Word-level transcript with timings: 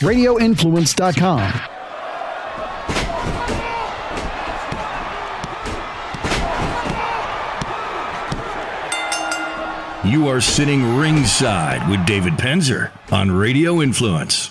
radioinfluence.com. 0.00 1.60
You 10.02 10.28
are 10.28 10.40
sitting 10.40 10.96
ringside 10.96 11.88
with 11.90 12.04
David 12.06 12.32
Penzer 12.34 12.90
on 13.12 13.30
Radio 13.30 13.82
Influence. 13.82 14.48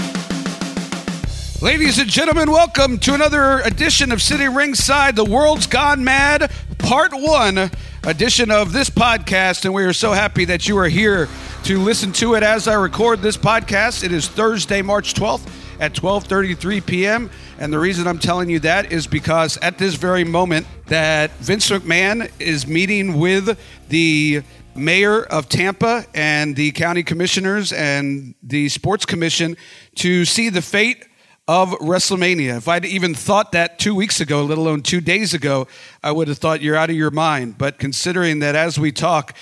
Ladies 1.61 1.97
and 1.97 2.09
gentlemen, 2.09 2.51
welcome 2.51 2.99
to 2.99 3.15
another 3.15 3.59
edition 3.61 4.11
of 4.11 4.21
Sitting 4.21 4.53
Ringside, 4.53 5.15
The 5.15 5.25
World's 5.25 5.67
Gone 5.67 6.03
Mad, 6.03 6.51
Part 6.77 7.11
1 7.13 7.71
edition 8.03 8.51
of 8.51 8.71
this 8.71 8.89
podcast. 8.89 9.65
And 9.65 9.73
we 9.73 9.83
are 9.83 9.91
so 9.91 10.13
happy 10.13 10.45
that 10.45 10.67
you 10.67 10.77
are 10.77 10.87
here 10.87 11.27
to 11.69 11.77
listen 11.77 12.11
to 12.11 12.33
it 12.33 12.41
as 12.41 12.67
I 12.67 12.73
record 12.73 13.21
this 13.21 13.37
podcast. 13.37 14.03
It 14.03 14.11
is 14.11 14.27
Thursday, 14.27 14.81
March 14.81 15.13
12th 15.13 15.47
at 15.79 15.93
12:33 15.93 16.83
p.m. 16.83 17.29
And 17.59 17.71
the 17.71 17.77
reason 17.77 18.07
I'm 18.07 18.17
telling 18.17 18.49
you 18.49 18.59
that 18.61 18.91
is 18.91 19.05
because 19.05 19.55
at 19.57 19.77
this 19.77 19.93
very 19.93 20.23
moment 20.23 20.65
that 20.87 21.29
Vince 21.33 21.69
McMahon 21.69 22.31
is 22.39 22.65
meeting 22.65 23.19
with 23.19 23.55
the 23.87 24.41
mayor 24.73 25.21
of 25.21 25.47
Tampa 25.47 26.07
and 26.15 26.55
the 26.55 26.71
county 26.71 27.03
commissioners 27.03 27.71
and 27.71 28.33
the 28.41 28.67
sports 28.69 29.05
commission 29.05 29.55
to 29.97 30.25
see 30.25 30.49
the 30.49 30.63
fate 30.63 31.05
of 31.47 31.69
WrestleMania. 31.73 32.57
If 32.57 32.67
I'd 32.67 32.85
even 32.85 33.13
thought 33.13 33.51
that 33.51 33.77
two 33.77 33.93
weeks 33.93 34.19
ago, 34.19 34.43
let 34.43 34.57
alone 34.57 34.81
two 34.81 35.01
days 35.01 35.35
ago, 35.35 35.67
I 36.01 36.13
would 36.13 36.29
have 36.29 36.39
thought 36.39 36.63
you're 36.63 36.75
out 36.75 36.89
of 36.89 36.95
your 36.95 37.11
mind. 37.11 37.59
But 37.59 37.77
considering 37.77 38.39
that 38.39 38.55
as 38.55 38.79
we 38.79 38.91
talk, 38.91 39.35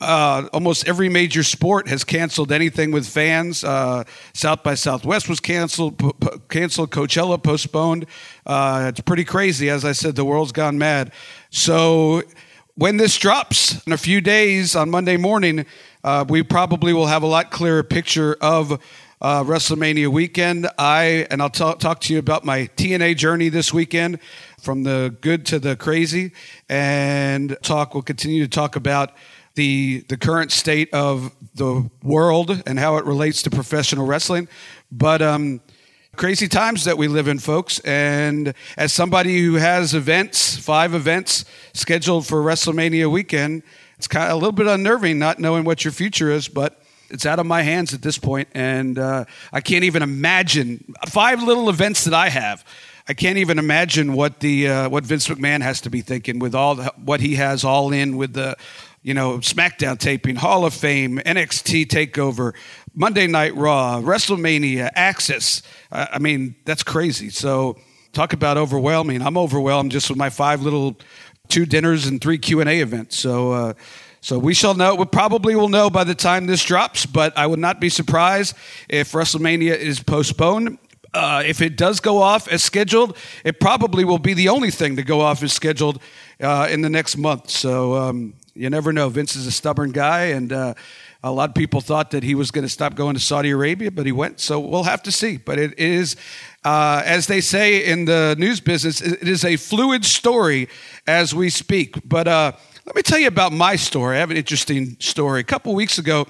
uh, 0.00 0.48
almost 0.52 0.88
every 0.88 1.08
major 1.08 1.42
sport 1.42 1.88
has 1.88 2.04
canceled 2.04 2.52
anything 2.52 2.90
with 2.90 3.06
fans. 3.06 3.62
Uh, 3.62 4.04
South 4.32 4.62
by 4.62 4.74
Southwest 4.74 5.28
was 5.28 5.40
canceled, 5.40 5.98
p- 5.98 6.12
p- 6.20 6.28
canceled. 6.48 6.90
Coachella 6.90 7.42
postponed. 7.42 8.06
Uh, 8.46 8.86
it's 8.88 9.00
pretty 9.00 9.24
crazy. 9.24 9.68
As 9.68 9.84
I 9.84 9.92
said, 9.92 10.16
the 10.16 10.24
world's 10.24 10.52
gone 10.52 10.78
mad. 10.78 11.12
So 11.50 12.22
when 12.76 12.96
this 12.96 13.18
drops 13.18 13.86
in 13.86 13.92
a 13.92 13.98
few 13.98 14.22
days 14.22 14.74
on 14.74 14.90
Monday 14.90 15.18
morning, 15.18 15.66
uh, 16.02 16.24
we 16.26 16.42
probably 16.42 16.94
will 16.94 17.06
have 17.06 17.22
a 17.22 17.26
lot 17.26 17.50
clearer 17.50 17.82
picture 17.82 18.36
of 18.40 18.80
uh, 19.20 19.44
WrestleMania 19.44 20.08
weekend. 20.08 20.66
I 20.78 21.26
and 21.30 21.42
I'll 21.42 21.50
talk, 21.50 21.78
talk 21.78 22.00
to 22.00 22.12
you 22.14 22.18
about 22.18 22.44
my 22.44 22.70
TNA 22.76 23.16
journey 23.16 23.50
this 23.50 23.74
weekend, 23.74 24.18
from 24.58 24.82
the 24.84 25.14
good 25.20 25.44
to 25.46 25.58
the 25.58 25.76
crazy, 25.76 26.32
and 26.70 27.54
talk. 27.62 27.92
We'll 27.92 28.02
continue 28.02 28.44
to 28.44 28.48
talk 28.48 28.76
about 28.76 29.12
the 29.60 30.02
the 30.08 30.16
current 30.16 30.50
state 30.50 30.88
of 30.94 31.34
the 31.54 31.90
world 32.02 32.62
and 32.66 32.78
how 32.78 32.96
it 32.96 33.04
relates 33.04 33.42
to 33.42 33.50
professional 33.50 34.06
wrestling. 34.06 34.48
But 34.90 35.20
um, 35.20 35.60
crazy 36.16 36.48
times 36.48 36.84
that 36.84 36.96
we 36.96 37.08
live 37.08 37.28
in, 37.28 37.38
folks. 37.38 37.78
And 37.80 38.54
as 38.78 38.90
somebody 38.94 39.38
who 39.42 39.56
has 39.56 39.92
events, 39.92 40.56
five 40.56 40.94
events 40.94 41.44
scheduled 41.74 42.26
for 42.26 42.42
WrestleMania 42.42 43.10
weekend, 43.10 43.62
it's 43.98 44.08
kind 44.08 44.30
of 44.30 44.32
a 44.32 44.34
little 44.36 44.52
bit 44.52 44.66
unnerving 44.66 45.18
not 45.18 45.38
knowing 45.38 45.64
what 45.64 45.84
your 45.84 45.92
future 45.92 46.30
is, 46.30 46.48
but 46.48 46.80
it's 47.10 47.26
out 47.26 47.38
of 47.38 47.44
my 47.44 47.60
hands 47.62 47.92
at 47.92 48.00
this 48.00 48.18
point, 48.18 48.48
and 48.54 48.98
uh, 48.98 49.24
I 49.52 49.60
can't 49.60 49.84
even 49.84 50.02
imagine 50.02 50.94
five 51.08 51.42
little 51.42 51.68
events 51.68 52.04
that 52.04 52.14
I 52.14 52.28
have. 52.30 52.64
I 53.10 53.14
can't 53.14 53.38
even 53.38 53.58
imagine 53.58 54.12
what 54.12 54.38
the 54.38 54.68
uh, 54.68 54.88
what 54.88 55.04
Vince 55.04 55.26
McMahon 55.26 55.62
has 55.62 55.80
to 55.80 55.90
be 55.90 56.00
thinking 56.00 56.38
with 56.38 56.54
all 56.54 56.76
the, 56.76 56.92
what 57.04 57.20
he 57.20 57.34
has 57.34 57.64
all 57.64 57.92
in 57.92 58.16
with 58.16 58.34
the 58.34 58.56
you 59.02 59.14
know 59.14 59.38
SmackDown 59.38 59.98
taping, 59.98 60.36
Hall 60.36 60.64
of 60.64 60.74
Fame, 60.74 61.18
NXT 61.18 61.86
Takeover, 61.86 62.54
Monday 62.94 63.26
Night 63.26 63.54
Raw, 63.54 64.00
WrestleMania, 64.00 64.92
Axxess. 64.94 65.62
Uh, 65.90 66.06
I 66.12 66.18
mean, 66.18 66.54
that's 66.64 66.82
crazy. 66.82 67.30
So 67.30 67.76
talk 68.12 68.32
about 68.32 68.56
overwhelming. 68.56 69.22
I'm 69.22 69.38
overwhelmed 69.38 69.92
just 69.92 70.08
with 70.08 70.18
my 70.18 70.30
five 70.30 70.62
little 70.62 70.96
two 71.48 71.66
dinners 71.66 72.06
and 72.06 72.20
three 72.20 72.38
Q 72.38 72.60
and 72.60 72.68
A 72.68 72.80
events. 72.80 73.18
So. 73.18 73.52
Uh, 73.52 73.74
so 74.22 74.38
we 74.38 74.52
shall 74.52 74.74
know. 74.74 74.94
We 74.94 75.06
probably 75.06 75.56
will 75.56 75.70
know 75.70 75.88
by 75.88 76.04
the 76.04 76.14
time 76.14 76.44
this 76.44 76.62
drops, 76.62 77.06
but 77.06 77.36
I 77.38 77.46
would 77.46 77.58
not 77.58 77.80
be 77.80 77.88
surprised 77.88 78.54
if 78.86 79.12
WrestleMania 79.12 79.74
is 79.74 80.02
postponed. 80.02 80.78
Uh, 81.12 81.42
if 81.44 81.60
it 81.60 81.76
does 81.76 82.00
go 82.00 82.18
off 82.18 82.46
as 82.48 82.62
scheduled, 82.62 83.16
it 83.44 83.58
probably 83.60 84.04
will 84.04 84.18
be 84.18 84.34
the 84.34 84.48
only 84.48 84.70
thing 84.70 84.96
to 84.96 85.02
go 85.02 85.20
off 85.22 85.42
as 85.42 85.52
scheduled 85.52 86.00
uh, 86.40 86.68
in 86.70 86.82
the 86.82 86.90
next 86.90 87.16
month. 87.16 87.50
So 87.50 87.94
um, 87.94 88.34
you 88.54 88.70
never 88.70 88.92
know. 88.92 89.08
Vince 89.08 89.36
is 89.36 89.46
a 89.46 89.50
stubborn 89.50 89.92
guy, 89.92 90.26
and 90.26 90.52
uh, 90.52 90.74
a 91.22 91.30
lot 91.30 91.50
of 91.50 91.54
people 91.54 91.80
thought 91.80 92.10
that 92.12 92.22
he 92.22 92.34
was 92.34 92.50
going 92.50 92.64
to 92.64 92.68
stop 92.68 92.94
going 92.94 93.14
to 93.14 93.20
Saudi 93.20 93.50
Arabia, 93.50 93.90
but 93.90 94.06
he 94.06 94.12
went. 94.12 94.40
So 94.40 94.58
we'll 94.58 94.84
have 94.84 95.02
to 95.04 95.12
see. 95.12 95.36
But 95.36 95.58
it 95.58 95.78
is, 95.78 96.16
uh, 96.64 97.02
as 97.04 97.26
they 97.26 97.40
say 97.40 97.84
in 97.84 98.06
the 98.06 98.34
news 98.38 98.60
business, 98.60 99.00
it 99.00 99.28
is 99.28 99.44
a 99.44 99.56
fluid 99.56 100.04
story 100.04 100.68
as 101.06 101.34
we 101.34 101.50
speak. 101.50 101.96
But 102.08 102.26
uh, 102.26 102.52
let 102.86 102.96
me 102.96 103.02
tell 103.02 103.18
you 103.18 103.28
about 103.28 103.52
my 103.52 103.76
story. 103.76 104.16
I 104.16 104.20
have 104.20 104.30
an 104.30 104.36
interesting 104.36 104.96
story. 104.98 105.40
A 105.40 105.44
couple 105.44 105.74
weeks 105.74 105.98
ago, 105.98 106.26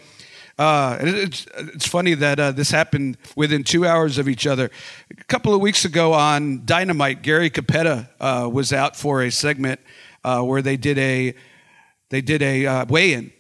uh, 0.59 0.99
it's, 1.01 1.47
it's 1.57 1.87
funny 1.87 2.13
that 2.15 2.39
uh, 2.39 2.53
this 2.53 2.71
happened 2.71 3.17
within 3.35 3.65
two 3.65 3.87
hours 3.87 4.19
of 4.19 4.29
each 4.29 4.47
other. 4.47 4.71
A 5.11 5.25
couple 5.25 5.55
of 5.55 5.61
weeks 5.63 5.87
ago 5.87 6.13
on 6.13 6.67
Dynamite, 6.67 7.23
Gary 7.23 7.49
Cappetta 7.49 8.11
uh, 8.21 8.47
was 8.53 8.73
out 8.73 8.95
for 8.95 9.23
a 9.23 9.31
segment 9.31 9.81
uh, 10.23 10.43
where 10.43 10.61
they 10.61 10.77
did 10.77 10.99
a 10.99 11.35
they 12.11 12.21
did 12.21 12.43
a 12.43 12.67
uh, 12.67 12.85
weigh-in, 12.87 13.33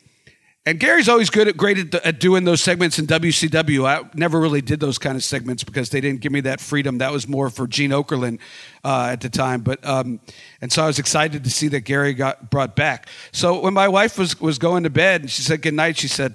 and 0.66 0.78
Gary's 0.78 1.08
always 1.08 1.31
good 1.31 1.48
at 1.48 1.56
great 1.56 1.78
at, 1.78 2.06
at, 2.06 2.20
doing 2.20 2.44
those 2.44 2.60
segments 2.60 2.98
in 2.98 3.06
WCW. 3.06 3.86
I 3.86 4.08
never 4.14 4.38
really 4.38 4.60
did 4.60 4.78
those 4.78 4.98
kind 4.98 5.16
of 5.16 5.25
segments 5.25 5.64
because 5.64 5.91
they 5.91 6.00
didn't 6.00 6.20
give 6.20 6.32
me 6.32 6.42
that 6.42 6.60
freedom. 6.60 6.98
That 6.98 7.12
was 7.12 7.26
more 7.26 7.48
for 7.48 7.66
Gene 7.66 7.91
Okerlund 7.91 8.41
uh, 8.84 9.09
at 9.10 9.20
the 9.22 9.30
time. 9.30 9.62
But 9.62 9.84
um, 9.86 10.20
and 10.60 10.70
so 10.70 10.84
I 10.84 10.86
was 10.86 10.98
excited 10.98 11.44
to 11.44 11.50
see 11.50 11.69
that 11.69 11.80
Gary 11.80 12.12
got 12.12 12.50
brought 12.50 12.76
back. 12.76 13.09
So 13.32 13.59
when 13.60 13.75
my 13.75 13.88
wife 13.88 14.19
was 14.19 14.41
was 14.41 14.59
going 14.59 14.84
to 14.84 14.91
bed 14.91 15.22
and 15.22 15.30
she 15.30 15.42
said 15.42 15.62
good 15.62 15.75
night, 15.75 15.97
she 15.97 16.09
said, 16.09 16.34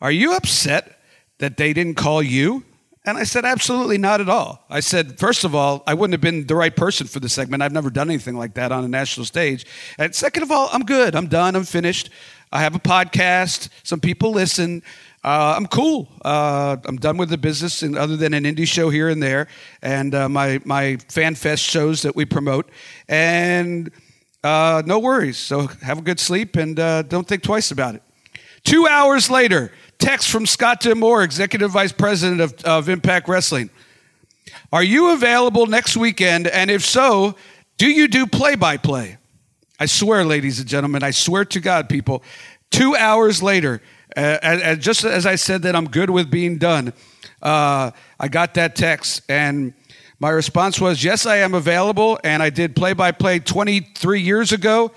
"Are 0.00 0.12
you 0.12 0.34
upset 0.34 0.98
that 1.38 1.56
they 1.56 1.72
didn't 1.72 1.94
call 1.94 2.22
you?" 2.22 2.64
And 3.06 3.18
I 3.18 3.24
said, 3.24 3.44
absolutely 3.44 3.98
not 3.98 4.22
at 4.22 4.30
all. 4.30 4.64
I 4.70 4.80
said, 4.80 5.18
first 5.18 5.44
of 5.44 5.54
all, 5.54 5.82
I 5.86 5.92
wouldn't 5.92 6.14
have 6.14 6.22
been 6.22 6.46
the 6.46 6.54
right 6.54 6.74
person 6.74 7.06
for 7.06 7.20
the 7.20 7.28
segment. 7.28 7.62
I've 7.62 7.72
never 7.72 7.90
done 7.90 8.08
anything 8.08 8.36
like 8.36 8.54
that 8.54 8.72
on 8.72 8.82
a 8.82 8.88
national 8.88 9.26
stage. 9.26 9.66
And 9.98 10.14
second 10.14 10.42
of 10.42 10.50
all, 10.50 10.70
I'm 10.72 10.84
good. 10.84 11.14
I'm 11.14 11.26
done. 11.26 11.54
I'm 11.54 11.64
finished. 11.64 12.08
I 12.50 12.60
have 12.60 12.74
a 12.74 12.78
podcast. 12.78 13.68
Some 13.82 14.00
people 14.00 14.30
listen. 14.30 14.82
Uh, 15.22 15.54
I'm 15.56 15.66
cool. 15.66 16.08
Uh, 16.24 16.76
I'm 16.84 16.96
done 16.96 17.16
with 17.16 17.28
the 17.30 17.36
business, 17.38 17.82
and 17.82 17.96
other 17.96 18.16
than 18.16 18.32
an 18.32 18.44
indie 18.44 18.66
show 18.66 18.90
here 18.90 19.08
and 19.08 19.22
there, 19.22 19.48
and 19.80 20.14
uh, 20.14 20.28
my 20.28 20.60
my 20.66 20.98
fan 21.08 21.34
fest 21.34 21.62
shows 21.62 22.02
that 22.02 22.14
we 22.14 22.26
promote, 22.26 22.70
and 23.08 23.90
uh, 24.44 24.82
no 24.84 24.98
worries. 24.98 25.38
So 25.38 25.66
have 25.82 25.98
a 25.98 26.02
good 26.02 26.20
sleep, 26.20 26.56
and 26.56 26.78
uh, 26.78 27.02
don't 27.02 27.26
think 27.26 27.42
twice 27.42 27.70
about 27.70 27.94
it. 27.94 28.02
Two 28.64 28.86
hours 28.86 29.30
later, 29.30 29.72
text 29.98 30.30
from 30.30 30.46
Scott 30.46 30.80
D'Amore, 30.80 31.22
Executive 31.22 31.70
Vice 31.70 31.92
President 31.92 32.40
of, 32.40 32.54
of 32.64 32.88
Impact 32.88 33.28
Wrestling. 33.28 33.70
Are 34.72 34.82
you 34.82 35.12
available 35.12 35.66
next 35.66 35.96
weekend? 35.96 36.46
And 36.46 36.70
if 36.70 36.84
so, 36.84 37.34
do 37.78 37.86
you 37.86 38.08
do 38.08 38.26
play 38.26 38.54
by 38.54 38.76
play? 38.76 39.18
I 39.78 39.86
swear, 39.86 40.24
ladies 40.24 40.60
and 40.60 40.68
gentlemen, 40.68 41.02
I 41.02 41.10
swear 41.10 41.44
to 41.46 41.60
God, 41.60 41.88
people, 41.88 42.22
two 42.70 42.94
hours 42.96 43.42
later, 43.42 43.82
uh, 44.16 44.38
and, 44.42 44.80
just 44.80 45.04
as 45.04 45.26
I 45.26 45.34
said 45.34 45.62
that 45.62 45.74
I'm 45.74 45.86
good 45.86 46.10
with 46.10 46.30
being 46.30 46.58
done, 46.58 46.92
uh, 47.42 47.90
I 48.18 48.28
got 48.28 48.54
that 48.54 48.76
text, 48.76 49.22
and 49.28 49.74
my 50.20 50.30
response 50.30 50.80
was, 50.80 51.02
Yes, 51.02 51.26
I 51.26 51.36
am 51.38 51.54
available. 51.54 52.18
And 52.24 52.42
I 52.42 52.50
did 52.50 52.76
play 52.76 52.92
by 52.92 53.12
play 53.12 53.40
23 53.40 54.20
years 54.20 54.52
ago 54.52 54.92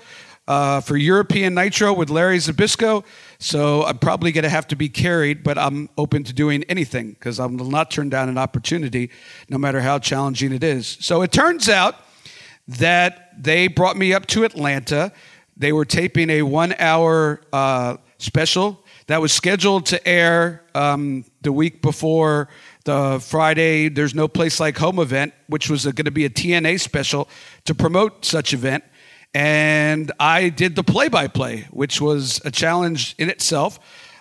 uh, 0.46 0.80
for 0.80 0.96
European 0.96 1.54
Nitro 1.54 1.92
with 1.92 2.08
Larry 2.08 2.38
Zbyszko. 2.38 3.04
So 3.40 3.84
I'm 3.84 3.98
probably 3.98 4.32
going 4.32 4.42
to 4.42 4.50
have 4.50 4.66
to 4.68 4.76
be 4.76 4.88
carried, 4.88 5.44
but 5.44 5.56
I'm 5.58 5.88
open 5.96 6.24
to 6.24 6.32
doing 6.32 6.64
anything 6.64 7.10
because 7.10 7.38
I 7.38 7.46
will 7.46 7.70
not 7.70 7.90
turn 7.90 8.08
down 8.08 8.28
an 8.28 8.36
opportunity, 8.36 9.10
no 9.48 9.58
matter 9.58 9.80
how 9.80 10.00
challenging 10.00 10.52
it 10.52 10.64
is. 10.64 10.98
So 11.00 11.22
it 11.22 11.30
turns 11.30 11.68
out 11.68 11.94
that 12.66 13.40
they 13.40 13.68
brought 13.68 13.96
me 13.96 14.12
up 14.12 14.26
to 14.26 14.44
Atlanta. 14.44 15.12
They 15.56 15.72
were 15.72 15.84
taping 15.84 16.30
a 16.30 16.42
one 16.42 16.74
hour 16.80 17.40
uh, 17.52 17.98
special 18.18 18.84
that 19.06 19.20
was 19.20 19.32
scheduled 19.32 19.86
to 19.86 20.06
air 20.06 20.64
um, 20.74 21.24
the 21.42 21.52
week 21.52 21.80
before 21.80 22.48
the 22.84 23.20
Friday 23.20 23.88
There's 23.88 24.14
No 24.14 24.26
Place 24.26 24.58
Like 24.58 24.76
Home 24.78 24.98
event, 24.98 25.32
which 25.46 25.70
was 25.70 25.84
going 25.84 26.04
to 26.06 26.10
be 26.10 26.24
a 26.24 26.30
TNA 26.30 26.80
special 26.80 27.28
to 27.66 27.74
promote 27.74 28.24
such 28.24 28.52
event 28.52 28.82
and 29.34 30.10
I 30.18 30.48
did 30.48 30.76
the 30.76 30.82
play 30.82 31.08
by 31.08 31.28
play, 31.28 31.66
which 31.70 32.00
was 32.00 32.40
a 32.44 32.50
challenge 32.50 33.14
in 33.18 33.30
itself. 33.30 33.78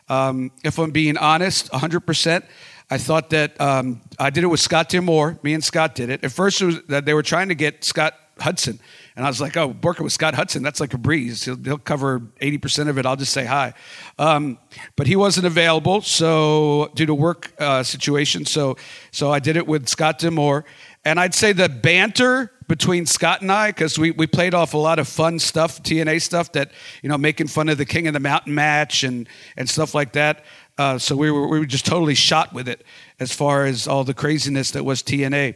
Um, 0.10 0.52
if 0.64 0.78
I'm 0.78 0.92
being 0.92 1.18
honest, 1.18 1.72
100%. 1.72 2.44
I 2.90 2.98
thought 2.98 3.32
that 3.32 3.60
um, 3.60 4.02
I 4.18 4.30
did 4.30 4.44
it 4.44 4.48
with 4.48 4.62
Scott 4.62 4.90
D'Amore. 4.90 5.40
Me 5.44 5.54
and 5.54 5.64
Scott 5.64 5.96
did 5.96 6.10
it. 6.10 6.24
At 6.24 6.32
first, 6.32 6.62
it 6.62 6.66
was 6.66 6.82
that 6.84 7.06
they 7.06 7.14
were 7.14 7.24
trying 7.24 7.50
to 7.50 7.56
get 7.56 7.84
Scott 7.84 8.14
Hudson. 8.40 8.80
And 9.16 9.26
I 9.26 9.30
was 9.30 9.42
like, 9.42 9.58
oh, 9.58 9.76
working 9.82 10.04
with 10.04 10.14
Scott 10.14 10.36
Hudson, 10.36 10.64
that's 10.64 10.80
like 10.80 10.94
a 10.94 10.98
breeze. 10.98 11.44
He'll, 11.44 11.58
he'll 11.58 11.78
cover 11.80 12.20
80% 12.20 12.88
of 12.88 12.98
it. 12.98 13.06
I'll 13.06 13.16
just 13.16 13.34
say 13.34 13.46
hi. 13.46 13.74
Um, 14.20 14.58
but 14.96 15.08
he 15.08 15.16
wasn't 15.16 15.48
available, 15.48 16.02
so 16.02 16.92
due 16.96 17.08
to 17.08 17.16
work 17.16 17.52
uh, 17.60 17.84
situation. 17.84 18.46
So, 18.46 18.78
so 19.12 19.32
I 19.32 19.40
did 19.40 19.58
it 19.58 19.68
with 19.68 19.88
Scott 19.90 20.20
D'Amore. 20.20 20.66
And 21.04 21.20
I'd 21.20 21.34
say 21.34 21.52
the 21.52 21.68
banter 21.68 22.52
between 22.68 23.06
Scott 23.06 23.42
and 23.42 23.52
I, 23.52 23.70
because 23.70 23.98
we, 23.98 24.12
we 24.12 24.28
played 24.28 24.54
off 24.54 24.74
a 24.74 24.78
lot 24.78 25.00
of 25.00 25.08
fun 25.08 25.40
stuff, 25.40 25.82
TNA 25.82 26.22
stuff 26.22 26.52
that, 26.52 26.72
you 27.02 27.10
know, 27.10 27.18
making 27.18 27.48
fun 27.48 27.70
of 27.70 27.78
the 27.78 27.86
King 27.86 28.08
of 28.08 28.14
the 28.14 28.20
Mountain 28.20 28.54
match 28.54 29.04
and, 29.04 29.28
and 29.56 29.70
stuff 29.70 29.96
like 29.96 30.14
that. 30.14 30.44
Uh, 30.78 30.98
so 30.98 31.16
we 31.16 31.32
were, 31.32 31.48
we 31.48 31.60
were 31.60 31.66
just 31.66 31.86
totally 31.86 32.16
shot 32.16 32.54
with 32.54 32.68
it 32.68 32.84
as 33.20 33.32
far 33.32 33.66
as 33.66 33.88
all 33.88 34.04
the 34.04 34.14
craziness 34.14 34.72
that 34.72 34.84
was 34.84 35.02
TNA. 35.02 35.56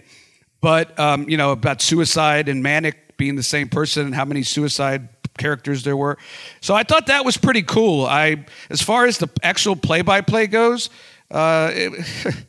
But, 0.62 0.98
um, 1.00 1.28
you 1.28 1.38
know, 1.38 1.52
about 1.52 1.82
suicide 1.82 2.48
and 2.48 2.64
Manik 2.64 3.18
being 3.18 3.36
the 3.36 3.44
same 3.44 3.68
person 3.68 4.06
and 4.06 4.16
how 4.16 4.26
many 4.26 4.44
suicide 4.44 5.10
characters 5.38 5.84
there 5.84 5.98
were. 5.98 6.18
So 6.62 6.76
I 6.76 6.84
thought 6.84 7.08
that 7.08 7.26
was 7.26 7.38
pretty 7.38 7.64
cool. 7.64 8.06
I, 8.06 8.46
as 8.70 8.82
far 8.82 9.06
as 9.06 9.18
the 9.18 9.28
actual 9.44 9.76
play-by-play 9.76 10.48
goes, 10.48 10.90
uh, 11.30 11.72
it, 11.74 12.06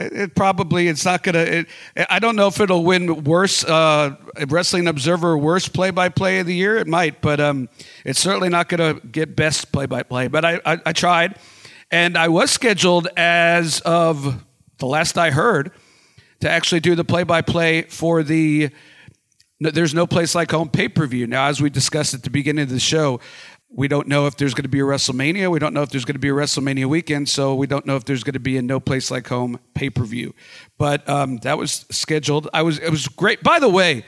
it, 0.00 0.34
probably 0.34 0.88
it's 0.88 1.04
not 1.04 1.22
gonna. 1.22 1.38
It, 1.38 1.66
I 2.08 2.18
don't 2.18 2.36
know 2.36 2.46
if 2.46 2.60
it'll 2.60 2.84
win 2.84 3.24
worst 3.24 3.64
uh, 3.64 4.16
Wrestling 4.48 4.88
Observer 4.88 5.36
worst 5.38 5.72
play-by-play 5.72 6.40
of 6.40 6.46
the 6.46 6.54
year. 6.54 6.76
It 6.76 6.86
might, 6.86 7.20
but 7.20 7.40
um, 7.40 7.68
it's 8.04 8.20
certainly 8.20 8.48
not 8.48 8.68
gonna 8.68 8.94
get 9.00 9.36
best 9.36 9.72
play-by-play. 9.72 10.28
But 10.28 10.44
I, 10.44 10.60
I, 10.64 10.78
I 10.86 10.92
tried, 10.92 11.38
and 11.90 12.16
I 12.16 12.28
was 12.28 12.50
scheduled 12.50 13.08
as 13.16 13.80
of 13.80 14.44
the 14.78 14.86
last 14.86 15.18
I 15.18 15.30
heard 15.30 15.72
to 16.40 16.50
actually 16.50 16.80
do 16.80 16.94
the 16.94 17.04
play-by-play 17.04 17.82
for 17.82 18.22
the 18.22 18.70
no, 19.60 19.70
there's 19.70 19.92
no 19.92 20.06
place 20.06 20.34
like 20.34 20.50
home 20.50 20.70
pay 20.70 20.88
per 20.88 21.06
view. 21.06 21.26
Now, 21.26 21.46
as 21.48 21.60
we 21.60 21.68
discussed 21.68 22.14
at 22.14 22.22
the 22.22 22.30
beginning 22.30 22.62
of 22.62 22.70
the 22.70 22.80
show, 22.80 23.20
we 23.72 23.86
don't 23.86 24.08
know 24.08 24.26
if 24.26 24.36
there's 24.36 24.52
going 24.52 24.64
to 24.64 24.68
be 24.68 24.80
a 24.80 24.84
WrestleMania. 24.84 25.50
We 25.50 25.60
don't 25.60 25.72
know 25.72 25.82
if 25.82 25.90
there's 25.90 26.04
going 26.04 26.14
to 26.14 26.20
be 26.20 26.28
a 26.28 26.32
WrestleMania 26.32 26.86
weekend. 26.86 27.28
So 27.28 27.54
we 27.54 27.68
don't 27.68 27.86
know 27.86 27.96
if 27.96 28.04
there's 28.04 28.24
going 28.24 28.34
to 28.34 28.40
be 28.40 28.56
a 28.56 28.62
no 28.62 28.80
place 28.80 29.10
like 29.10 29.28
home 29.28 29.60
pay 29.74 29.90
per 29.90 30.04
view. 30.04 30.34
But 30.76 31.08
um, 31.08 31.38
that 31.38 31.56
was 31.56 31.86
scheduled. 31.90 32.48
I 32.52 32.62
was 32.62 32.78
it 32.78 32.90
was 32.90 33.06
great. 33.06 33.42
By 33.42 33.60
the 33.60 33.68
way, 33.68 34.04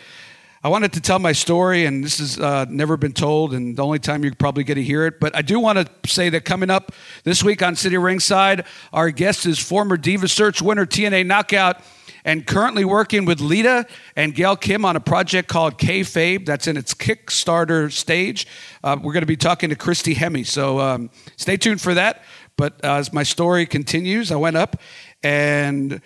I 0.65 0.69
wanted 0.69 0.93
to 0.95 1.01
tell 1.01 1.19
my 1.19 1.33
story, 1.33 1.87
and 1.87 2.05
this 2.05 2.19
has 2.19 2.39
uh, 2.39 2.67
never 2.69 2.97
been 2.97 3.13
told, 3.13 3.53
and 3.53 3.77
the 3.77 3.85
only 3.85 3.99
time 3.99 4.25
you're 4.25 4.35
probably 4.35 4.65
going 4.65 4.77
to 4.77 4.83
hear 4.83 5.07
it. 5.07 5.21
But 5.21 5.35
I 5.37 5.43
do 5.43 5.59
want 5.59 5.79
to 5.79 6.11
say 6.11 6.29
that 6.31 6.45
coming 6.45 6.71
up 6.71 6.93
this 7.25 7.43
week 7.43 7.63
on 7.63 7.75
Sitting 7.75 7.99
Ringside, 7.99 8.65
our 8.93 9.11
guest 9.11 9.47
is 9.47 9.59
former 9.59 9.97
Diva 9.97 10.29
Search 10.29 10.63
winner 10.63 10.87
TNA 10.87 11.27
Knockout 11.27 11.83
and 12.25 12.47
currently 12.47 12.85
working 12.85 13.25
with 13.25 13.41
Lita 13.41 13.87
and 14.17 14.35
Gail 14.35 14.57
Kim 14.57 14.85
on 14.85 14.97
a 14.97 15.01
project 15.01 15.49
called 15.49 15.79
Kayfabe 15.79 16.47
that's 16.47 16.67
in 16.67 16.77
its 16.77 16.95
Kickstarter 16.95 17.91
stage. 17.91 18.47
Uh, 18.83 18.97
we're 19.01 19.13
going 19.13 19.23
to 19.23 19.27
be 19.27 19.37
talking 19.37 19.71
to 19.71 19.77
Christy 19.77 20.15
Hemme, 20.15 20.47
so 20.47 20.81
um, 20.81 21.11
stay 21.37 21.57
tuned 21.57 21.81
for 21.81 21.95
that. 21.95 22.23
But 22.57 22.85
uh, 22.85 22.95
as 22.95 23.13
my 23.13 23.23
story 23.23 23.67
continues, 23.67 24.31
I 24.31 24.37
went 24.37 24.57
up 24.57 24.81
and 25.23 26.01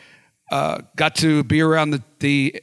uh, 0.50 0.82
got 0.94 1.16
to 1.16 1.42
be 1.44 1.60
around 1.60 1.90
the, 1.90 2.02
the 2.20 2.62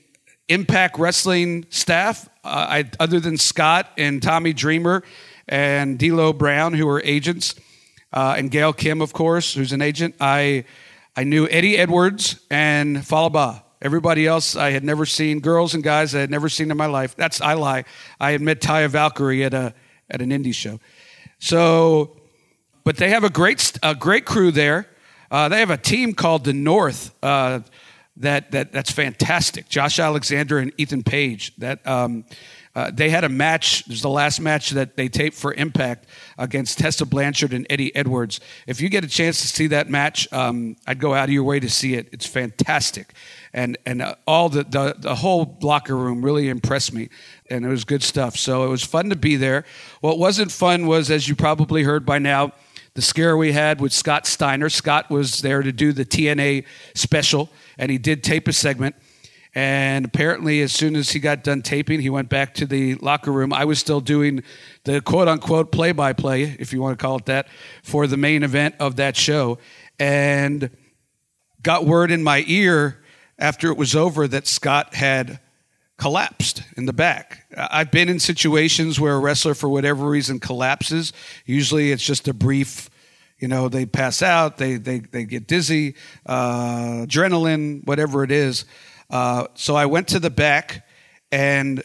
Impact 0.49 0.97
Wrestling 0.97 1.65
staff. 1.69 2.29
Uh, 2.43 2.67
I, 2.69 2.91
other 2.99 3.19
than 3.19 3.37
Scott 3.37 3.89
and 3.97 4.21
Tommy 4.21 4.53
Dreamer 4.53 5.03
and 5.47 5.99
D'Lo 5.99 6.33
Brown, 6.33 6.73
who 6.73 6.87
are 6.87 7.01
agents, 7.03 7.55
uh, 8.13 8.35
and 8.37 8.51
Gail 8.51 8.73
Kim, 8.73 9.01
of 9.01 9.11
course, 9.11 9.53
who's 9.53 9.73
an 9.73 9.81
agent, 9.81 10.15
I 10.19 10.65
I 11.15 11.23
knew 11.23 11.47
Eddie 11.47 11.77
Edwards 11.77 12.39
and 12.49 13.05
Fallah 13.05 13.29
Bahh. 13.29 13.63
Everybody 13.81 14.25
else 14.25 14.55
I 14.55 14.71
had 14.71 14.83
never 14.83 15.05
seen, 15.05 15.41
girls 15.41 15.75
and 15.75 15.83
guys 15.83 16.15
I 16.15 16.19
had 16.19 16.31
never 16.31 16.49
seen 16.49 16.71
in 16.71 16.77
my 16.77 16.87
life. 16.87 17.15
That's 17.15 17.39
I 17.39 17.53
lie. 17.53 17.83
I 18.19 18.31
had 18.31 18.41
met 18.41 18.61
Taya 18.61 18.89
Valkyrie 18.89 19.43
at 19.43 19.53
a 19.53 19.75
at 20.09 20.21
an 20.21 20.31
indie 20.31 20.55
show. 20.55 20.79
So, 21.37 22.15
but 22.83 22.97
they 22.97 23.09
have 23.09 23.23
a 23.23 23.29
great 23.29 23.77
a 23.83 23.93
great 23.93 24.25
crew 24.25 24.51
there. 24.51 24.87
Uh, 25.29 25.49
they 25.49 25.59
have 25.59 25.69
a 25.69 25.77
team 25.77 26.13
called 26.13 26.45
the 26.45 26.53
North 26.53 27.13
uh, 27.21 27.59
that 28.17 28.51
that 28.51 28.71
that's 28.71 28.91
fantastic. 28.91 29.69
Josh 29.69 29.99
Alexander 29.99 30.57
and 30.57 30.71
Ethan 30.77 31.03
Page. 31.03 31.53
That 31.57 31.85
um, 31.85 32.25
uh, 32.75 32.89
they 32.91 33.09
had 33.09 33.23
a 33.23 33.29
match. 33.29 33.81
It 33.81 33.89
was 33.89 34.01
the 34.01 34.09
last 34.09 34.39
match 34.39 34.71
that 34.71 34.97
they 34.97 35.07
taped 35.07 35.35
for 35.35 35.53
Impact 35.53 36.07
against 36.37 36.79
Tessa 36.79 37.05
Blanchard 37.05 37.53
and 37.53 37.67
Eddie 37.69 37.95
Edwards. 37.95 38.39
If 38.65 38.81
you 38.81 38.89
get 38.89 39.03
a 39.03 39.07
chance 39.07 39.41
to 39.41 39.47
see 39.47 39.67
that 39.67 39.89
match, 39.89 40.27
um, 40.33 40.75
I'd 40.87 40.99
go 40.99 41.13
out 41.13 41.25
of 41.25 41.29
your 41.29 41.43
way 41.43 41.59
to 41.59 41.69
see 41.69 41.93
it. 41.93 42.09
It's 42.11 42.25
fantastic, 42.25 43.13
and 43.53 43.77
and 43.85 44.01
uh, 44.01 44.15
all 44.25 44.49
the, 44.49 44.63
the 44.63 44.95
the 44.97 45.15
whole 45.15 45.57
locker 45.61 45.95
room 45.95 46.25
really 46.25 46.49
impressed 46.49 46.93
me, 46.93 47.09
and 47.49 47.63
it 47.63 47.69
was 47.69 47.85
good 47.85 48.01
stuff. 48.01 48.37
So 48.37 48.63
it 48.63 48.69
was 48.69 48.83
fun 48.83 49.09
to 49.09 49.15
be 49.15 49.35
there. 49.35 49.65
What 50.01 50.17
wasn't 50.17 50.51
fun 50.51 50.87
was, 50.87 51.11
as 51.11 51.27
you 51.27 51.35
probably 51.35 51.83
heard 51.83 52.07
by 52.07 52.17
now, 52.17 52.53
the 52.95 53.01
scare 53.01 53.37
we 53.37 53.51
had 53.51 53.81
with 53.81 53.91
Scott 53.91 54.27
Steiner. 54.27 54.69
Scott 54.69 55.09
was 55.09 55.41
there 55.41 55.61
to 55.61 55.71
do 55.71 55.93
the 55.93 56.05
TNA 56.05 56.65
special, 56.95 57.49
and 57.77 57.91
he 57.91 57.97
did 57.97 58.23
tape 58.23 58.47
a 58.47 58.53
segment. 58.53 58.95
And 59.55 60.05
apparently, 60.05 60.61
as 60.61 60.73
soon 60.73 60.95
as 60.95 61.11
he 61.11 61.19
got 61.19 61.43
done 61.43 61.61
taping, 61.61 61.99
he 61.99 62.09
went 62.09 62.27
back 62.27 62.55
to 62.55 62.65
the 62.65 62.95
locker 62.95 63.31
room. 63.31 63.53
I 63.53 63.65
was 63.65 63.77
still 63.77 64.01
doing 64.01 64.43
the 64.83 64.99
quote 64.99 65.27
unquote 65.27 65.71
play 65.71 65.91
by 65.91 66.13
play, 66.13 66.55
if 66.59 66.73
you 66.73 66.81
want 66.81 66.97
to 66.97 67.03
call 67.03 67.17
it 67.17 67.25
that, 67.25 67.47
for 67.83 68.07
the 68.07 68.17
main 68.17 68.41
event 68.41 68.75
of 68.79 68.95
that 68.95 69.15
show. 69.15 69.59
And 69.99 70.71
got 71.61 71.85
word 71.85 72.09
in 72.09 72.23
my 72.23 72.43
ear 72.47 73.03
after 73.37 73.69
it 73.69 73.77
was 73.77 73.95
over 73.95 74.27
that 74.27 74.47
Scott 74.47 74.95
had 74.95 75.39
collapsed 75.97 76.63
in 76.75 76.87
the 76.87 76.93
back. 76.93 77.45
I've 77.55 77.91
been 77.91 78.09
in 78.09 78.19
situations 78.19 78.99
where 78.99 79.13
a 79.13 79.19
wrestler, 79.19 79.53
for 79.53 79.69
whatever 79.69 80.07
reason, 80.07 80.39
collapses. 80.39 81.13
Usually 81.45 81.91
it's 81.91 82.03
just 82.03 82.27
a 82.27 82.33
brief 82.33 82.89
you 83.39 83.47
know 83.49 83.67
they 83.67 83.85
pass 83.85 84.21
out 84.21 84.57
they 84.57 84.77
they, 84.77 84.99
they 84.99 85.25
get 85.25 85.47
dizzy 85.47 85.95
uh, 86.25 87.03
adrenaline 87.05 87.85
whatever 87.85 88.23
it 88.23 88.31
is 88.31 88.63
uh, 89.13 89.45
so 89.53 89.75
I 89.75 89.85
went 89.85 90.07
to 90.07 90.19
the 90.19 90.31
back 90.31 90.87
and 91.31 91.83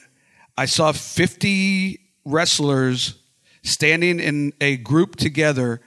I 0.57 0.65
saw 0.65 0.93
50 0.93 2.01
wrestlers 2.25 3.17
standing 3.63 4.19
in 4.19 4.55
a 4.63 4.79
group 4.79 5.17
together 5.17 5.83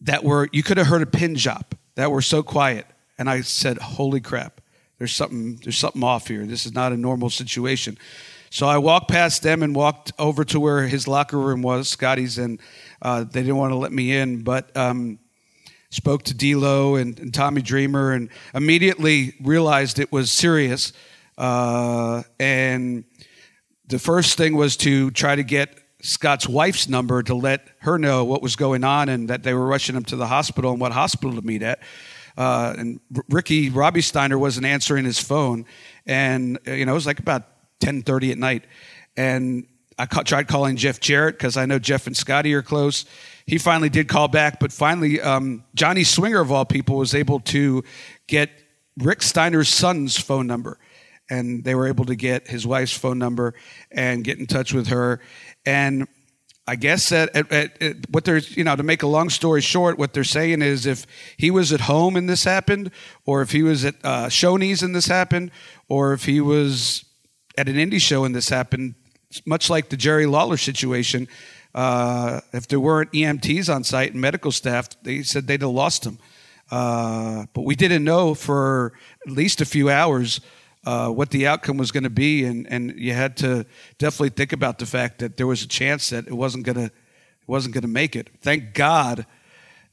that 0.00 0.24
were, 0.24 0.48
you 0.50 0.62
could 0.62 0.78
have 0.78 0.86
heard 0.86 1.02
a 1.02 1.06
pin 1.06 1.34
drop, 1.34 1.74
that 1.96 2.10
were 2.10 2.22
so 2.22 2.42
quiet. 2.42 2.86
And 3.18 3.28
I 3.28 3.42
said, 3.42 3.76
holy 3.76 4.22
crap, 4.22 4.62
there's 4.96 5.12
something, 5.12 5.56
there's 5.56 5.76
something 5.76 6.02
off 6.02 6.26
here. 6.26 6.46
This 6.46 6.64
is 6.64 6.72
not 6.72 6.92
a 6.92 6.96
normal 6.96 7.28
situation. 7.28 7.98
So 8.48 8.66
I 8.66 8.78
walked 8.78 9.10
past 9.10 9.42
them 9.42 9.62
and 9.62 9.76
walked 9.76 10.12
over 10.18 10.42
to 10.46 10.58
where 10.58 10.86
his 10.86 11.06
locker 11.06 11.38
room 11.38 11.60
was, 11.60 11.90
Scotty's, 11.90 12.38
and 12.38 12.58
uh, 13.02 13.24
they 13.24 13.42
didn't 13.42 13.58
want 13.58 13.72
to 13.72 13.76
let 13.76 13.92
me 13.92 14.16
in. 14.16 14.42
But 14.42 14.74
um, 14.74 15.18
spoke 15.94 16.24
to 16.24 16.34
D'Lo 16.34 16.96
and, 16.96 17.18
and 17.18 17.32
Tommy 17.32 17.62
Dreamer, 17.62 18.12
and 18.12 18.28
immediately 18.52 19.34
realized 19.40 19.98
it 19.98 20.10
was 20.10 20.30
serious. 20.30 20.92
Uh, 21.38 22.22
and 22.38 23.04
the 23.86 23.98
first 23.98 24.36
thing 24.36 24.56
was 24.56 24.76
to 24.78 25.10
try 25.12 25.34
to 25.34 25.42
get 25.42 25.78
Scott's 26.02 26.48
wife's 26.48 26.88
number 26.88 27.22
to 27.22 27.34
let 27.34 27.66
her 27.78 27.98
know 27.98 28.24
what 28.24 28.42
was 28.42 28.56
going 28.56 28.84
on 28.84 29.08
and 29.08 29.30
that 29.30 29.42
they 29.42 29.54
were 29.54 29.66
rushing 29.66 29.96
him 29.96 30.04
to 30.04 30.16
the 30.16 30.26
hospital 30.26 30.72
and 30.72 30.80
what 30.80 30.92
hospital 30.92 31.34
to 31.34 31.42
meet 31.42 31.62
at. 31.62 31.80
Uh, 32.36 32.74
and 32.76 33.00
Ricky 33.30 33.70
Robbie 33.70 34.00
Steiner 34.00 34.38
wasn't 34.38 34.66
answering 34.66 35.04
his 35.04 35.20
phone, 35.20 35.66
and 36.04 36.58
you 36.66 36.84
know 36.84 36.92
it 36.92 36.94
was 36.94 37.06
like 37.06 37.20
about 37.20 37.44
ten 37.78 38.02
thirty 38.02 38.32
at 38.32 38.38
night, 38.38 38.64
and 39.16 39.68
I 39.96 40.06
tried 40.06 40.48
calling 40.48 40.74
Jeff 40.76 40.98
Jarrett 40.98 41.38
because 41.38 41.56
I 41.56 41.66
know 41.66 41.78
Jeff 41.78 42.08
and 42.08 42.16
Scotty 42.16 42.52
are 42.54 42.62
close, 42.62 43.04
he 43.46 43.58
finally 43.58 43.90
did 43.90 44.08
call 44.08 44.28
back, 44.28 44.58
but 44.58 44.72
finally, 44.72 45.20
um, 45.20 45.64
Johnny 45.74 46.04
Swinger, 46.04 46.40
of 46.40 46.50
all 46.50 46.64
people, 46.64 46.96
was 46.96 47.14
able 47.14 47.40
to 47.40 47.84
get 48.26 48.50
Rick 48.98 49.22
Steiner's 49.22 49.68
son's 49.68 50.16
phone 50.18 50.46
number. 50.46 50.78
And 51.30 51.64
they 51.64 51.74
were 51.74 51.86
able 51.86 52.04
to 52.06 52.14
get 52.14 52.48
his 52.48 52.66
wife's 52.66 52.96
phone 52.96 53.18
number 53.18 53.54
and 53.90 54.22
get 54.22 54.38
in 54.38 54.46
touch 54.46 54.74
with 54.74 54.88
her. 54.88 55.20
And 55.64 56.06
I 56.66 56.76
guess 56.76 57.10
that 57.10 57.34
at, 57.34 57.50
at, 57.52 57.82
at 57.82 58.10
what 58.10 58.24
they're, 58.24 58.38
you 58.38 58.64
know, 58.64 58.76
to 58.76 58.82
make 58.82 59.02
a 59.02 59.06
long 59.06 59.28
story 59.28 59.60
short, 59.60 59.98
what 59.98 60.14
they're 60.14 60.24
saying 60.24 60.62
is 60.62 60.86
if 60.86 61.06
he 61.36 61.50
was 61.50 61.72
at 61.72 61.82
home 61.82 62.16
and 62.16 62.28
this 62.28 62.44
happened, 62.44 62.90
or 63.26 63.42
if 63.42 63.52
he 63.52 63.62
was 63.62 63.84
at 63.84 63.96
uh, 64.04 64.26
Shoney's 64.26 64.82
and 64.82 64.94
this 64.94 65.06
happened, 65.06 65.50
or 65.88 66.12
if 66.14 66.24
he 66.24 66.40
was 66.40 67.04
at 67.58 67.68
an 67.68 67.76
indie 67.76 68.00
show 68.00 68.24
and 68.24 68.34
this 68.34 68.48
happened, 68.48 68.94
much 69.44 69.68
like 69.68 69.88
the 69.88 69.96
Jerry 69.96 70.26
Lawler 70.26 70.56
situation, 70.56 71.28
uh, 71.74 72.40
if 72.52 72.68
there 72.68 72.80
weren't 72.80 73.12
EMTs 73.12 73.74
on 73.74 73.84
site 73.84 74.12
and 74.12 74.20
medical 74.20 74.52
staff, 74.52 74.88
they 75.02 75.22
said 75.22 75.46
they'd 75.46 75.62
have 75.62 75.70
lost 75.70 76.04
him. 76.04 76.18
Uh, 76.70 77.46
but 77.52 77.62
we 77.62 77.74
didn't 77.74 78.04
know 78.04 78.34
for 78.34 78.92
at 79.26 79.32
least 79.32 79.60
a 79.60 79.64
few 79.64 79.90
hours 79.90 80.40
uh, 80.86 81.08
what 81.08 81.30
the 81.30 81.46
outcome 81.46 81.76
was 81.76 81.90
going 81.90 82.04
to 82.04 82.10
be, 82.10 82.44
and, 82.44 82.66
and 82.68 82.94
you 82.96 83.12
had 83.12 83.36
to 83.38 83.66
definitely 83.98 84.30
think 84.30 84.52
about 84.52 84.78
the 84.78 84.86
fact 84.86 85.18
that 85.18 85.36
there 85.36 85.46
was 85.46 85.62
a 85.62 85.68
chance 85.68 86.10
that 86.10 86.26
it 86.26 86.34
wasn't 86.34 86.64
going 86.64 86.76
to 86.76 86.90
wasn't 87.46 87.74
going 87.74 87.82
to 87.82 87.88
make 87.88 88.16
it. 88.16 88.30
Thank 88.40 88.72
God 88.72 89.26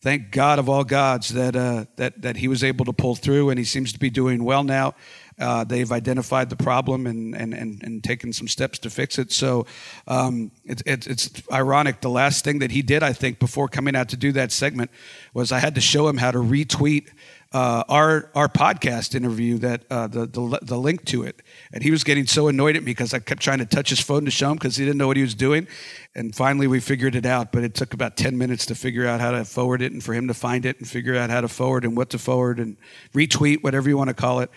thank 0.02 0.32
God 0.32 0.60
of 0.60 0.68
all 0.68 0.84
gods 0.84 1.30
that 1.30 1.56
uh, 1.56 1.86
that 1.96 2.22
that 2.22 2.38
he 2.38 2.48
was 2.48 2.64
able 2.64 2.86
to 2.86 2.94
pull 2.94 3.16
through, 3.16 3.50
and 3.50 3.58
he 3.58 3.66
seems 3.66 3.94
to 3.94 4.00
be 4.00 4.10
doing 4.10 4.44
well 4.44 4.64
now. 4.64 4.96
Uh, 5.40 5.64
they've 5.64 5.92
identified 5.92 6.50
the 6.50 6.56
problem 6.56 7.08
and, 7.08 7.36
and, 7.36 7.54
and, 7.54 7.84
and 7.84 8.04
taken 8.04 8.34
some 8.34 8.48
steps 8.48 8.80
to 8.80 8.90
fix 8.90 9.18
it. 9.18 9.32
So 9.32 9.66
um, 10.08 10.52
it's, 10.66 10.84
it's, 10.86 11.08
it's 11.08 11.42
ironic. 11.52 12.02
The 12.02 12.10
last 12.10 12.44
thing 12.44 12.60
that 12.60 12.72
he 12.72 12.82
did, 12.82 13.02
I 13.04 13.14
think, 13.14 13.40
before 13.40 13.68
coming 13.68 13.96
out 13.96 14.10
to 14.10 14.18
do 14.18 14.32
that 14.34 14.52
segment 14.52 14.92
was 15.34 15.52
I 15.52 15.60
had 15.60 15.76
to 15.76 15.82
show 15.82 16.08
him 16.08 16.18
how 16.18 16.32
to 16.32 16.40
retweet 16.40 17.10
uh, 17.54 17.84
our 17.90 18.32
our 18.34 18.48
podcast 18.48 19.14
interview 19.14 19.58
that 19.58 19.84
uh, 19.90 20.08
the, 20.08 20.26
the 20.26 20.60
the 20.62 20.78
link 20.78 21.04
to 21.04 21.24
it, 21.24 21.42
and 21.74 21.84
he 21.84 21.92
was 21.92 22.04
getting 22.06 22.26
so 22.26 22.48
annoyed 22.48 22.78
at 22.78 22.84
me 22.84 22.92
because 22.92 23.14
I 23.14 23.20
kept 23.20 23.42
trying 23.42 23.58
to 23.58 23.66
touch 23.66 23.90
his 23.90 24.00
phone 24.00 24.24
to 24.24 24.32
show 24.32 24.52
him 24.52 24.56
because 24.58 24.78
he 24.78 24.86
didn't 24.86 24.98
know 24.98 25.08
what 25.08 25.18
he 25.18 25.24
was 25.24 25.36
doing, 25.36 25.68
and 26.16 26.34
finally 26.34 26.68
we 26.68 26.80
figured 26.80 27.14
it 27.14 27.26
out. 27.26 27.52
But 27.52 27.66
it 27.66 27.74
took 27.74 27.94
about 27.94 28.16
ten 28.16 28.38
minutes 28.38 28.66
to 28.68 28.76
figure 28.76 29.06
out 29.06 29.20
how 29.20 29.32
to 29.32 29.44
forward 29.44 29.82
it, 29.82 29.92
and 29.92 30.02
for 30.02 30.14
him 30.14 30.30
to 30.30 30.34
find 30.34 30.66
it, 30.66 30.80
and 30.80 30.88
figure 30.88 31.18
out 31.18 31.30
how 31.30 31.42
to 31.42 31.50
forward 31.50 31.84
and 31.84 31.98
what 31.98 32.10
to 32.12 32.18
forward 32.18 32.58
and 32.58 32.78
retweet, 33.14 33.64
whatever 33.64 33.90
you 33.90 33.98
want 33.98 34.08
to 34.08 34.14
call 34.14 34.40
it. 34.40 34.50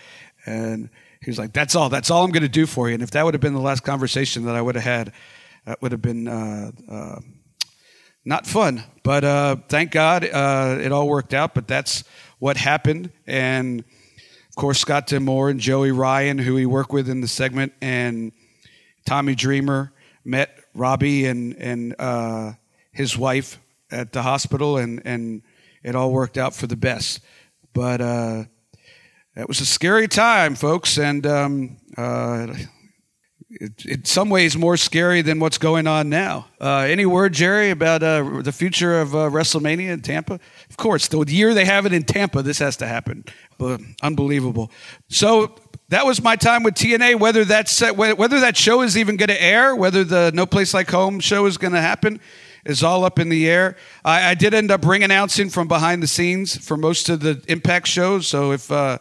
And 0.46 0.90
he 1.22 1.30
was 1.30 1.38
like, 1.38 1.52
"That's 1.52 1.74
all. 1.74 1.88
That's 1.88 2.10
all 2.10 2.24
I'm 2.24 2.30
going 2.30 2.42
to 2.42 2.48
do 2.48 2.66
for 2.66 2.88
you." 2.88 2.94
And 2.94 3.02
if 3.02 3.10
that 3.12 3.24
would 3.24 3.34
have 3.34 3.40
been 3.40 3.54
the 3.54 3.60
last 3.60 3.80
conversation 3.80 4.44
that 4.44 4.54
I 4.54 4.62
would 4.62 4.74
have 4.74 4.84
had, 4.84 5.12
that 5.66 5.80
would 5.82 5.92
have 5.92 6.02
been. 6.02 6.28
Uh, 6.28 6.70
uh, 6.90 7.20
not 8.26 8.46
fun, 8.46 8.82
but 9.02 9.22
uh, 9.22 9.56
thank 9.68 9.90
God 9.90 10.24
uh, 10.24 10.78
it 10.80 10.92
all 10.92 11.06
worked 11.06 11.34
out. 11.34 11.54
But 11.54 11.68
that's 11.68 12.04
what 12.38 12.56
happened. 12.56 13.12
And 13.26 13.80
of 13.80 14.56
course, 14.56 14.78
Scott 14.78 15.08
D'Amore 15.08 15.50
and 15.50 15.60
Joey 15.60 15.90
Ryan, 15.90 16.38
who 16.38 16.54
we 16.54 16.64
work 16.64 16.92
with 16.92 17.08
in 17.08 17.20
the 17.20 17.28
segment, 17.28 17.72
and 17.82 18.32
Tommy 19.04 19.34
Dreamer 19.34 19.92
met 20.24 20.58
Robbie 20.74 21.26
and, 21.26 21.56
and 21.56 21.94
uh, 21.98 22.52
his 22.92 23.18
wife 23.18 23.60
at 23.90 24.12
the 24.12 24.22
hospital, 24.22 24.78
and, 24.78 25.02
and 25.04 25.42
it 25.82 25.94
all 25.94 26.12
worked 26.12 26.38
out 26.38 26.54
for 26.54 26.66
the 26.66 26.76
best. 26.76 27.20
But 27.72 28.00
uh, 28.00 28.44
it 29.36 29.48
was 29.48 29.60
a 29.60 29.66
scary 29.66 30.08
time, 30.08 30.54
folks, 30.54 30.98
and 30.98 31.26
um, 31.26 31.76
uh, 31.96 32.54
in 33.84 34.04
some 34.04 34.30
ways 34.30 34.56
more 34.56 34.76
scary 34.76 35.22
than 35.22 35.38
what's 35.38 35.58
going 35.58 35.86
on 35.86 36.08
now. 36.08 36.46
Uh, 36.60 36.78
any 36.88 37.06
word, 37.06 37.32
Jerry, 37.32 37.70
about 37.70 38.02
uh, 38.02 38.40
the 38.42 38.52
future 38.52 39.00
of 39.00 39.14
uh, 39.14 39.30
WrestleMania 39.30 39.90
in 39.90 40.00
Tampa? 40.00 40.40
Of 40.70 40.76
course, 40.76 41.08
the 41.08 41.24
year 41.28 41.54
they 41.54 41.64
have 41.64 41.86
it 41.86 41.92
in 41.92 42.04
Tampa, 42.04 42.42
this 42.42 42.58
has 42.58 42.76
to 42.78 42.86
happen. 42.86 43.24
But 43.58 43.80
unbelievable. 44.02 44.70
So 45.08 45.56
that 45.88 46.06
was 46.06 46.22
my 46.22 46.36
time 46.36 46.62
with 46.62 46.74
TNA. 46.74 47.20
Whether 47.20 47.44
that's 47.44 47.80
whether 47.92 48.40
that 48.40 48.56
show 48.56 48.82
is 48.82 48.96
even 48.96 49.16
going 49.16 49.28
to 49.28 49.42
air, 49.42 49.76
whether 49.76 50.04
the 50.04 50.32
No 50.34 50.46
Place 50.46 50.74
Like 50.74 50.90
Home 50.90 51.20
show 51.20 51.46
is 51.46 51.56
going 51.58 51.74
to 51.74 51.80
happen, 51.80 52.20
is 52.64 52.82
all 52.82 53.04
up 53.04 53.18
in 53.18 53.28
the 53.28 53.48
air. 53.48 53.76
I, 54.04 54.30
I, 54.30 54.34
did 54.34 54.54
end 54.54 54.70
up 54.70 54.84
ring 54.84 55.02
announcing 55.02 55.50
from 55.50 55.68
behind 55.68 56.02
the 56.02 56.06
scenes 56.06 56.56
for 56.56 56.76
most 56.76 57.08
of 57.08 57.20
the 57.20 57.42
Impact 57.48 57.86
shows. 57.86 58.26
So 58.26 58.52
if 58.52 58.70
uh, 58.70 58.98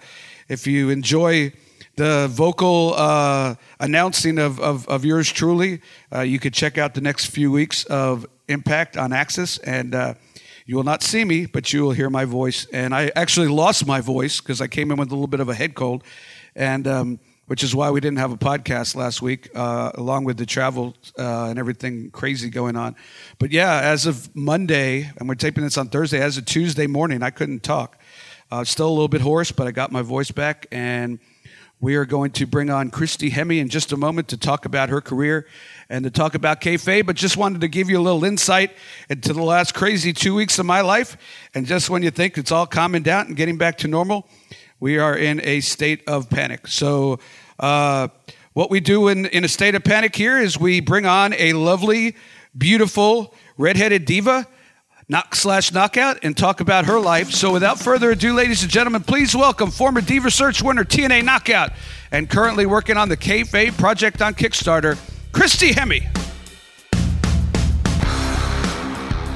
if 0.50 0.68
you 0.68 0.90
enjoy 0.90 1.54
the 1.96 2.28
vocal 2.32 2.94
uh, 2.96 3.56
announcing 3.80 4.40
of, 4.40 4.60
of, 4.60 4.88
of, 4.88 5.06
yours 5.06 5.32
truly. 5.32 5.80
Uh, 6.12 6.22
you 6.22 6.40
could 6.40 6.54
check 6.54 6.78
out 6.78 6.96
the 6.96 7.02
next 7.02 7.28
few 7.28 7.52
weeks 7.52 7.84
of 7.86 8.26
Impact 8.48 8.98
on 8.98 9.12
AXS, 9.12 9.60
and 9.64 9.94
uh, 9.94 10.14
you 10.66 10.76
will 10.76 10.84
not 10.84 11.04
see 11.04 11.24
me, 11.24 11.46
but 11.46 11.72
you 11.72 11.84
will 11.84 11.92
hear 11.92 12.10
my 12.10 12.26
voice. 12.26 12.66
And 12.74 12.96
I 12.96 13.12
actually 13.16 13.48
lost 13.48 13.86
my 13.86 14.02
voice 14.02 14.42
because 14.42 14.60
I 14.60 14.68
came 14.68 14.92
in 14.92 14.98
with 14.98 15.12
a 15.12 15.14
little 15.14 15.28
bit 15.28 15.40
of 15.40 15.50
a 15.50 15.54
head 15.54 15.76
cold, 15.76 16.04
and 16.56 16.88
um, 16.88 17.20
which 17.48 17.64
is 17.64 17.76
why 17.76 17.90
we 17.92 18.00
didn't 18.00 18.20
have 18.20 18.32
a 18.32 18.38
podcast 18.38 18.96
last 18.96 19.22
week, 19.22 19.50
uh, 19.54 19.92
along 19.96 20.24
with 20.24 20.38
the 20.38 20.46
travel 20.46 20.96
uh, 21.20 21.48
and 21.50 21.60
everything 21.60 22.10
crazy 22.12 22.50
going 22.50 22.76
on. 22.76 22.96
But 23.38 23.52
yeah, 23.52 23.82
as 23.82 24.06
of 24.06 24.34
Monday, 24.36 25.12
and 25.18 25.28
we're 25.28 25.36
taping 25.36 25.64
this 25.64 25.78
on 25.78 25.90
Thursday, 25.90 26.22
as 26.22 26.38
of 26.38 26.46
Tuesday 26.46 26.88
morning, 26.88 27.22
I 27.22 27.30
couldn't 27.30 27.64
talk. 27.64 28.00
Uh, 28.52 28.64
still 28.64 28.88
a 28.88 28.94
little 28.94 29.08
bit 29.08 29.22
hoarse, 29.22 29.52
but 29.52 29.68
I 29.68 29.72
got 29.72 29.92
my 29.92 30.02
voice 30.02 30.32
back 30.32 30.68
and 30.72 31.20
we 31.84 31.96
are 31.96 32.06
going 32.06 32.32
to 32.32 32.46
bring 32.46 32.70
on 32.70 32.90
Christy 32.90 33.30
Hemme 33.30 33.60
in 33.60 33.68
just 33.68 33.92
a 33.92 33.98
moment 33.98 34.30
to 34.30 34.38
talk 34.38 34.64
about 34.64 34.88
her 34.88 35.02
career 35.02 35.48
and 35.90 36.06
to 36.06 36.10
talk 36.10 36.34
about 36.34 36.62
kayfabe, 36.62 37.06
but 37.06 37.18
just 37.18 37.36
wanted 37.36 37.60
to 37.60 37.68
give 37.68 37.90
you 37.90 38.00
a 38.00 38.02
little 38.02 38.24
insight 38.24 38.72
into 39.10 39.34
the 39.34 39.44
last 39.44 39.74
crazy 39.74 40.14
two 40.14 40.34
weeks 40.34 40.58
of 40.60 40.66
my 40.66 40.80
life. 40.80 41.18
And 41.54 41.66
just 41.66 41.90
when 41.90 42.02
you 42.02 42.10
think 42.10 42.38
it's 42.38 42.54
all 42.54 42.66
calming 42.66 43.04
down 43.04 43.28
and 43.28 43.36
getting 43.36 43.58
back 43.58 43.80
to 43.80 43.90
normal, 43.90 44.30
we 44.84 44.98
are 44.98 45.16
in 45.16 45.40
a 45.46 45.62
state 45.62 46.04
of 46.10 46.30
panic. 46.30 46.68
So, 46.68 47.18
uh, 47.58 48.10
what 48.52 48.70
we 48.70 48.82
do 48.82 49.08
in, 49.08 49.28
in 49.28 49.46
a 49.46 49.48
state 49.48 49.76
of 49.76 49.84
panic 49.86 50.14
here 50.14 50.38
is 50.38 50.60
we 50.60 50.82
bring 50.82 51.06
on 51.06 51.34
a 51.36 51.54
lovely, 51.54 52.18
beautiful, 52.58 53.34
redheaded 53.58 54.04
diva 54.04 54.46
knock 55.08 55.36
slash 55.36 55.72
knockout 55.72 56.20
and 56.24 56.36
talk 56.36 56.60
about 56.60 56.86
her 56.86 57.00
life. 57.00 57.32
So 57.32 57.54
without 57.54 57.80
further 57.80 58.12
ado, 58.12 58.34
ladies 58.34 58.62
and 58.62 58.70
gentlemen, 58.70 59.04
please 59.04 59.34
welcome 59.34 59.72
former 59.72 60.02
Diva 60.02 60.30
Search 60.30 60.62
winner 60.62 60.84
TNA 60.84 61.24
Knockout 61.24 61.72
and 62.12 62.30
currently 62.30 62.66
working 62.66 62.98
on 62.98 63.08
the 63.08 63.18
Kayfabe 63.18 63.78
project 63.78 64.22
on 64.22 64.34
Kickstarter, 64.34 64.98
Christy 65.32 65.72
Hemme. 65.72 66.23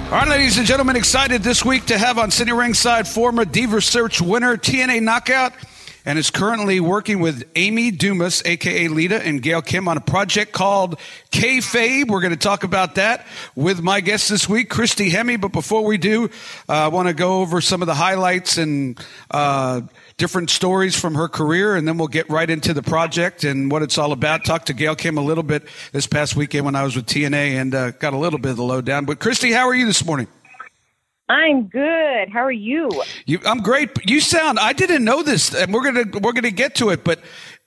All 0.08 0.14
right, 0.14 0.30
ladies 0.30 0.58
and 0.58 0.66
gentlemen, 0.66 0.96
excited 0.96 1.44
this 1.44 1.66
week 1.66 1.88
to 1.88 1.98
have 1.98 2.18
on 2.18 2.32
Sitting 2.32 2.54
Ringside 2.54 3.10
former 3.10 3.44
Diva 3.44 3.82
Search 3.82 4.22
winner 4.22 4.56
TNA 4.56 5.04
Knockout 5.04 5.52
and 6.06 6.18
is 6.18 6.32
currently 6.32 6.80
working 6.80 7.20
with 7.20 7.44
Amy 7.58 7.92
Dumas, 7.92 8.42
aka 8.46 8.88
Lita, 8.88 9.22
and 9.22 9.42
Gail 9.42 9.62
Kim 9.62 9.90
on 9.90 9.98
a 9.98 10.02
project 10.02 10.54
called 10.54 10.98
Kayfabe. 11.32 12.08
We're 12.08 12.22
going 12.22 12.32
to 12.32 12.38
talk 12.38 12.64
about 12.64 12.96
that 12.96 13.28
with 13.54 13.82
my 13.82 14.00
guest 14.00 14.30
this 14.30 14.48
week, 14.48 14.70
Christy 14.70 15.12
Hemme. 15.12 15.42
But 15.42 15.52
before 15.52 15.84
we 15.84 15.98
do, 15.98 16.30
uh, 16.70 16.74
I 16.74 16.88
want 16.88 17.10
to 17.10 17.14
go 17.14 17.42
over 17.42 17.60
some 17.60 17.82
of 17.82 17.88
the 17.88 17.94
highlights 17.94 18.58
and 18.58 18.98
uh, 19.30 19.82
different 20.18 20.50
stories 20.50 21.00
from 21.00 21.16
her 21.16 21.28
career, 21.28 21.76
and 21.76 21.88
then 21.88 21.98
we'll 21.98 22.08
get 22.08 22.30
right 22.30 22.50
into 22.50 22.74
the 22.74 22.82
project 22.82 23.44
and 23.44 23.72
what 23.72 23.84
it's 23.84 23.98
all 23.98 24.12
about. 24.12 24.44
Talked 24.44 24.68
to 24.68 24.74
Gail 24.74 24.96
Kim 24.96 25.18
a 25.18 25.22
little 25.22 25.44
bit 25.44 25.64
this 25.92 26.08
past 26.08 26.36
weekend 26.36 26.66
when 26.66 26.76
I 26.76 26.84
was 26.84 26.96
with 26.96 27.06
TNA 27.06 27.62
and 27.62 27.76
uh, 27.76 27.92
got 27.92 28.14
a 28.14 28.18
little 28.18 28.40
bit 28.40 28.52
of 28.52 28.58
the 28.58 28.64
lowdown. 28.64 29.06
But 29.06 29.20
Christy, 29.20 29.52
how 29.52 29.68
are 29.68 29.76
you 29.76 29.86
this 29.86 30.04
morning? 30.04 30.28
I'm 31.30 31.68
good. 31.68 32.30
How 32.30 32.40
are 32.40 32.52
you? 32.52 32.90
you? 33.26 33.40
I'm 33.46 33.60
great. 33.60 33.90
You 34.10 34.22
sound. 34.22 34.60
I 34.60 34.74
didn't 34.74 35.04
know 35.04 35.24
this, 35.24 35.54
and 35.54 35.74
we're 35.74 35.84
gonna 35.84 36.06
we're 36.22 36.32
gonna 36.32 36.52
get 36.52 36.76
to 36.76 36.90
it. 36.90 37.04
But 37.04 37.20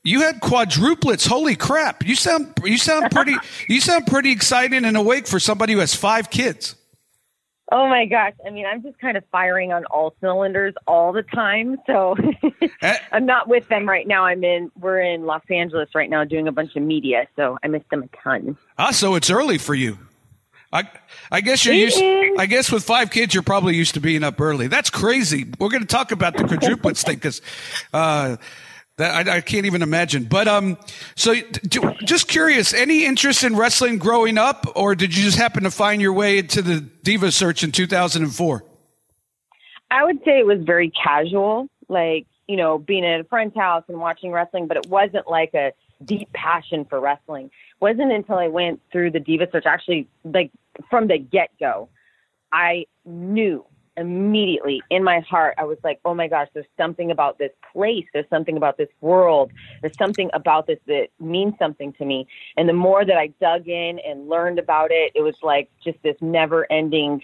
you 0.02 0.22
had 0.22 0.40
quadruplets. 0.40 1.26
Holy 1.26 1.56
crap! 1.56 2.06
You 2.06 2.14
sound 2.14 2.54
you 2.64 2.78
sound 2.78 3.10
pretty 3.10 3.36
you 3.68 3.82
sound 3.82 4.06
pretty 4.06 4.32
excited 4.32 4.82
and 4.82 4.96
awake 4.96 5.26
for 5.26 5.38
somebody 5.38 5.74
who 5.74 5.80
has 5.80 5.94
five 5.94 6.30
kids. 6.30 6.74
Oh 7.72 7.88
my 7.88 8.04
gosh! 8.04 8.32
I 8.44 8.50
mean, 8.50 8.66
I'm 8.66 8.82
just 8.82 8.98
kind 8.98 9.16
of 9.16 9.24
firing 9.30 9.72
on 9.72 9.84
all 9.86 10.14
cylinders 10.20 10.74
all 10.86 11.12
the 11.12 11.22
time. 11.22 11.76
So 11.86 12.16
eh. 12.82 12.96
I'm 13.12 13.26
not 13.26 13.48
with 13.48 13.68
them 13.68 13.88
right 13.88 14.06
now. 14.06 14.24
I'm 14.24 14.42
in. 14.42 14.72
We're 14.78 15.00
in 15.00 15.24
Los 15.24 15.42
Angeles 15.48 15.88
right 15.94 16.10
now 16.10 16.24
doing 16.24 16.48
a 16.48 16.52
bunch 16.52 16.74
of 16.74 16.82
media. 16.82 17.26
So 17.36 17.58
I 17.62 17.68
miss 17.68 17.82
them 17.90 18.02
a 18.02 18.22
ton. 18.22 18.56
Ah, 18.76 18.90
so 18.90 19.14
it's 19.14 19.30
early 19.30 19.58
for 19.58 19.74
you. 19.74 19.98
I 20.72 20.88
I 21.30 21.40
guess 21.40 21.64
you're 21.64 21.74
used. 21.74 22.00
I 22.38 22.46
guess 22.46 22.70
with 22.70 22.84
five 22.84 23.10
kids, 23.10 23.34
you're 23.34 23.42
probably 23.42 23.76
used 23.76 23.94
to 23.94 24.00
being 24.00 24.22
up 24.22 24.40
early. 24.40 24.66
That's 24.68 24.90
crazy. 24.90 25.46
We're 25.58 25.68
going 25.68 25.82
to 25.82 25.88
talk 25.88 26.12
about 26.12 26.36
the 26.36 26.44
quadruplets 26.44 27.04
thing 27.04 27.16
because 27.16 27.40
uh, 27.92 28.36
that 29.00 29.28
I, 29.28 29.36
I, 29.36 29.40
can't 29.40 29.66
even 29.66 29.82
imagine. 29.82 30.24
But 30.24 30.48
um, 30.48 30.78
so 31.16 31.34
do, 31.34 31.94
just 32.04 32.28
curious, 32.28 32.72
any 32.72 33.04
interest 33.04 33.44
in 33.44 33.56
wrestling 33.56 33.98
growing 33.98 34.38
up, 34.38 34.66
or 34.74 34.94
did 34.94 35.16
you 35.16 35.24
just 35.24 35.38
happen 35.38 35.64
to 35.64 35.70
find 35.70 36.00
your 36.00 36.12
way 36.12 36.38
into 36.38 36.62
the 36.62 36.80
diva 36.80 37.32
search 37.32 37.62
in 37.62 37.72
2004? 37.72 38.64
I 39.90 40.04
would 40.04 40.18
say 40.24 40.38
it 40.38 40.46
was 40.46 40.62
very 40.62 40.90
casual, 40.90 41.68
like 41.88 42.26
you 42.46 42.56
know, 42.56 42.78
being 42.78 43.04
at 43.04 43.20
a 43.20 43.24
friend's 43.24 43.54
house 43.54 43.84
and 43.88 43.98
watching 43.98 44.32
wrestling, 44.32 44.66
but 44.66 44.76
it 44.76 44.86
wasn't 44.88 45.28
like 45.28 45.54
a 45.54 45.72
deep 46.04 46.32
passion 46.32 46.84
for 46.84 46.98
wrestling 46.98 47.50
wasn't 47.80 48.12
until 48.12 48.36
I 48.36 48.48
went 48.48 48.80
through 48.92 49.10
the 49.10 49.20
Diva 49.20 49.48
search, 49.50 49.64
actually, 49.66 50.06
like 50.24 50.50
from 50.88 51.08
the 51.08 51.18
get 51.18 51.50
go, 51.58 51.88
I 52.52 52.86
knew 53.04 53.64
immediately 54.00 54.82
in 54.90 55.04
my 55.04 55.20
heart, 55.20 55.54
I 55.58 55.64
was 55.64 55.78
like, 55.84 56.00
oh 56.04 56.14
my 56.14 56.28
gosh, 56.28 56.48
there's 56.54 56.66
something 56.76 57.10
about 57.10 57.38
this 57.38 57.52
place. 57.72 58.04
There's 58.12 58.28
something 58.30 58.56
about 58.56 58.76
this 58.76 58.88
world. 59.00 59.52
There's 59.80 59.96
something 59.96 60.30
about 60.32 60.66
this 60.66 60.78
that 60.86 61.08
means 61.18 61.54
something 61.58 61.92
to 61.94 62.04
me. 62.04 62.26
And 62.56 62.68
the 62.68 62.72
more 62.72 63.04
that 63.04 63.16
I 63.16 63.28
dug 63.40 63.68
in 63.68 63.98
and 64.00 64.28
learned 64.28 64.58
about 64.58 64.90
it, 64.90 65.12
it 65.14 65.22
was 65.22 65.36
like 65.42 65.70
just 65.84 65.98
this 66.02 66.16
never 66.20 66.70
ending 66.72 67.22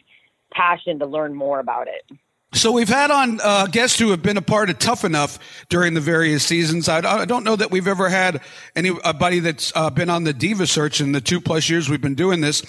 passion 0.52 0.98
to 1.00 1.06
learn 1.06 1.34
more 1.34 1.58
about 1.58 1.88
it. 1.88 2.18
So 2.52 2.72
we've 2.72 2.88
had 2.88 3.10
on 3.10 3.40
uh, 3.42 3.66
guests 3.66 3.98
who 3.98 4.10
have 4.12 4.22
been 4.22 4.36
a 4.36 4.42
part 4.42 4.70
of 4.70 4.78
Tough 4.78 5.04
Enough 5.04 5.38
during 5.68 5.94
the 5.94 6.00
various 6.00 6.44
seasons. 6.44 6.88
I, 6.88 6.98
I 6.98 7.24
don't 7.26 7.44
know 7.44 7.56
that 7.56 7.70
we've 7.70 7.88
ever 7.88 8.08
had 8.08 8.40
anybody 8.74 9.40
that's 9.40 9.72
uh, 9.74 9.90
been 9.90 10.08
on 10.08 10.24
the 10.24 10.32
Diva 10.32 10.66
Search 10.66 11.00
in 11.00 11.12
the 11.12 11.20
two 11.20 11.40
plus 11.40 11.68
years 11.68 11.90
we've 11.90 12.00
been 12.00 12.14
doing 12.14 12.40
this. 12.40 12.62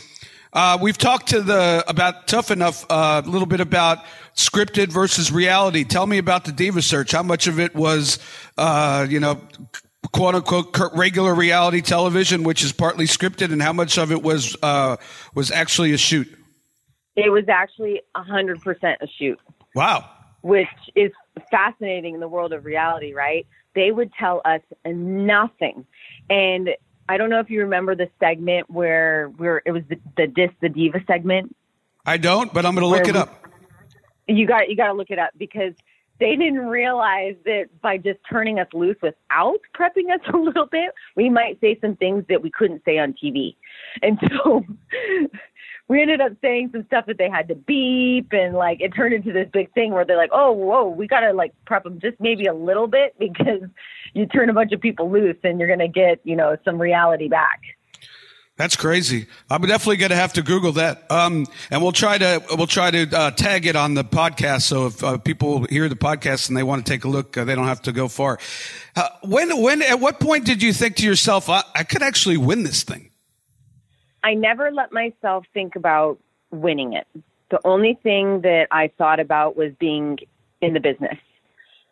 Uh, 0.58 0.76
we've 0.82 0.98
talked 0.98 1.28
to 1.28 1.40
the 1.40 1.84
about 1.88 2.26
Tough 2.26 2.50
Enough 2.50 2.84
uh, 2.90 3.22
a 3.24 3.30
little 3.30 3.46
bit 3.46 3.60
about 3.60 4.00
scripted 4.36 4.88
versus 4.88 5.32
reality. 5.32 5.84
Tell 5.84 6.08
me 6.08 6.18
about 6.18 6.46
the 6.46 6.52
Diva 6.52 6.82
Search. 6.82 7.12
How 7.12 7.22
much 7.22 7.46
of 7.46 7.60
it 7.60 7.76
was, 7.76 8.18
uh, 8.58 9.06
you 9.08 9.20
know, 9.20 9.40
quote 10.12 10.34
unquote 10.34 10.76
regular 10.96 11.36
reality 11.36 11.82
television, 11.82 12.42
which 12.42 12.64
is 12.64 12.72
partly 12.72 13.06
scripted, 13.06 13.54
and 13.54 13.62
how 13.62 13.72
much 13.72 14.00
of 14.00 14.12
it 14.12 14.24
was 14.24 14.58
uh, 14.64 14.98
was 15.36 15.52
actually 15.52 15.94
a 15.94 15.98
shoot? 16.00 16.28
It 17.16 17.30
was 17.32 17.48
actually 17.48 18.02
100% 18.16 18.96
a 19.00 19.08
shoot. 19.20 19.40
Wow. 19.76 20.10
Which 20.42 20.66
is 20.96 21.12
fascinating 21.52 22.16
in 22.16 22.20
the 22.20 22.28
world 22.28 22.52
of 22.52 22.66
reality, 22.66 23.14
right? 23.14 23.46
They 23.76 23.92
would 23.92 24.12
tell 24.20 24.42
us 24.44 24.62
nothing. 24.88 25.86
And 26.32 26.70
I 27.10 27.18
don't 27.18 27.30
know 27.30 27.40
if 27.40 27.50
you 27.50 27.62
remember 27.62 27.96
the 27.96 28.10
segment 28.20 28.70
where 28.70 29.28
where 29.38 29.62
it 29.66 29.72
was 29.72 29.84
the 29.90 30.00
the 30.18 30.50
the 30.62 30.70
Diva 30.70 31.02
segment. 31.08 31.56
I 32.06 32.18
don't, 32.18 32.54
but 32.54 32.66
I'm 32.66 32.74
going 32.74 32.84
to 32.84 32.88
look 32.88 33.08
it 33.08 33.14
we- 33.14 33.20
up. 33.20 33.44
You 34.28 34.46
got 34.46 34.70
you 34.70 34.76
got 34.76 34.88
to 34.88 34.94
look 34.94 35.10
it 35.10 35.20
up 35.20 35.32
because 35.38 35.74
they 36.20 36.36
didn't 36.36 36.68
realize 36.68 37.36
that 37.46 37.68
by 37.82 37.98
just 37.98 38.20
turning 38.30 38.60
us 38.60 38.68
loose 38.74 38.98
without 39.02 39.60
prepping 39.76 40.14
us 40.14 40.20
a 40.34 40.38
little 40.38 40.66
bit, 40.66 40.92
we 41.16 41.30
might 41.30 41.60
say 41.62 41.78
some 41.80 41.96
things 41.96 42.26
that 42.30 42.42
we 42.42 42.50
couldn't 42.50 42.82
say 42.86 42.98
on 42.98 43.14
TV. 43.14 43.56
And 44.02 44.20
so 44.30 44.66
we 45.88 46.02
ended 46.02 46.20
up 46.20 46.34
saying 46.42 46.70
some 46.74 46.86
stuff 46.86 47.06
that 47.06 47.18
they 47.18 47.30
had 47.30 47.48
to 47.48 47.56
beep 47.56 48.34
and 48.34 48.54
like 48.56 48.82
it 48.82 48.94
turned 48.94 49.14
into 49.14 49.32
this 49.32 49.48
big 49.52 49.74
thing 49.74 49.94
where 49.94 50.04
they're 50.04 50.18
like, 50.18 50.32
"Oh, 50.34 50.52
whoa, 50.52 50.90
we 50.90 51.08
got 51.08 51.22
to 51.22 51.34
like 51.34 51.54
prep 51.66 51.84
them 51.84 52.00
just 52.00 52.20
maybe 52.20 52.46
a 52.46 52.54
little 52.54 52.88
bit 52.88 53.16
because 53.20 53.62
you 54.14 54.26
turn 54.26 54.50
a 54.50 54.54
bunch 54.54 54.72
of 54.74 54.82
people 54.82 55.10
loose 55.10 55.38
and 55.44 55.60
you're 55.60 55.68
going 55.68 55.80
to 55.80 55.88
get, 55.88 56.20
you 56.24 56.36
know, 56.36 56.58
some 56.66 56.80
reality 56.80 57.28
back." 57.28 57.62
That's 58.58 58.76
crazy. 58.76 59.28
I'm 59.52 59.62
definitely 59.62 59.98
going 59.98 60.10
to 60.10 60.16
have 60.16 60.34
to 60.34 60.42
Google 60.42 60.72
that. 60.74 61.10
Um, 61.12 61.46
and 61.70 61.80
we'll 61.80 61.92
try 61.92 62.18
to 62.18 62.44
we'll 62.58 62.66
try 62.66 62.90
to 62.90 63.08
uh, 63.16 63.32
tag 63.32 63.68
it 63.68 63.76
on 63.76 63.94
the 63.94 64.04
podcast. 64.04 64.64
So 64.64 64.88
if 64.88 65.04
uh, 65.04 65.20
people 65.20 65.66
hear 65.66 65.88
the 65.88 65.96
podcast 65.96 66.48
and 66.48 66.58
they 66.58 66.64
want 66.64 66.84
to 66.84 66.92
take 66.92 67.06
a 67.06 67.08
look, 67.08 67.38
uh, 67.38 67.44
they 67.44 67.54
don't 67.54 67.68
have 67.68 67.84
to 67.84 67.92
go 67.92 68.08
far. 68.08 68.40
Uh, 68.96 69.10
when 69.24 69.62
when 69.62 69.84
at 69.84 70.00
what 70.00 70.20
point 70.20 70.46
did 70.46 70.64
you 70.64 70.74
think 70.74 70.96
to 70.98 71.06
yourself, 71.06 71.50
I, 71.50 71.64
I 71.76 71.84
could 71.84 72.02
actually 72.02 72.38
win 72.38 72.64
this 72.64 72.82
thing? 72.82 73.12
I 74.28 74.34
never 74.34 74.72
let 74.72 74.92
myself 74.92 75.46
think 75.54 75.78
about 75.78 76.20
winning 76.52 76.92
it. 76.92 77.08
The 77.50 77.62
only 77.64 77.98
thing 78.04 78.42
that 78.42 78.68
I 78.72 78.92
thought 78.98 79.22
about 79.22 79.56
was 79.56 79.72
being 79.80 80.18
in 80.60 80.74
the 80.74 80.82
business. 80.82 81.18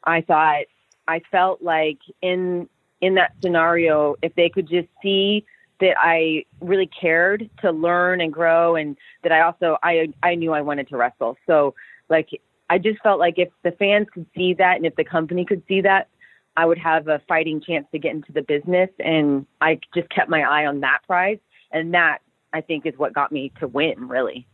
I 0.03 0.19
thought 0.19 0.63
I 1.07 1.21
felt 1.31 1.61
like 1.61 1.99
in 2.21 2.67
in 2.99 3.15
that 3.15 3.31
scenario, 3.41 4.15
if 4.21 4.35
they 4.35 4.49
could 4.49 4.67
just 4.67 4.89
see 5.01 5.45
that 5.79 5.95
I 5.97 6.43
really 6.59 6.87
cared 6.87 7.49
to 7.61 7.71
learn 7.71 8.19
and 8.19 8.33
grow, 8.33 8.75
and 8.75 8.97
that 9.23 9.31
I 9.31 9.39
also 9.39 9.77
I 9.81 10.09
I 10.21 10.35
knew 10.35 10.51
I 10.51 10.59
wanted 10.59 10.89
to 10.89 10.97
wrestle. 10.97 11.37
So 11.47 11.73
like 12.09 12.27
I 12.69 12.79
just 12.79 13.01
felt 13.01 13.17
like 13.17 13.35
if 13.37 13.47
the 13.63 13.71
fans 13.71 14.07
could 14.13 14.25
see 14.35 14.53
that, 14.55 14.75
and 14.75 14.85
if 14.85 14.97
the 14.97 15.05
company 15.05 15.45
could 15.45 15.63
see 15.69 15.79
that, 15.81 16.09
I 16.57 16.65
would 16.65 16.79
have 16.79 17.07
a 17.07 17.21
fighting 17.29 17.61
chance 17.61 17.87
to 17.93 17.97
get 17.97 18.11
into 18.11 18.33
the 18.33 18.41
business. 18.41 18.89
And 18.99 19.45
I 19.61 19.79
just 19.93 20.09
kept 20.09 20.29
my 20.29 20.41
eye 20.41 20.65
on 20.65 20.81
that 20.81 20.99
prize, 21.07 21.39
and 21.71 21.93
that 21.93 22.19
I 22.55 22.61
think 22.61 22.85
is 22.85 22.97
what 22.97 23.13
got 23.13 23.31
me 23.33 23.51
to 23.59 23.67
win. 23.67 24.07
Really. 24.07 24.47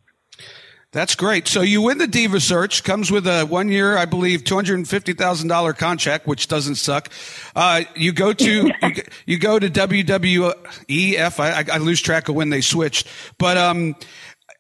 That's 0.92 1.16
great. 1.16 1.48
So 1.48 1.62
you 1.62 1.84
win 1.84 2.00
the 2.00 2.08
Diva 2.08 2.42
Search, 2.42 2.84
comes 2.84 3.12
with 3.12 3.26
a 3.26 3.46
one 3.46 3.70
year, 3.70 3.96
I 3.96 4.04
believe, 4.04 4.44
two 4.44 4.56
hundred 4.56 4.76
and 4.76 4.90
fifty 4.90 5.14
thousand 5.14 5.48
dollar 5.48 5.72
contract, 5.72 6.28
which 6.28 6.48
doesn't 6.48 6.76
suck. 6.76 7.10
Uh, 7.56 7.84
you 7.96 8.12
go 8.12 8.34
to 8.34 8.72
you, 8.82 9.04
you 9.26 9.40
go 9.40 9.58
to 9.58 9.70
WWEF. 9.70 11.40
I, 11.40 11.66
I 11.74 11.78
lose 11.78 12.02
track 12.02 12.28
of 12.28 12.36
when 12.36 12.50
they 12.50 12.60
switched, 12.60 13.08
but 13.38 13.56
um, 13.56 13.96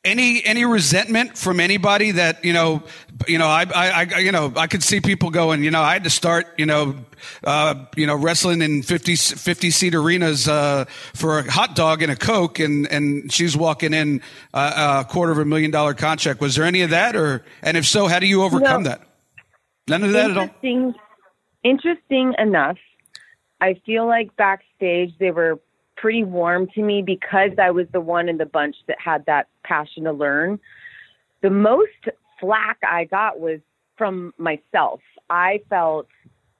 any 0.04 0.44
any 0.44 0.66
resentment 0.66 1.38
from 1.38 1.60
anybody 1.60 2.12
that 2.12 2.44
you 2.44 2.54
know 2.54 2.82
you 3.28 3.38
know 3.38 3.46
I, 3.48 3.66
I, 3.74 4.08
I 4.16 4.20
you 4.20 4.32
know 4.32 4.52
I 4.56 4.66
could 4.68 4.82
see 4.82 5.00
people 5.00 5.30
going 5.30 5.64
you 5.64 5.70
know 5.70 5.82
I 5.82 5.94
had 5.94 6.04
to 6.06 6.10
start 6.10 6.48
you 6.58 6.66
know 6.66 6.96
uh, 7.44 7.86
you 7.96 8.08
know 8.08 8.16
wrestling 8.16 8.64
in 8.64 8.82
50, 8.82 9.16
50 9.16 9.70
seat 9.70 9.94
arenas 9.94 10.48
uh, 10.48 10.86
for 11.14 11.40
a 11.40 11.52
hot 11.52 11.76
dog 11.76 12.02
and 12.02 12.12
a 12.12 12.16
coke 12.16 12.58
and 12.60 12.88
and 12.92 13.32
she's 13.32 13.56
walking 13.56 13.94
in 13.94 14.22
uh, 14.56 15.04
a 15.06 15.12
quarter 15.12 15.32
of 15.32 15.38
a 15.38 15.46
million 15.46 15.70
dollar 15.70 15.94
contract. 15.94 16.42
Was 16.42 16.56
there 16.56 16.66
any 16.66 16.82
of 16.82 16.90
that 16.90 17.16
or 17.16 17.46
and 17.62 17.78
if 17.78 17.86
so 17.86 18.08
how 18.08 18.18
do 18.20 18.26
you 18.26 18.42
overcome 18.44 18.84
No. 18.84 18.90
that? 18.90 19.02
None 19.88 20.04
of 20.04 20.14
that 20.14 20.32
at 20.32 20.38
all? 20.38 20.50
Interesting 21.64 22.34
enough, 22.40 22.78
I 23.60 23.76
feel 23.86 24.08
like 24.08 24.36
backstage 24.36 25.14
they 25.20 25.30
were 25.30 25.60
pretty 26.02 26.24
warm 26.24 26.68
to 26.74 26.82
me 26.82 27.04
because 27.04 27.52
I 27.62 27.70
was 27.70 27.86
the 27.94 28.02
one 28.02 28.28
in 28.28 28.38
the 28.38 28.46
bunch 28.46 28.76
that 28.88 28.98
had 29.00 29.24
that 29.28 29.48
passion 29.64 30.06
to 30.06 30.12
learn. 30.12 30.60
The 31.42 31.52
most 31.52 31.92
flack 32.40 32.80
I 32.84 33.06
got 33.06 33.40
was 33.40 33.60
from 33.98 34.34
myself. 34.40 35.00
I 35.30 35.62
felt 35.70 36.08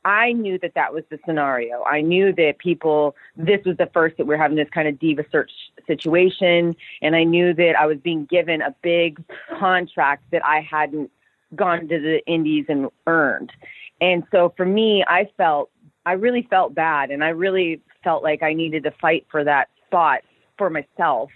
I 0.06 0.32
knew 0.34 0.60
that 0.60 0.74
that 0.76 0.94
was 0.94 1.04
the 1.10 1.20
scenario. 1.26 1.84
I 1.84 2.02
knew 2.02 2.34
that 2.34 2.60
people, 2.60 3.16
this 3.36 3.60
was 3.66 3.78
the 3.78 3.90
first 3.94 4.18
that 4.18 4.28
we 4.28 4.36
are 4.36 4.38
having 4.38 4.58
this 4.58 4.70
kind 4.72 4.88
of 4.88 5.00
diva 5.00 5.26
search 5.32 5.52
situation. 5.88 6.76
And 7.02 7.16
I 7.16 7.24
knew 7.24 7.54
that 7.56 7.74
I 7.80 7.88
was 7.88 7.98
being 7.98 8.26
given 8.26 8.62
a 8.62 8.76
big 8.84 9.24
contract 9.60 10.24
that 10.32 10.46
I 10.46 10.62
hadn't 10.62 11.12
gone 11.56 11.88
to 11.88 12.00
the 12.00 12.22
indies 12.28 12.66
and 12.70 12.90
earned. 13.08 13.52
And 14.00 14.24
so 14.32 14.54
for 14.56 14.66
me, 14.66 15.04
I 15.08 15.30
felt, 15.38 15.70
I 16.06 16.14
really 16.14 16.48
felt 16.50 16.74
bad. 16.74 17.12
And 17.12 17.24
I 17.24 17.30
really 17.30 17.82
felt 18.04 18.24
like 18.24 18.44
I 18.44 18.54
needed 18.54 18.84
to 18.84 18.92
fight 18.92 19.26
for 19.30 19.44
that 19.44 19.70
spot 19.88 20.22
for 20.58 20.70
myself. 20.70 21.30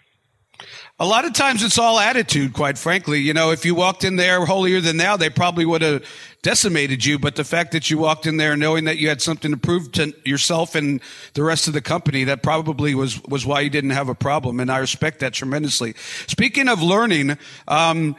A 0.99 1.06
lot 1.06 1.25
of 1.25 1.34
times 1.34 1.63
it's 1.63 1.78
all 1.78 1.99
attitude, 1.99 2.54
quite 2.54 2.78
frankly. 2.78 3.19
You 3.19 3.34
know, 3.34 3.51
if 3.51 3.65
you 3.65 3.75
walked 3.75 4.06
in 4.06 4.15
there 4.15 4.45
holier 4.45 4.80
than 4.80 4.95
thou, 4.95 5.17
they 5.17 5.30
probably 5.30 5.65
would 5.65 5.82
have 5.82 6.06
decimated 6.41 7.04
you. 7.04 7.19
But 7.19 7.36
the 7.36 7.43
fact 7.43 7.73
that 7.73 7.89
you 7.89 7.97
walked 7.97 8.25
in 8.25 8.38
there 8.38 8.56
knowing 8.56 8.86
that 8.86 8.97
you 8.97 9.10
had 9.10 9.21
something 9.21 9.51
to 9.51 9.58
prove 9.58 9.91
to 9.93 10.13
yourself 10.23 10.73
and 10.73 11.01
the 11.34 11.43
rest 11.43 11.67
of 11.67 11.73
the 11.73 11.82
company, 11.82 12.23
that 12.23 12.41
probably 12.41 12.95
was, 12.95 13.21
was 13.23 13.45
why 13.45 13.60
you 13.62 13.69
didn't 13.69 13.89
have 13.89 14.08
a 14.08 14.15
problem. 14.15 14.62
And 14.62 14.71
I 14.71 14.78
respect 14.78 15.19
that 15.19 15.34
tremendously. 15.34 15.93
Speaking 16.28 16.69
of 16.69 16.82
learning, 16.82 17.38
um, 17.67 18.15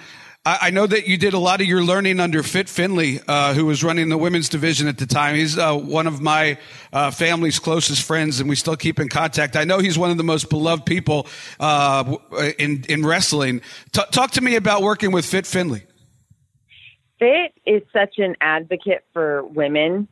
I, 0.47 0.71
know 0.71 0.87
that 0.87 1.09
you 1.09 1.17
did 1.17 1.35
a 1.35 1.41
lot 1.41 1.61
of 1.61 1.67
your 1.67 1.83
learning 1.83 2.21
under 2.21 2.45
Fit 2.45 2.69
Finlay, 2.69 3.21
uh, 3.27 3.53
who 3.53 3.67
was 3.67 3.83
running 3.83 4.09
the 4.11 4.17
women's 4.17 4.49
division 4.49 4.87
at 4.87 4.97
the 4.97 5.07
time. 5.07 5.35
He's 5.35 5.59
uh, 5.59 5.77
one 5.77 6.07
of 6.07 6.21
my 6.21 6.57
uh, 6.93 7.11
family's 7.11 7.59
closest 7.59 8.05
friends, 8.05 8.39
and 8.39 8.49
we 8.49 8.55
still 8.55 8.77
keep 8.77 9.01
in 9.01 9.09
contact. 9.09 9.57
I 9.57 9.65
know 9.65 9.81
he's 9.81 9.99
one 9.99 10.13
of 10.13 10.19
the 10.19 10.23
most 10.23 10.49
beloved 10.49 10.87
people 10.87 11.27
uh, 11.59 12.17
in 12.61 12.85
in 12.89 13.05
wrestling. 13.05 13.61
T- 13.91 14.03
talk 14.13 14.31
to 14.33 14.41
me 14.41 14.55
about 14.55 14.83
working 14.83 15.11
with 15.11 15.27
Fit 15.27 15.47
Finlay. 15.47 15.85
Fit 17.19 17.53
is 17.67 17.83
such 17.93 18.19
an 18.19 18.37
advocate 18.41 19.05
for 19.13 19.45
women, 19.45 20.07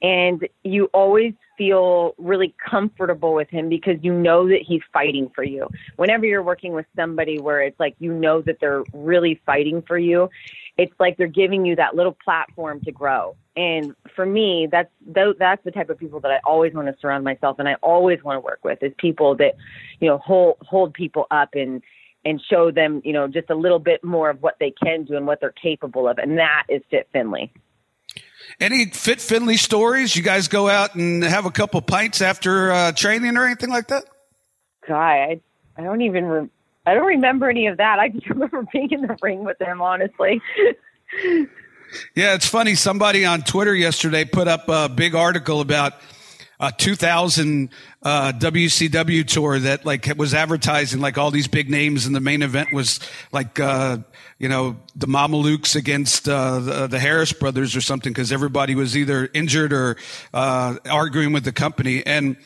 and 0.00 0.46
you 0.62 0.88
always 0.94 1.34
feel 1.56 2.14
really 2.18 2.54
comfortable 2.70 3.34
with 3.34 3.48
him 3.48 3.68
because 3.68 3.96
you 4.02 4.12
know 4.12 4.48
that 4.48 4.60
he's 4.66 4.82
fighting 4.92 5.30
for 5.34 5.44
you. 5.44 5.68
Whenever 5.96 6.26
you're 6.26 6.42
working 6.42 6.72
with 6.72 6.86
somebody 6.96 7.38
where 7.38 7.62
it's 7.62 7.78
like 7.78 7.94
you 7.98 8.12
know 8.12 8.42
that 8.42 8.58
they're 8.60 8.84
really 8.92 9.40
fighting 9.46 9.82
for 9.82 9.98
you, 9.98 10.28
it's 10.76 10.92
like 10.98 11.16
they're 11.16 11.26
giving 11.26 11.64
you 11.64 11.76
that 11.76 11.94
little 11.94 12.16
platform 12.24 12.80
to 12.80 12.92
grow. 12.92 13.36
And 13.56 13.94
for 14.16 14.26
me, 14.26 14.68
that's 14.70 14.90
that's 15.06 15.62
the 15.64 15.70
type 15.70 15.90
of 15.90 15.98
people 15.98 16.20
that 16.20 16.30
I 16.30 16.40
always 16.44 16.74
want 16.74 16.88
to 16.88 16.96
surround 17.00 17.24
myself 17.24 17.58
and 17.58 17.68
I 17.68 17.74
always 17.74 18.22
want 18.24 18.36
to 18.36 18.40
work 18.40 18.60
with 18.64 18.82
is 18.82 18.92
people 18.98 19.36
that, 19.36 19.54
you 20.00 20.08
know, 20.08 20.18
hold 20.18 20.56
hold 20.62 20.94
people 20.94 21.26
up 21.30 21.50
and 21.54 21.82
and 22.24 22.40
show 22.50 22.70
them, 22.70 23.02
you 23.04 23.12
know, 23.12 23.28
just 23.28 23.50
a 23.50 23.54
little 23.54 23.78
bit 23.78 24.02
more 24.02 24.30
of 24.30 24.42
what 24.42 24.56
they 24.58 24.72
can 24.82 25.04
do 25.04 25.16
and 25.16 25.26
what 25.26 25.40
they're 25.40 25.52
capable 25.52 26.08
of. 26.08 26.18
And 26.18 26.38
that 26.38 26.64
is 26.68 26.82
Fit 26.90 27.08
Finlay. 27.12 27.52
Any 28.60 28.86
Fit 28.86 29.20
Finlay 29.20 29.56
stories? 29.56 30.14
You 30.14 30.22
guys 30.22 30.48
go 30.48 30.68
out 30.68 30.94
and 30.94 31.22
have 31.22 31.46
a 31.46 31.50
couple 31.50 31.80
pints 31.82 32.20
after 32.22 32.72
uh, 32.72 32.92
training 32.92 33.36
or 33.36 33.44
anything 33.44 33.70
like 33.70 33.88
that? 33.88 34.04
God, 34.86 34.96
I, 34.96 35.40
I 35.76 35.82
don't 35.82 36.02
even, 36.02 36.24
re- 36.26 36.48
I 36.86 36.94
don't 36.94 37.06
remember 37.06 37.48
any 37.48 37.66
of 37.66 37.78
that. 37.78 37.98
I 37.98 38.08
just 38.10 38.26
remember 38.30 38.66
being 38.72 38.90
in 38.90 39.02
the 39.02 39.16
ring 39.22 39.44
with 39.44 39.58
them, 39.58 39.80
honestly. 39.80 40.40
Yeah, 42.14 42.34
it's 42.34 42.46
funny. 42.48 42.74
Somebody 42.74 43.24
on 43.24 43.42
Twitter 43.42 43.74
yesterday 43.74 44.24
put 44.24 44.48
up 44.48 44.68
a 44.68 44.88
big 44.88 45.14
article 45.14 45.60
about 45.60 45.92
a 46.68 46.72
2000 46.72 47.68
uh, 48.02 48.32
WCW 48.32 49.26
tour 49.26 49.58
that 49.58 49.84
like 49.84 50.10
was 50.16 50.34
advertising 50.34 51.00
like 51.00 51.18
all 51.18 51.30
these 51.30 51.48
big 51.48 51.68
names, 51.68 52.06
and 52.06 52.14
the 52.14 52.20
main 52.20 52.42
event 52.42 52.72
was 52.72 53.00
like 53.32 53.60
uh, 53.60 53.98
you 54.38 54.48
know 54.48 54.76
the 54.96 55.06
Mamalukes 55.06 55.76
against 55.76 56.28
uh, 56.28 56.58
the, 56.60 56.86
the 56.86 56.98
Harris 56.98 57.32
brothers 57.32 57.76
or 57.76 57.80
something 57.80 58.12
because 58.12 58.32
everybody 58.32 58.74
was 58.74 58.96
either 58.96 59.28
injured 59.34 59.72
or 59.72 59.96
uh, 60.32 60.76
arguing 60.90 61.32
with 61.32 61.44
the 61.44 61.52
company 61.52 62.04
and. 62.04 62.36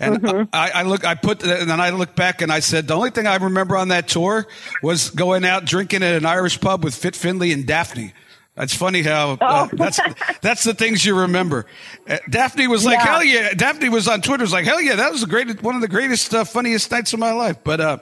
And 0.00 0.48
I, 0.52 0.70
I 0.70 0.82
look, 0.84 1.04
I 1.04 1.16
put, 1.16 1.42
and 1.42 1.68
then 1.68 1.80
I 1.80 1.90
look 1.90 2.14
back 2.14 2.40
and 2.40 2.52
I 2.52 2.60
said, 2.60 2.86
the 2.86 2.94
only 2.94 3.10
thing 3.10 3.26
I 3.26 3.34
remember 3.34 3.76
on 3.76 3.88
that 3.88 4.06
tour 4.06 4.46
was 4.80 5.10
going 5.10 5.44
out 5.44 5.64
drinking 5.64 6.04
at 6.04 6.14
an 6.14 6.24
Irish 6.24 6.60
pub 6.60 6.84
with 6.84 6.94
Fit 6.94 7.16
Finlay 7.16 7.50
and 7.50 7.66
Daffney. 7.66 8.12
That's 8.58 8.74
funny 8.74 9.02
how 9.02 9.38
uh, 9.40 9.68
that's 9.72 10.00
that's 10.42 10.64
the 10.64 10.74
things 10.74 11.04
you 11.04 11.20
remember. 11.20 11.66
Uh, 12.08 12.18
Daffney 12.28 12.66
was 12.66 12.84
like, 12.84 12.98
Yeah. 12.98 13.06
"Hell 13.06 13.22
yeah!" 13.22 13.54
Daffney 13.54 13.88
was 13.88 14.08
on 14.08 14.20
Twitter, 14.20 14.42
was 14.42 14.52
like, 14.52 14.64
"Hell 14.64 14.80
yeah!" 14.80 14.96
That 14.96 15.12
was 15.12 15.20
the 15.20 15.28
greatest, 15.28 15.62
one 15.62 15.76
of 15.76 15.80
the 15.80 15.86
greatest, 15.86 16.34
uh, 16.34 16.44
funniest 16.44 16.90
nights 16.90 17.12
of 17.12 17.20
my 17.20 17.30
life. 17.30 17.58
But, 17.62 17.80
uh, 17.80 17.98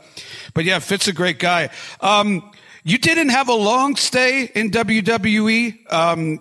but 0.54 0.64
yeah, 0.64 0.78
Fit's 0.78 1.08
a 1.08 1.12
great 1.12 1.38
guy. 1.38 1.68
Um, 2.00 2.50
you 2.84 2.96
didn't 2.96 3.28
have 3.28 3.50
a 3.50 3.54
long 3.54 3.96
stay 3.96 4.50
in 4.54 4.70
WWE. 4.70 5.92
Um, 5.92 6.40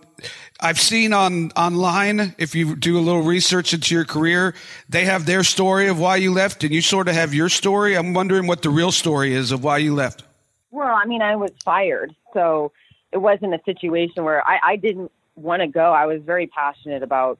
I've 0.61 0.79
seen 0.79 1.11
on 1.11 1.51
online 1.57 2.35
if 2.37 2.55
you 2.55 2.77
do 2.77 2.97
a 2.97 3.01
little 3.01 3.23
research 3.23 3.73
into 3.73 3.93
your 3.93 4.05
career, 4.05 4.55
they 4.87 5.03
have 5.03 5.25
their 5.25 5.43
story 5.43 5.89
of 5.89 5.99
why 5.99 6.15
you 6.15 6.31
left, 6.31 6.63
and 6.63 6.73
you 6.73 6.79
sort 6.79 7.09
of 7.09 7.15
have 7.15 7.33
your 7.33 7.49
story. 7.49 7.95
I'm 7.97 8.13
wondering 8.13 8.47
what 8.47 8.61
the 8.61 8.69
real 8.69 8.93
story 8.93 9.33
is 9.33 9.51
of 9.51 9.61
why 9.61 9.79
you 9.79 9.93
left. 9.93 10.23
Well, 10.71 10.95
I 10.95 11.05
mean, 11.05 11.21
I 11.21 11.35
was 11.35 11.51
fired, 11.65 12.15
so 12.33 12.71
it 13.11 13.17
wasn't 13.17 13.53
a 13.53 13.59
situation 13.65 14.23
where 14.23 14.45
I, 14.47 14.59
I 14.63 14.75
didn't 14.75 15.11
want 15.35 15.61
to 15.61 15.67
go. 15.67 15.91
I 15.91 16.05
was 16.05 16.21
very 16.21 16.47
passionate 16.47 17.03
about 17.03 17.39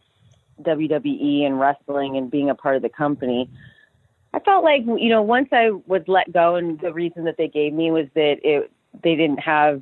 WWE 0.62 1.46
and 1.46 1.60
wrestling 1.60 2.18
and 2.18 2.30
being 2.32 2.50
a 2.50 2.56
part 2.56 2.76
of 2.76 2.82
the 2.82 2.90
company. 2.90 3.50
I 4.34 4.40
felt 4.40 4.64
like 4.64 4.82
you 4.86 5.10
know 5.10 5.22
once 5.22 5.50
I 5.52 5.72
was 5.88 6.02
let 6.08 6.32
go, 6.32 6.56
and 6.56 6.80
the 6.80 6.94
reason 6.94 7.24
that 7.26 7.38
they 7.38 7.48
gave 7.48 7.74
me 7.74 7.92
was 7.92 8.08
that 8.16 8.38
it 8.44 8.72
they 9.04 9.16
didn't 9.16 9.40
have 9.40 9.82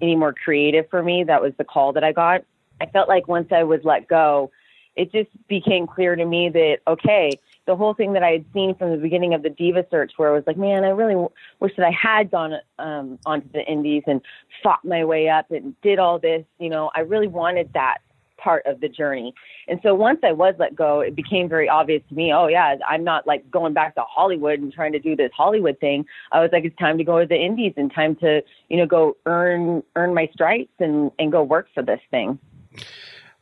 any 0.00 0.16
more 0.16 0.32
creative 0.32 0.88
for 0.90 1.02
me. 1.02 1.24
That 1.24 1.40
was 1.40 1.52
the 1.56 1.64
call 1.64 1.92
that 1.92 2.04
I 2.04 2.12
got. 2.12 2.44
I 2.80 2.86
felt 2.86 3.08
like 3.08 3.28
once 3.28 3.52
I 3.52 3.62
was 3.62 3.80
let 3.84 4.08
go, 4.08 4.50
it 4.96 5.12
just 5.12 5.30
became 5.46 5.86
clear 5.86 6.16
to 6.16 6.24
me 6.24 6.48
that 6.48 6.78
okay, 6.88 7.38
the 7.66 7.76
whole 7.76 7.94
thing 7.94 8.12
that 8.14 8.22
I 8.22 8.30
had 8.30 8.44
seen 8.52 8.74
from 8.74 8.90
the 8.90 8.96
beginning 8.96 9.34
of 9.34 9.42
the 9.42 9.50
diva 9.50 9.86
search, 9.90 10.12
where 10.16 10.30
I 10.30 10.32
was 10.32 10.44
like, 10.46 10.56
man, 10.56 10.84
I 10.84 10.88
really 10.88 11.14
w- 11.14 11.30
wish 11.60 11.72
that 11.76 11.86
I 11.86 11.92
had 11.92 12.30
gone 12.30 12.54
um, 12.78 13.18
onto 13.24 13.48
the 13.52 13.64
indies 13.64 14.02
and 14.06 14.20
fought 14.62 14.84
my 14.84 15.04
way 15.04 15.28
up 15.28 15.50
and 15.50 15.80
did 15.80 15.98
all 15.98 16.18
this. 16.18 16.44
You 16.58 16.70
know, 16.70 16.90
I 16.94 17.00
really 17.00 17.28
wanted 17.28 17.72
that 17.74 17.98
part 18.42 18.66
of 18.66 18.80
the 18.80 18.88
journey. 18.88 19.32
And 19.68 19.78
so 19.82 19.94
once 19.94 20.18
I 20.24 20.32
was 20.32 20.54
let 20.58 20.74
go, 20.74 21.00
it 21.00 21.14
became 21.14 21.48
very 21.48 21.68
obvious 21.68 22.02
to 22.08 22.14
me, 22.14 22.32
oh 22.32 22.48
yeah, 22.48 22.76
I'm 22.88 23.04
not 23.04 23.26
like 23.26 23.48
going 23.50 23.72
back 23.72 23.94
to 23.94 24.02
Hollywood 24.02 24.58
and 24.58 24.72
trying 24.72 24.92
to 24.92 24.98
do 24.98 25.14
this 25.14 25.30
Hollywood 25.36 25.78
thing. 25.78 26.04
I 26.32 26.40
was 26.40 26.50
like, 26.52 26.64
it's 26.64 26.76
time 26.76 26.98
to 26.98 27.04
go 27.04 27.20
to 27.20 27.26
the 27.26 27.36
indies 27.36 27.74
and 27.76 27.92
time 27.92 28.16
to, 28.16 28.42
you 28.68 28.76
know, 28.76 28.86
go 28.86 29.16
earn 29.26 29.82
earn 29.96 30.14
my 30.14 30.28
stripes 30.32 30.72
and, 30.80 31.12
and 31.18 31.30
go 31.30 31.42
work 31.42 31.68
for 31.74 31.82
this 31.82 32.00
thing. 32.10 32.38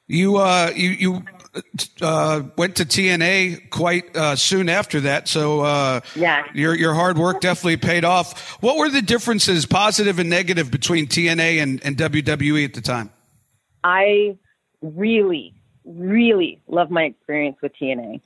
You 0.06 0.36
uh, 0.36 0.72
you 0.74 0.90
you 0.90 1.22
uh, 2.00 2.42
went 2.56 2.76
to 2.76 2.84
TNA 2.84 3.70
quite 3.70 4.14
uh, 4.16 4.36
soon 4.36 4.68
after 4.68 5.00
that, 5.00 5.26
so 5.26 5.60
uh, 5.60 6.00
yeah, 6.14 6.44
your 6.54 6.74
your 6.74 6.94
hard 6.94 7.18
work 7.18 7.40
definitely 7.40 7.76
paid 7.76 8.04
off. 8.04 8.62
What 8.62 8.76
were 8.76 8.88
the 8.88 9.02
differences, 9.02 9.66
positive 9.66 10.18
and 10.18 10.30
negative, 10.30 10.70
between 10.70 11.06
TNA 11.06 11.62
and, 11.62 11.84
and 11.84 11.96
WWE 11.96 12.64
at 12.64 12.74
the 12.74 12.80
time? 12.80 13.10
I 13.82 14.36
really, 14.80 15.54
really 15.84 16.60
loved 16.68 16.90
my 16.90 17.04
experience 17.04 17.56
with 17.60 17.72
TNA. 17.80 18.20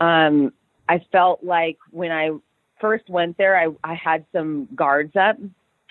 Um, 0.00 0.52
I 0.88 1.04
felt 1.12 1.44
like 1.44 1.78
when 1.90 2.12
I 2.12 2.30
first 2.80 3.08
went 3.10 3.36
there, 3.36 3.56
I, 3.56 3.68
I 3.82 3.94
had 3.94 4.24
some 4.32 4.68
guards 4.74 5.16
up 5.16 5.36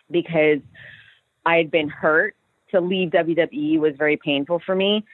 because 0.09 0.59
I 1.45 1.57
had 1.57 1.69
been 1.69 1.89
hurt. 1.89 2.35
To 2.71 2.81
leave 2.81 3.11
WWE 3.11 3.77
was 3.77 3.93
very 3.95 4.17
painful 4.17 4.59
for 4.65 4.73
me 4.73 5.05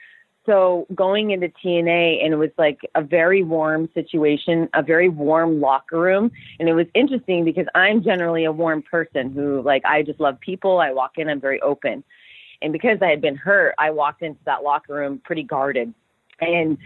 so 0.46 0.86
going 0.94 1.30
into 1.30 1.48
TNA 1.48 2.24
and 2.24 2.32
it 2.32 2.36
was 2.36 2.50
like 2.56 2.80
a 2.94 3.02
very 3.02 3.42
warm 3.42 3.88
situation, 3.94 4.68
a 4.74 4.82
very 4.82 5.08
warm 5.08 5.60
locker 5.60 5.98
room. 5.98 6.30
And 6.58 6.68
it 6.68 6.72
was 6.72 6.86
interesting 6.94 7.44
because 7.44 7.66
I'm 7.74 8.02
generally 8.02 8.44
a 8.44 8.52
warm 8.52 8.82
person 8.82 9.32
who 9.32 9.62
like, 9.62 9.84
I 9.84 10.02
just 10.02 10.18
love 10.18 10.40
people. 10.40 10.78
I 10.80 10.92
walk 10.92 11.12
in, 11.18 11.28
I'm 11.28 11.40
very 11.40 11.60
open. 11.60 12.02
And 12.62 12.72
because 12.72 12.98
I 13.02 13.08
had 13.08 13.20
been 13.20 13.36
hurt, 13.36 13.74
I 13.78 13.90
walked 13.90 14.22
into 14.22 14.40
that 14.44 14.62
locker 14.62 14.94
room 14.94 15.20
pretty 15.24 15.42
guarded. 15.42 15.92
And 16.40 16.78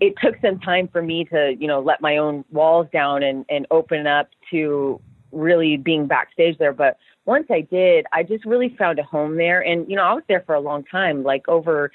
it 0.00 0.14
took 0.22 0.36
some 0.40 0.58
time 0.60 0.88
for 0.88 1.02
me 1.02 1.24
to, 1.26 1.54
you 1.58 1.66
know, 1.66 1.80
let 1.80 2.00
my 2.00 2.16
own 2.16 2.44
walls 2.50 2.86
down 2.92 3.22
and, 3.22 3.44
and 3.48 3.66
open 3.70 4.06
up 4.06 4.28
to 4.50 5.00
really 5.32 5.76
being 5.76 6.06
backstage 6.06 6.58
there. 6.58 6.72
But 6.72 6.96
once 7.26 7.46
I 7.50 7.60
did, 7.60 8.06
I 8.12 8.22
just 8.22 8.44
really 8.44 8.74
found 8.78 8.98
a 8.98 9.02
home 9.02 9.36
there. 9.36 9.60
And, 9.60 9.88
you 9.88 9.96
know, 9.96 10.02
I 10.02 10.14
was 10.14 10.22
there 10.28 10.42
for 10.46 10.54
a 10.54 10.60
long 10.60 10.84
time, 10.84 11.22
like 11.22 11.48
over 11.48 11.92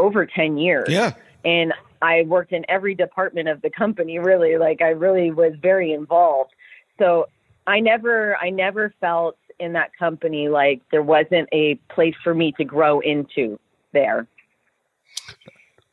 over 0.00 0.26
10 0.26 0.58
years. 0.58 0.88
Yeah. 0.88 1.14
And 1.44 1.72
I 2.02 2.22
worked 2.22 2.52
in 2.52 2.64
every 2.68 2.94
department 2.94 3.48
of 3.48 3.62
the 3.62 3.70
company 3.70 4.18
really 4.18 4.56
like 4.56 4.80
I 4.80 4.90
really 4.90 5.30
was 5.30 5.52
very 5.60 5.92
involved. 5.92 6.52
So 6.98 7.28
I 7.66 7.80
never 7.80 8.36
I 8.36 8.50
never 8.50 8.94
felt 9.00 9.36
in 9.58 9.74
that 9.74 9.90
company 9.98 10.48
like 10.48 10.80
there 10.90 11.02
wasn't 11.02 11.48
a 11.52 11.76
place 11.90 12.14
for 12.24 12.34
me 12.34 12.52
to 12.52 12.64
grow 12.64 13.00
into 13.00 13.58
there. 13.92 14.26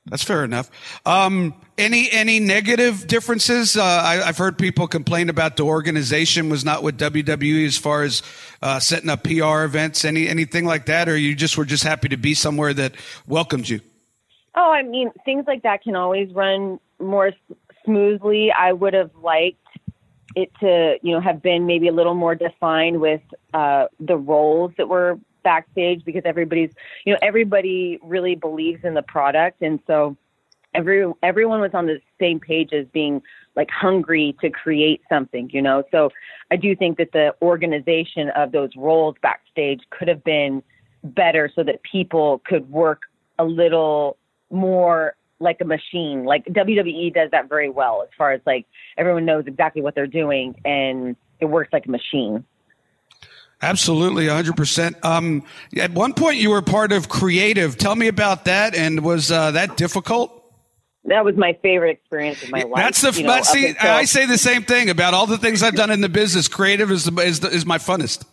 That's 0.09 0.23
fair 0.23 0.45
enough. 0.45 0.71
Um, 1.05 1.53
any 1.77 2.09
any 2.11 2.39
negative 2.39 3.07
differences? 3.07 3.75
Uh, 3.75 3.83
I, 3.83 4.15
have 4.25 4.37
heard 4.37 4.57
people 4.57 4.87
complain 4.87 5.29
about 5.29 5.57
the 5.57 5.63
organization 5.63 6.49
was 6.49 6.63
not 6.63 6.81
with 6.81 6.97
WWE 6.97 7.65
as 7.65 7.77
far 7.77 8.03
as 8.03 8.21
uh, 8.61 8.79
setting 8.79 9.09
up 9.09 9.23
PR 9.23 9.63
events. 9.63 10.05
Any 10.05 10.29
anything 10.29 10.63
like 10.63 10.85
that, 10.85 11.09
or 11.09 11.17
you 11.17 11.35
just 11.35 11.57
were 11.57 11.65
just 11.65 11.83
happy 11.83 12.07
to 12.09 12.17
be 12.17 12.33
somewhere 12.33 12.73
that 12.73 12.95
welcomed 13.27 13.67
you? 13.67 13.81
Oh, 14.59 14.71
I 14.71 14.81
mean, 14.81 15.11
things 15.23 15.45
like 15.45 15.61
that 15.63 15.83
can 15.83 15.95
always 15.95 16.33
run 16.33 16.79
more 16.99 17.31
smoothly. 17.85 18.51
I 18.51 18.73
would 18.73 18.95
have 18.95 19.11
liked 19.21 19.59
it 20.35 20.51
to, 20.61 20.97
you 21.03 21.13
know, 21.13 21.21
have 21.21 21.43
been 21.43 21.67
maybe 21.67 21.87
a 21.87 21.91
little 21.91 22.15
more 22.15 22.33
defined 22.33 22.99
with 22.99 23.21
uh, 23.53 23.85
the 23.99 24.17
roles 24.17 24.71
that 24.79 24.89
were 24.89 25.19
backstage 25.43 26.03
because 26.03 26.23
everybody's, 26.25 26.71
you 27.05 27.13
know, 27.13 27.19
everybody 27.21 27.99
really 28.01 28.33
believes 28.33 28.83
in 28.83 28.95
the 28.95 29.03
product, 29.03 29.61
and 29.61 29.79
so 29.85 30.17
every 30.73 31.05
everyone 31.21 31.61
was 31.61 31.71
on 31.75 31.85
the 31.85 32.01
same 32.19 32.39
page 32.39 32.73
as 32.73 32.87
being 32.87 33.21
like 33.55 33.69
hungry 33.69 34.35
to 34.41 34.49
create 34.49 35.01
something, 35.07 35.51
you 35.53 35.61
know. 35.61 35.83
So 35.91 36.09
I 36.49 36.55
do 36.55 36.75
think 36.75 36.97
that 36.97 37.11
the 37.11 37.35
organization 37.43 38.29
of 38.29 38.51
those 38.51 38.71
roles 38.75 39.15
backstage 39.21 39.81
could 39.91 40.07
have 40.07 40.23
been 40.23 40.63
better 41.03 41.51
so 41.55 41.63
that 41.63 41.83
people 41.83 42.41
could 42.43 42.67
work 42.71 43.03
a 43.37 43.45
little 43.45 44.17
more 44.49 45.15
like 45.39 45.57
a 45.61 45.65
machine. 45.65 46.25
Like 46.25 46.45
WWE 46.45 47.13
does 47.13 47.31
that 47.31 47.49
very 47.49 47.69
well 47.69 48.03
as 48.03 48.09
far 48.17 48.31
as 48.31 48.41
like 48.45 48.65
everyone 48.97 49.25
knows 49.25 49.45
exactly 49.47 49.81
what 49.81 49.95
they're 49.95 50.07
doing 50.07 50.55
and 50.65 51.15
it 51.39 51.45
works 51.45 51.71
like 51.71 51.85
a 51.85 51.91
machine. 51.91 52.43
Absolutely, 53.61 54.27
100%. 54.27 55.03
Um, 55.03 55.43
at 55.75 55.91
one 55.91 56.13
point, 56.13 56.37
you 56.37 56.51
were 56.51 56.61
part 56.61 56.91
of 56.91 57.09
Creative. 57.09 57.75
Tell 57.75 57.95
me 57.95 58.07
about 58.07 58.45
that, 58.45 58.75
and 58.75 59.03
was 59.03 59.31
uh, 59.31 59.49
that 59.51 59.77
difficult? 59.77 60.37
That 61.05 61.25
was 61.25 61.35
my 61.37 61.57
favorite 61.63 61.91
experience 61.91 62.43
of 62.43 62.51
my 62.51 62.63
life. 62.63 62.75
That's 62.75 63.01
the. 63.01 63.11
You 63.13 63.23
know, 63.25 63.41
see, 63.41 63.75
I 63.79 64.03
say 64.03 64.27
the 64.27 64.37
same 64.37 64.63
thing 64.63 64.91
about 64.91 65.15
all 65.15 65.25
the 65.25 65.39
things 65.39 65.63
I've 65.63 65.75
done 65.75 65.89
in 65.89 66.01
the 66.01 66.09
business. 66.09 66.47
Creative 66.47 66.91
is 66.91 67.05
the, 67.05 67.19
is, 67.21 67.39
the, 67.39 67.47
is 67.47 67.65
my 67.65 67.79
funnest. 67.79 68.25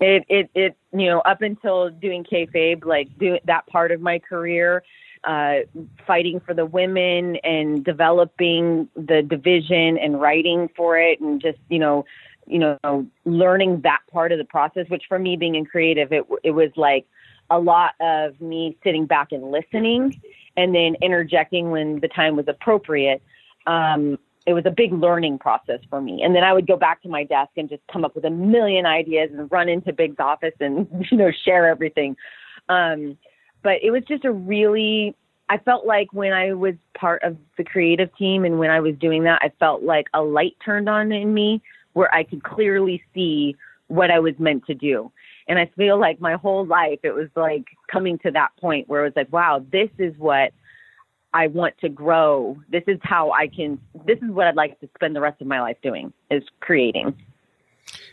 It 0.00 0.24
it 0.28 0.50
it 0.54 0.76
you 0.92 1.06
know 1.06 1.20
up 1.20 1.42
until 1.42 1.90
doing 1.90 2.24
kayfabe, 2.24 2.84
like 2.84 3.08
doing 3.18 3.40
that 3.46 3.66
part 3.66 3.90
of 3.90 4.00
my 4.00 4.20
career, 4.20 4.84
uh, 5.24 5.58
fighting 6.06 6.40
for 6.40 6.54
the 6.54 6.66
women 6.66 7.36
and 7.36 7.84
developing 7.84 8.88
the 8.94 9.22
division 9.22 9.98
and 9.98 10.20
writing 10.20 10.68
for 10.76 10.98
it 10.98 11.20
and 11.20 11.40
just 11.40 11.58
you 11.68 11.78
know 11.78 12.04
you 12.46 12.58
know 12.58 13.06
learning 13.24 13.80
that 13.82 14.00
part 14.10 14.32
of 14.32 14.38
the 14.38 14.44
process 14.44 14.86
which 14.88 15.04
for 15.08 15.18
me 15.18 15.36
being 15.36 15.54
in 15.54 15.64
creative 15.64 16.12
it 16.12 16.24
it 16.42 16.52
was 16.52 16.70
like 16.76 17.06
a 17.50 17.58
lot 17.58 17.94
of 18.00 18.40
me 18.40 18.76
sitting 18.84 19.06
back 19.06 19.32
and 19.32 19.50
listening 19.50 20.20
and 20.56 20.74
then 20.74 20.96
interjecting 21.00 21.70
when 21.70 22.00
the 22.00 22.08
time 22.08 22.36
was 22.36 22.46
appropriate. 22.48 23.22
Um, 23.66 24.18
it 24.46 24.54
was 24.54 24.64
a 24.66 24.70
big 24.70 24.92
learning 24.92 25.38
process 25.38 25.80
for 25.90 26.00
me. 26.00 26.22
And 26.22 26.34
then 26.34 26.42
i 26.42 26.52
would 26.52 26.66
go 26.66 26.76
back 26.76 27.02
to 27.02 27.08
my 27.08 27.22
desk 27.24 27.50
and 27.56 27.68
just 27.68 27.82
come 27.92 28.04
up 28.04 28.14
with 28.14 28.24
a 28.24 28.30
million 28.30 28.86
ideas 28.86 29.30
and 29.32 29.50
run 29.52 29.68
into 29.68 29.92
big's 29.92 30.18
office 30.18 30.54
and 30.58 30.88
you 31.10 31.16
know 31.16 31.30
share 31.44 31.68
everything. 31.68 32.16
Um, 32.68 33.16
but 33.62 33.82
it 33.82 33.90
was 33.90 34.02
just 34.08 34.24
a 34.24 34.32
really 34.32 35.14
I 35.50 35.58
felt 35.58 35.86
like 35.86 36.12
when 36.12 36.32
I 36.32 36.52
was 36.52 36.74
part 36.98 37.22
of 37.22 37.36
the 37.56 37.64
creative 37.64 38.14
team 38.16 38.44
and 38.44 38.58
when 38.58 38.70
I 38.70 38.80
was 38.80 38.94
doing 38.96 39.24
that, 39.24 39.40
I 39.42 39.50
felt 39.58 39.82
like 39.82 40.06
a 40.12 40.20
light 40.20 40.56
turned 40.62 40.90
on 40.90 41.10
in 41.10 41.32
me 41.32 41.62
where 41.94 42.14
I 42.14 42.22
could 42.22 42.42
clearly 42.42 43.02
see 43.14 43.56
what 43.86 44.10
I 44.10 44.18
was 44.18 44.34
meant 44.38 44.66
to 44.66 44.74
do. 44.74 45.10
And 45.48 45.58
I 45.58 45.70
feel 45.74 45.98
like 45.98 46.20
my 46.20 46.34
whole 46.34 46.66
life 46.66 46.98
it 47.02 47.12
was 47.12 47.28
like 47.34 47.64
coming 47.90 48.18
to 48.18 48.30
that 48.32 48.50
point 48.60 48.88
where 48.88 49.02
it 49.02 49.04
was 49.04 49.16
like, 49.16 49.32
wow, 49.32 49.64
this 49.72 49.88
is 49.98 50.14
what 50.18 50.52
I 51.32 51.46
want 51.46 51.78
to 51.78 51.88
grow. 51.88 52.58
This 52.70 52.84
is 52.86 52.98
how 53.02 53.32
I 53.32 53.48
can 53.48 53.80
this 54.06 54.18
is 54.18 54.30
what 54.30 54.46
I'd 54.46 54.56
like 54.56 54.78
to 54.80 54.88
spend 54.94 55.16
the 55.16 55.20
rest 55.20 55.40
of 55.40 55.46
my 55.46 55.60
life 55.60 55.78
doing 55.82 56.12
is 56.30 56.42
creating. 56.60 57.14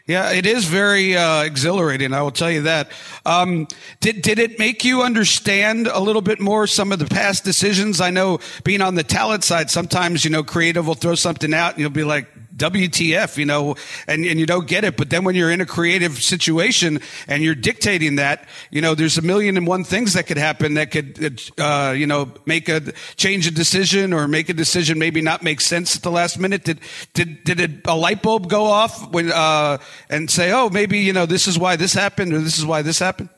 Yeah, 0.08 0.34
it 0.34 0.46
is 0.46 0.65
very 0.65 1.18
uh, 1.18 1.41
exhilarating. 1.41 2.13
I 2.13 2.22
will 2.22 2.30
tell 2.30 2.52
you 2.52 2.62
that. 2.63 2.91
Um, 3.26 3.68
did 4.02 4.22
did 4.22 4.38
it 4.38 4.60
make 4.60 4.86
you 4.86 5.02
understand 5.02 5.88
a 5.88 6.00
little 6.00 6.22
bit 6.22 6.39
more 6.39 6.68
some 6.68 6.91
of 6.91 7.00
the 7.00 7.08
past 7.08 7.44
decisions? 7.44 8.00
I 8.00 8.12
know 8.12 8.38
being 8.63 8.82
on 8.82 8.94
the 8.94 9.04
talent 9.04 9.44
side, 9.44 9.72
sometimes 9.72 10.24
you 10.24 10.30
know 10.30 10.44
creative 10.44 10.86
will 10.86 10.94
throw 10.94 11.15
something 11.15 11.56
out, 11.56 11.72
and 11.72 11.80
you'll 11.80 11.89
be 11.89 12.04
like, 12.04 12.28
WTF, 12.58 13.38
you 13.38 13.46
know, 13.46 13.76
and, 14.08 14.26
and 14.26 14.39
you 14.39 14.46
don't 14.46 14.68
get 14.68 14.84
it. 14.84 14.98
But 14.98 15.10
then 15.10 15.24
when 15.24 15.36
you're 15.36 15.52
in 15.52 15.62
a 15.62 15.65
creative 15.65 16.22
situation 16.22 17.00
and 17.28 17.44
you're 17.44 17.56
dictating 17.56 18.15
that, 18.15 18.48
you 18.72 18.82
know, 18.82 18.96
there's 18.96 19.18
a 19.18 19.22
million 19.22 19.58
and 19.58 19.68
one 19.68 19.84
things 19.84 20.13
that 20.13 20.28
could 20.28 20.38
happen 20.38 20.76
that 20.76 20.91
could, 20.91 21.41
uh, 21.60 21.94
you 21.96 22.08
know, 22.08 22.32
make 22.46 22.70
a 22.70 22.94
change 23.15 23.48
a 23.48 23.52
decision 23.52 24.13
or 24.13 24.28
make 24.28 24.50
a 24.50 24.54
decision 24.54 24.98
maybe 25.00 25.22
not 25.22 25.44
make 25.44 25.62
sense 25.62 25.96
at 25.96 26.04
the 26.04 26.12
last 26.12 26.39
minute. 26.39 26.63
Did, 26.63 26.80
did, 27.13 27.44
did 27.44 27.60
it, 27.60 27.72
a 27.86 27.96
light 27.96 28.22
bulb 28.22 28.50
go 28.50 28.65
off 28.65 29.12
when, 29.12 29.32
uh, 29.32 29.78
and 30.10 30.30
say, 30.30 30.52
oh, 30.52 30.70
maybe, 30.70 31.00
you 31.00 31.13
know, 31.13 31.26
this 31.26 31.48
is 31.48 31.60
why 31.60 31.76
this 31.76 31.94
happened 31.94 32.34
or 32.34 32.39
this 32.39 32.58
is 32.58 32.65
why 32.65 32.82
this 32.82 33.00
happened? 33.00 33.30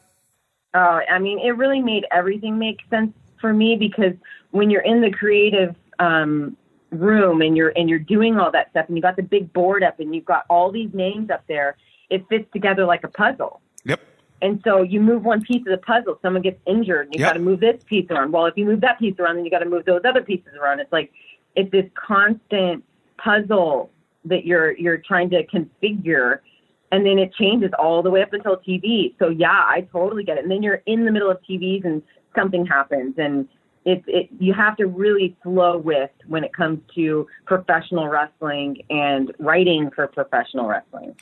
Uh, 0.73 0.99
I 1.09 1.17
mean, 1.19 1.39
it 1.39 1.51
really 1.51 1.81
made 1.81 2.05
everything 2.11 2.59
make 2.59 2.79
sense 2.89 3.13
for 3.41 3.53
me 3.53 3.75
because 3.75 4.13
when 4.51 4.69
you're 4.69 4.81
in 4.81 5.01
the 5.01 5.11
creative, 5.11 5.75
um, 5.99 6.55
room 6.91 7.41
and 7.41 7.57
you're 7.57 7.73
and 7.75 7.89
you're 7.89 7.99
doing 7.99 8.37
all 8.37 8.51
that 8.51 8.69
stuff 8.71 8.85
and 8.87 8.95
you 8.95 9.01
got 9.01 9.15
the 9.15 9.23
big 9.23 9.51
board 9.51 9.83
up 9.83 9.99
and 9.99 10.15
you've 10.15 10.25
got 10.25 10.45
all 10.49 10.71
these 10.71 10.89
names 10.93 11.29
up 11.29 11.43
there 11.47 11.75
it 12.09 12.25
fits 12.29 12.45
together 12.53 12.85
like 12.85 13.03
a 13.03 13.07
puzzle. 13.07 13.61
Yep. 13.85 13.99
And 14.41 14.61
so 14.63 14.83
you 14.83 15.01
move 15.01 15.23
one 15.23 15.41
piece 15.41 15.61
of 15.61 15.71
the 15.71 15.79
puzzle, 15.79 16.19
someone 16.21 16.41
gets 16.41 16.59
injured, 16.65 17.07
and 17.07 17.15
you 17.15 17.19
Yep. 17.19 17.29
got 17.29 17.33
to 17.33 17.39
move 17.39 17.59
this 17.59 17.83
piece 17.85 18.09
around. 18.09 18.31
Well, 18.31 18.45
if 18.45 18.55
you 18.55 18.65
move 18.65 18.81
that 18.81 18.99
piece 18.99 19.15
around, 19.19 19.37
then 19.37 19.45
you 19.45 19.51
got 19.51 19.59
to 19.59 19.69
move 19.69 19.85
those 19.85 20.01
other 20.05 20.21
pieces 20.21 20.53
around. 20.59 20.79
It's 20.79 20.91
like 20.91 21.11
it's 21.55 21.71
this 21.71 21.85
constant 21.95 22.83
puzzle 23.17 23.89
that 24.25 24.45
you're 24.45 24.77
you're 24.77 24.97
trying 24.97 25.29
to 25.31 25.45
configure, 25.47 26.39
and 26.91 27.05
then 27.05 27.17
it 27.17 27.33
changes 27.33 27.71
all 27.79 28.03
the 28.03 28.11
way 28.11 28.21
up 28.21 28.33
until 28.33 28.57
TV. 28.57 29.15
So 29.17 29.29
yeah, 29.29 29.63
I 29.65 29.87
totally 29.91 30.23
get 30.23 30.37
it. 30.37 30.43
And 30.43 30.51
then 30.51 30.61
you're 30.61 30.83
in 30.85 31.05
the 31.05 31.11
middle 31.11 31.31
of 31.31 31.39
TVs 31.49 31.83
and 31.83 32.03
something 32.35 32.65
happens, 32.65 33.15
and 33.17 33.47
it 33.87 34.03
it 34.05 34.29
you 34.37 34.53
have 34.53 34.75
to 34.75 34.85
really 34.85 35.35
flow 35.41 35.77
with 35.77 36.11
when 36.27 36.43
it 36.43 36.53
comes 36.53 36.79
to 36.93 37.25
professional 37.45 38.09
wrestling 38.09 38.83
and 38.89 39.33
writing 39.39 39.89
for 39.95 40.07
professional 40.07 40.67
wrestling. 40.67 41.15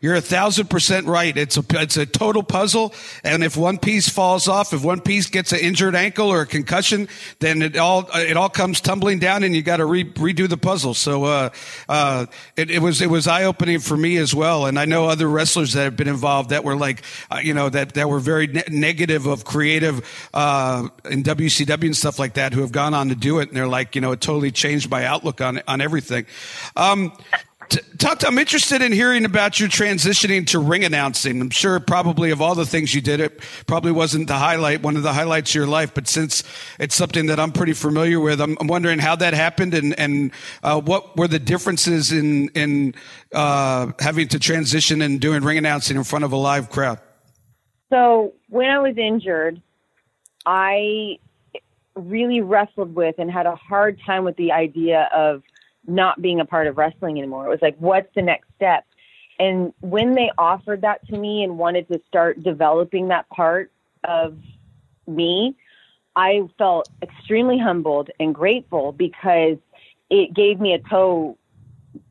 You're 0.00 0.16
a 0.16 0.20
thousand 0.20 0.68
percent 0.68 1.06
right. 1.06 1.34
It's 1.34 1.56
a 1.56 1.64
it's 1.70 1.96
a 1.96 2.04
total 2.04 2.42
puzzle, 2.42 2.92
and 3.24 3.42
if 3.42 3.56
one 3.56 3.78
piece 3.78 4.10
falls 4.10 4.48
off, 4.48 4.74
if 4.74 4.84
one 4.84 5.00
piece 5.00 5.30
gets 5.30 5.52
an 5.52 5.60
injured 5.60 5.94
ankle 5.94 6.28
or 6.28 6.42
a 6.42 6.46
concussion, 6.46 7.08
then 7.38 7.62
it 7.62 7.78
all 7.78 8.06
it 8.14 8.36
all 8.36 8.50
comes 8.50 8.82
tumbling 8.82 9.18
down, 9.18 9.42
and 9.42 9.56
you 9.56 9.62
got 9.62 9.78
to 9.78 9.86
re, 9.86 10.04
redo 10.04 10.46
the 10.46 10.58
puzzle. 10.58 10.92
So 10.92 11.24
uh, 11.24 11.48
uh, 11.88 12.26
it, 12.54 12.70
it 12.70 12.80
was 12.80 13.00
it 13.00 13.08
was 13.08 13.26
eye 13.28 13.44
opening 13.44 13.80
for 13.80 13.96
me 13.96 14.18
as 14.18 14.34
well, 14.34 14.66
and 14.66 14.78
I 14.78 14.84
know 14.84 15.06
other 15.06 15.26
wrestlers 15.26 15.72
that 15.72 15.84
have 15.84 15.96
been 15.96 16.08
involved 16.08 16.50
that 16.50 16.64
were 16.64 16.76
like 16.76 17.02
uh, 17.30 17.40
you 17.42 17.54
know 17.54 17.70
that 17.70 17.94
that 17.94 18.10
were 18.10 18.20
very 18.20 18.46
ne- 18.46 18.62
negative 18.68 19.24
of 19.24 19.46
creative 19.46 20.28
uh, 20.34 20.86
in 21.10 21.22
WCW 21.22 21.86
and 21.86 21.96
stuff 21.96 22.09
like 22.18 22.34
that, 22.34 22.52
who 22.52 22.60
have 22.60 22.72
gone 22.72 22.94
on 22.94 23.08
to 23.08 23.14
do 23.14 23.38
it, 23.38 23.48
and 23.48 23.56
they're 23.56 23.68
like 23.68 23.94
you 23.94 24.00
know 24.00 24.12
it 24.12 24.20
totally 24.20 24.50
changed 24.50 24.90
my 24.90 25.04
outlook 25.04 25.40
on 25.40 25.60
on 25.66 25.80
everything. 25.80 26.26
Um, 26.76 27.12
T- 27.70 27.78
Talk 27.98 28.26
I'm 28.26 28.36
interested 28.36 28.82
in 28.82 28.90
hearing 28.90 29.24
about 29.24 29.60
your 29.60 29.68
transitioning 29.68 30.44
to 30.48 30.58
ring 30.58 30.82
announcing. 30.84 31.40
I'm 31.40 31.50
sure 31.50 31.78
probably 31.78 32.32
of 32.32 32.42
all 32.42 32.56
the 32.56 32.66
things 32.66 32.92
you 32.92 33.00
did, 33.00 33.20
it 33.20 33.40
probably 33.68 33.92
wasn't 33.92 34.26
the 34.26 34.34
highlight, 34.34 34.82
one 34.82 34.96
of 34.96 35.04
the 35.04 35.12
highlights 35.12 35.52
of 35.52 35.54
your 35.54 35.66
life. 35.68 35.94
But 35.94 36.08
since 36.08 36.42
it's 36.80 36.96
something 36.96 37.26
that 37.26 37.38
I'm 37.38 37.52
pretty 37.52 37.74
familiar 37.74 38.18
with, 38.18 38.40
I'm, 38.40 38.56
I'm 38.60 38.66
wondering 38.66 38.98
how 38.98 39.14
that 39.16 39.34
happened 39.34 39.74
and, 39.74 39.96
and 40.00 40.32
uh, 40.64 40.80
what 40.80 41.16
were 41.16 41.28
the 41.28 41.38
differences 41.38 42.10
in, 42.10 42.48
in 42.50 42.94
uh, 43.32 43.92
having 44.00 44.26
to 44.28 44.40
transition 44.40 45.00
and 45.00 45.20
doing 45.20 45.44
ring 45.44 45.56
announcing 45.56 45.96
in 45.96 46.02
front 46.02 46.24
of 46.24 46.32
a 46.32 46.36
live 46.36 46.70
crowd. 46.70 46.98
So 47.88 48.32
when 48.48 48.68
I 48.68 48.80
was 48.80 48.98
injured, 48.98 49.62
I 50.44 51.18
really 52.00 52.40
wrestled 52.40 52.94
with 52.94 53.16
and 53.18 53.30
had 53.30 53.46
a 53.46 53.54
hard 53.54 54.00
time 54.04 54.24
with 54.24 54.36
the 54.36 54.52
idea 54.52 55.08
of 55.14 55.42
not 55.86 56.20
being 56.20 56.40
a 56.40 56.44
part 56.44 56.66
of 56.66 56.76
wrestling 56.76 57.18
anymore. 57.18 57.46
It 57.46 57.50
was 57.50 57.62
like, 57.62 57.76
what's 57.78 58.12
the 58.14 58.22
next 58.22 58.48
step? 58.56 58.84
And 59.38 59.72
when 59.80 60.14
they 60.14 60.30
offered 60.36 60.82
that 60.82 61.06
to 61.08 61.16
me 61.16 61.42
and 61.42 61.58
wanted 61.58 61.88
to 61.88 62.00
start 62.06 62.42
developing 62.42 63.08
that 63.08 63.28
part 63.30 63.72
of 64.04 64.36
me, 65.06 65.56
I 66.14 66.42
felt 66.58 66.88
extremely 67.02 67.58
humbled 67.58 68.10
and 68.20 68.34
grateful 68.34 68.92
because 68.92 69.56
it 70.10 70.34
gave 70.34 70.60
me 70.60 70.74
a 70.74 70.78
toe 70.78 71.38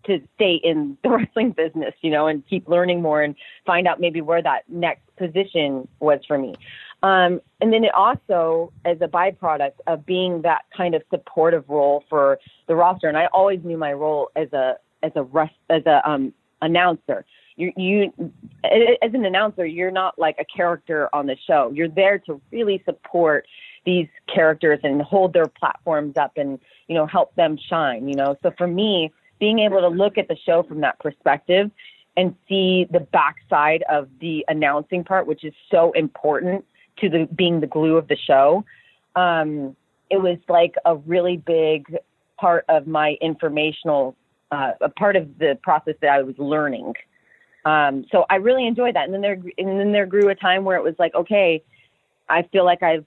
to 0.06 0.19
stay 0.36 0.56
in 0.56 0.97
the 1.04 1.10
wrestling 1.10 1.52
business, 1.52 1.93
you 2.02 2.12
know, 2.12 2.28
and 2.28 2.43
keep 2.47 2.67
learning 2.67 3.02
more 3.02 3.21
and 3.21 3.36
find 3.65 3.88
out 3.88 3.99
maybe 3.99 4.21
where 4.21 4.41
that 4.41 4.63
next 4.67 5.04
position 5.17 5.88
was 5.99 6.19
for 6.28 6.38
me. 6.38 6.56
Um, 7.01 7.39
and 7.62 7.71
then 7.71 7.83
it 7.83 7.93
also, 7.93 8.73
as 8.83 8.97
a 9.01 9.07
byproduct 9.07 9.73
of 9.88 10.05
being 10.05 10.41
that 10.41 10.63
kind 10.75 10.95
of 10.95 11.01
supportive 11.09 11.63
role 11.69 12.03
for 12.09 12.39
the 12.67 12.75
roster, 12.75 13.07
and 13.07 13.17
I 13.17 13.27
always 13.27 13.62
knew 13.63 13.77
my 13.77 13.93
role 13.93 14.29
as 14.35 14.51
a 14.53 14.77
as 15.01 15.12
a 15.15 15.25
as 15.69 15.85
a 15.85 16.09
um, 16.09 16.33
announcer. 16.62 17.25
You, 17.55 17.73
you 17.75 18.13
as 18.63 19.13
an 19.13 19.25
announcer, 19.25 19.65
you're 19.65 19.91
not 19.91 20.17
like 20.17 20.38
a 20.39 20.45
character 20.45 21.09
on 21.13 21.25
the 21.25 21.38
show. 21.47 21.71
You're 21.73 21.89
there 21.89 22.19
to 22.19 22.41
really 22.51 22.81
support 22.85 23.45
these 23.85 24.07
characters 24.33 24.79
and 24.83 25.01
hold 25.01 25.33
their 25.33 25.47
platforms 25.47 26.15
up 26.17 26.33
and 26.35 26.59
you 26.88 26.95
know 26.95 27.05
help 27.05 27.33
them 27.35 27.57
shine. 27.57 28.09
You 28.09 28.15
know, 28.15 28.35
so 28.43 28.51
for 28.57 28.67
me, 28.67 29.12
being 29.39 29.59
able 29.59 29.79
to 29.81 29.89
look 29.89 30.17
at 30.17 30.27
the 30.27 30.38
show 30.45 30.63
from 30.63 30.81
that 30.81 30.99
perspective 30.99 31.71
and 32.17 32.35
see 32.49 32.85
the 32.91 32.99
backside 32.99 33.83
of 33.89 34.09
the 34.19 34.43
announcing 34.49 35.05
part, 35.05 35.27
which 35.27 35.45
is 35.45 35.53
so 35.71 35.93
important 35.93 36.65
to 37.01 37.09
the 37.09 37.27
being 37.35 37.59
the 37.59 37.67
glue 37.67 37.97
of 37.97 38.07
the 38.07 38.17
show. 38.17 38.63
Um, 39.15 39.75
it 40.09 40.17
was 40.21 40.38
like 40.47 40.75
a 40.85 40.95
really 40.95 41.38
big 41.38 41.95
part 42.38 42.65
of 42.69 42.88
my 42.88 43.17
informational, 43.21 44.15
uh, 44.51 44.71
a 44.81 44.89
part 44.89 45.15
of 45.15 45.38
the 45.38 45.57
process 45.62 45.95
that 46.01 46.09
I 46.09 46.21
was 46.23 46.35
learning. 46.38 46.93
Um, 47.65 48.05
so 48.12 48.25
I 48.29 48.35
really 48.35 48.65
enjoyed 48.65 48.95
that. 48.95 49.05
And 49.05 49.13
then 49.13 49.21
there, 49.21 49.33
and 49.57 49.79
then 49.79 49.91
there 49.91 50.05
grew 50.05 50.29
a 50.29 50.35
time 50.35 50.63
where 50.63 50.77
it 50.77 50.83
was 50.83 50.95
like, 50.97 51.13
okay, 51.13 51.62
I 52.29 52.43
feel 52.43 52.65
like 52.65 52.81
I've 52.81 53.05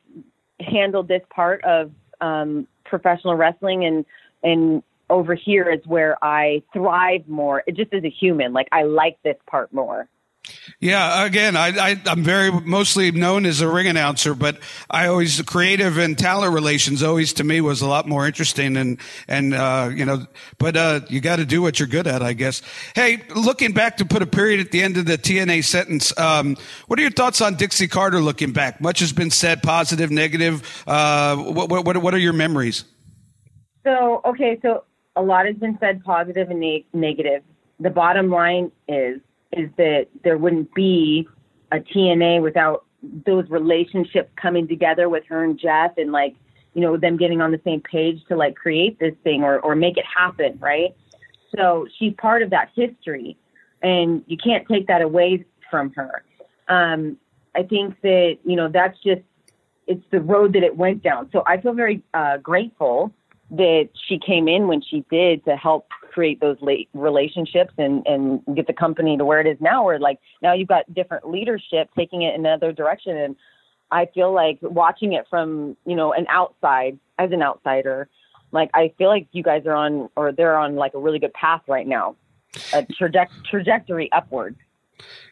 handled 0.60 1.08
this 1.08 1.22
part 1.30 1.64
of 1.64 1.90
um, 2.20 2.66
professional 2.84 3.34
wrestling, 3.34 3.84
and 3.84 4.04
and 4.42 4.82
over 5.10 5.34
here 5.34 5.70
is 5.70 5.80
where 5.86 6.22
I 6.22 6.62
thrive 6.72 7.26
more. 7.28 7.62
It 7.66 7.76
just 7.76 7.92
as 7.92 8.04
a 8.04 8.10
human, 8.10 8.52
like 8.52 8.68
I 8.72 8.82
like 8.82 9.18
this 9.22 9.36
part 9.46 9.72
more. 9.72 10.08
Yeah, 10.80 11.24
again, 11.24 11.56
I, 11.56 12.00
I'm 12.06 12.24
very 12.24 12.50
mostly 12.50 13.12
known 13.12 13.46
as 13.46 13.60
a 13.60 13.68
ring 13.68 13.86
announcer, 13.86 14.34
but 14.34 14.58
I 14.90 15.06
always 15.06 15.40
creative 15.42 15.98
and 15.98 16.18
talent 16.18 16.52
relations 16.52 17.02
always 17.02 17.32
to 17.34 17.44
me 17.44 17.60
was 17.60 17.80
a 17.80 17.86
lot 17.86 18.08
more 18.08 18.26
interesting 18.26 18.76
and 18.76 18.98
and 19.28 19.54
uh, 19.54 19.90
you 19.94 20.04
know, 20.04 20.26
but 20.58 20.76
uh, 20.76 21.00
you 21.08 21.20
got 21.20 21.36
to 21.36 21.44
do 21.44 21.62
what 21.62 21.78
you're 21.78 21.86
good 21.86 22.08
at, 22.08 22.22
I 22.22 22.32
guess. 22.32 22.62
Hey, 22.96 23.22
looking 23.36 23.72
back 23.72 23.98
to 23.98 24.04
put 24.04 24.22
a 24.22 24.26
period 24.26 24.58
at 24.58 24.72
the 24.72 24.82
end 24.82 24.96
of 24.96 25.06
the 25.06 25.16
TNA 25.16 25.64
sentence, 25.64 26.16
um, 26.18 26.56
what 26.88 26.98
are 26.98 27.02
your 27.02 27.12
thoughts 27.12 27.40
on 27.40 27.54
Dixie 27.54 27.86
Carter? 27.86 28.20
Looking 28.20 28.52
back, 28.52 28.80
much 28.80 28.98
has 28.98 29.12
been 29.12 29.30
said, 29.30 29.62
positive, 29.62 30.10
negative. 30.10 30.82
Uh, 30.88 31.36
what 31.36 31.70
what 31.70 31.96
what 31.98 32.14
are 32.14 32.18
your 32.18 32.32
memories? 32.32 32.84
So 33.84 34.20
okay, 34.24 34.58
so 34.62 34.84
a 35.14 35.22
lot 35.22 35.46
has 35.46 35.56
been 35.56 35.78
said, 35.78 36.02
positive 36.02 36.50
and 36.50 36.58
ne- 36.58 36.86
negative. 36.92 37.44
The 37.78 37.90
bottom 37.90 38.30
line 38.30 38.72
is 38.88 39.20
is 39.52 39.70
that 39.76 40.06
there 40.24 40.38
wouldn't 40.38 40.74
be 40.74 41.28
a 41.70 41.78
TNA 41.78 42.42
without 42.42 42.84
those 43.02 43.48
relationships 43.50 44.30
coming 44.36 44.68
together 44.68 45.08
with 45.08 45.24
her 45.26 45.44
and 45.44 45.58
Jeff 45.58 45.96
and 45.98 46.12
like, 46.12 46.34
you 46.74 46.80
know, 46.80 46.96
them 46.96 47.16
getting 47.16 47.40
on 47.40 47.50
the 47.50 47.60
same 47.64 47.80
page 47.80 48.22
to 48.28 48.36
like 48.36 48.54
create 48.54 48.98
this 48.98 49.14
thing 49.24 49.42
or, 49.42 49.58
or 49.60 49.74
make 49.74 49.96
it 49.96 50.04
happen, 50.04 50.58
right? 50.60 50.94
So 51.54 51.86
she's 51.98 52.14
part 52.14 52.42
of 52.42 52.50
that 52.50 52.70
history 52.74 53.36
and 53.82 54.22
you 54.26 54.36
can't 54.36 54.66
take 54.68 54.86
that 54.86 55.02
away 55.02 55.44
from 55.70 55.92
her. 55.94 56.22
Um, 56.68 57.18
I 57.54 57.64
think 57.64 58.00
that, 58.02 58.38
you 58.44 58.56
know, 58.56 58.68
that's 58.68 58.98
just, 59.02 59.22
it's 59.86 60.04
the 60.10 60.20
road 60.20 60.54
that 60.54 60.62
it 60.62 60.76
went 60.76 61.02
down. 61.02 61.28
So 61.32 61.42
I 61.46 61.60
feel 61.60 61.74
very 61.74 62.02
uh, 62.14 62.38
grateful 62.38 63.12
that 63.50 63.90
she 64.08 64.18
came 64.18 64.48
in 64.48 64.68
when 64.68 64.80
she 64.80 65.04
did 65.10 65.44
to 65.44 65.56
help 65.56 65.88
create 66.12 66.40
those 66.40 66.56
late 66.60 66.88
relationships 66.94 67.72
and 67.78 68.06
and 68.06 68.42
get 68.54 68.66
the 68.66 68.72
company 68.72 69.16
to 69.16 69.24
where 69.24 69.40
it 69.40 69.46
is 69.46 69.56
now 69.60 69.84
where 69.84 69.98
like 69.98 70.18
now 70.42 70.52
you've 70.52 70.68
got 70.68 70.92
different 70.94 71.28
leadership 71.28 71.88
taking 71.96 72.22
it 72.22 72.34
in 72.34 72.46
another 72.46 72.72
direction. 72.72 73.16
And 73.16 73.36
i 73.90 74.06
feel 74.06 74.32
like 74.32 74.58
watching 74.62 75.12
it 75.12 75.26
from 75.28 75.76
you 75.84 75.94
know 75.94 76.12
an 76.14 76.26
outside 76.30 76.98
as 77.18 77.30
an 77.30 77.42
outsider 77.42 78.08
like 78.50 78.70
i 78.72 78.90
feel 78.96 79.08
like 79.08 79.26
you 79.32 79.42
guys 79.42 79.66
are 79.66 79.74
on 79.74 80.08
or 80.16 80.32
they're 80.32 80.56
on 80.56 80.76
like 80.76 80.94
a 80.94 80.98
really 80.98 81.18
good 81.18 81.34
path 81.34 81.60
right 81.68 81.86
now 81.86 82.16
a 82.72 82.82
traje- 82.82 83.44
trajectory 83.48 84.10
upward. 84.12 84.56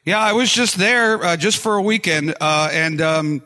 Yeah, 0.05 0.19
I 0.19 0.33
was 0.33 0.53
just 0.53 0.77
there 0.77 1.23
uh, 1.23 1.37
just 1.37 1.59
for 1.59 1.77
a 1.77 1.83
weekend, 1.83 2.35
uh, 2.41 2.71
and 2.73 3.01
um, 3.01 3.43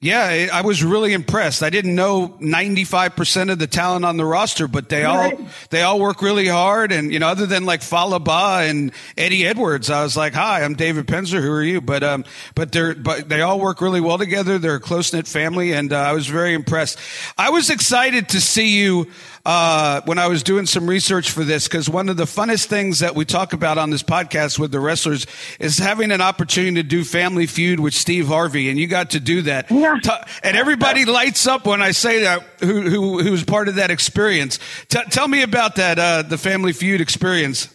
yeah, 0.00 0.22
I- 0.22 0.58
I 0.58 0.60
was 0.60 0.84
really 0.84 1.12
impressed. 1.12 1.60
I 1.62 1.70
didn't 1.70 1.96
know 1.96 2.36
ninety 2.38 2.84
five 2.84 3.16
percent 3.16 3.50
of 3.50 3.58
the 3.58 3.66
talent 3.66 4.04
on 4.04 4.16
the 4.16 4.24
roster, 4.24 4.68
but 4.68 4.88
they 4.88 5.04
all 5.04 5.32
they 5.70 5.82
all 5.82 5.98
work 5.98 6.22
really 6.22 6.46
hard. 6.46 6.92
And 6.92 7.12
you 7.12 7.18
know, 7.18 7.26
other 7.26 7.46
than 7.46 7.64
like 7.66 7.82
Fallah 7.82 8.20
Bahh 8.20 8.68
and 8.70 8.92
Eddie 9.16 9.44
Edwards, 9.44 9.90
I 9.90 10.04
was 10.04 10.16
like, 10.16 10.34
"Hi, 10.34 10.62
I'm 10.62 10.74
David 10.74 11.08
Penzer. 11.08 11.42
Who 11.42 11.50
are 11.50 11.64
you?" 11.64 11.80
But 11.80 12.04
um, 12.04 12.24
but 12.54 12.70
they're 12.70 12.94
but 12.94 13.28
they 13.28 13.40
all 13.40 13.58
work 13.58 13.80
really 13.80 14.00
well 14.00 14.18
together. 14.18 14.58
They're 14.58 14.76
a 14.76 14.80
close 14.80 15.12
knit 15.12 15.26
family, 15.26 15.72
and 15.72 15.92
uh, 15.92 15.96
I 15.98 16.12
was 16.12 16.28
very 16.28 16.54
impressed. 16.54 16.96
I 17.36 17.50
was 17.50 17.68
excited 17.68 18.28
to 18.30 18.40
see 18.40 18.78
you 18.78 19.08
uh, 19.48 20.02
when 20.04 20.18
I 20.18 20.26
was 20.26 20.42
doing 20.42 20.66
some 20.66 20.86
research 20.86 21.30
for 21.30 21.42
this, 21.42 21.66
because 21.66 21.88
one 21.88 22.10
of 22.10 22.18
the 22.18 22.24
funnest 22.24 22.66
things 22.66 22.98
that 22.98 23.14
we 23.14 23.24
talk 23.24 23.54
about 23.54 23.78
on 23.78 23.88
this 23.88 24.02
podcast 24.02 24.58
with 24.58 24.72
the 24.72 24.78
wrestlers 24.78 25.26
is 25.58 25.78
having 25.78 26.10
an 26.12 26.20
opportunity 26.20 26.74
to 26.82 26.82
do 26.82 27.02
Family 27.02 27.46
Feud 27.46 27.80
with 27.80 27.94
Steve 27.94 28.26
Harvey, 28.28 28.68
and 28.68 28.78
you 28.78 28.86
got 28.86 29.10
to 29.10 29.20
do 29.20 29.40
that. 29.42 29.70
Yeah. 29.70 29.96
And 30.42 30.54
everybody 30.56 31.06
lights 31.06 31.46
up 31.46 31.64
when 31.66 31.80
I 31.80 31.92
say 31.92 32.20
that. 32.24 32.42
Who 32.60 32.82
who 32.82 33.22
who's 33.22 33.42
part 33.42 33.68
of 33.68 33.76
that 33.76 33.90
experience? 33.90 34.58
T- 34.88 35.00
tell 35.10 35.26
me 35.26 35.42
about 35.42 35.76
that, 35.76 35.98
uh, 35.98 36.22
the 36.22 36.36
Family 36.38 36.72
Feud 36.74 37.00
experience. 37.00 37.68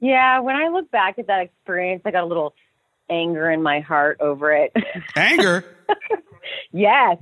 yeah 0.00 0.40
when 0.40 0.54
i 0.56 0.68
look 0.68 0.90
back 0.90 1.18
at 1.18 1.26
that 1.26 1.40
experience 1.42 2.02
i 2.04 2.10
got 2.10 2.22
a 2.24 2.26
little 2.26 2.54
anger 3.10 3.50
in 3.50 3.62
my 3.62 3.80
heart 3.80 4.18
over 4.20 4.52
it 4.52 4.72
Anger. 5.16 5.64
Yes, 6.72 7.18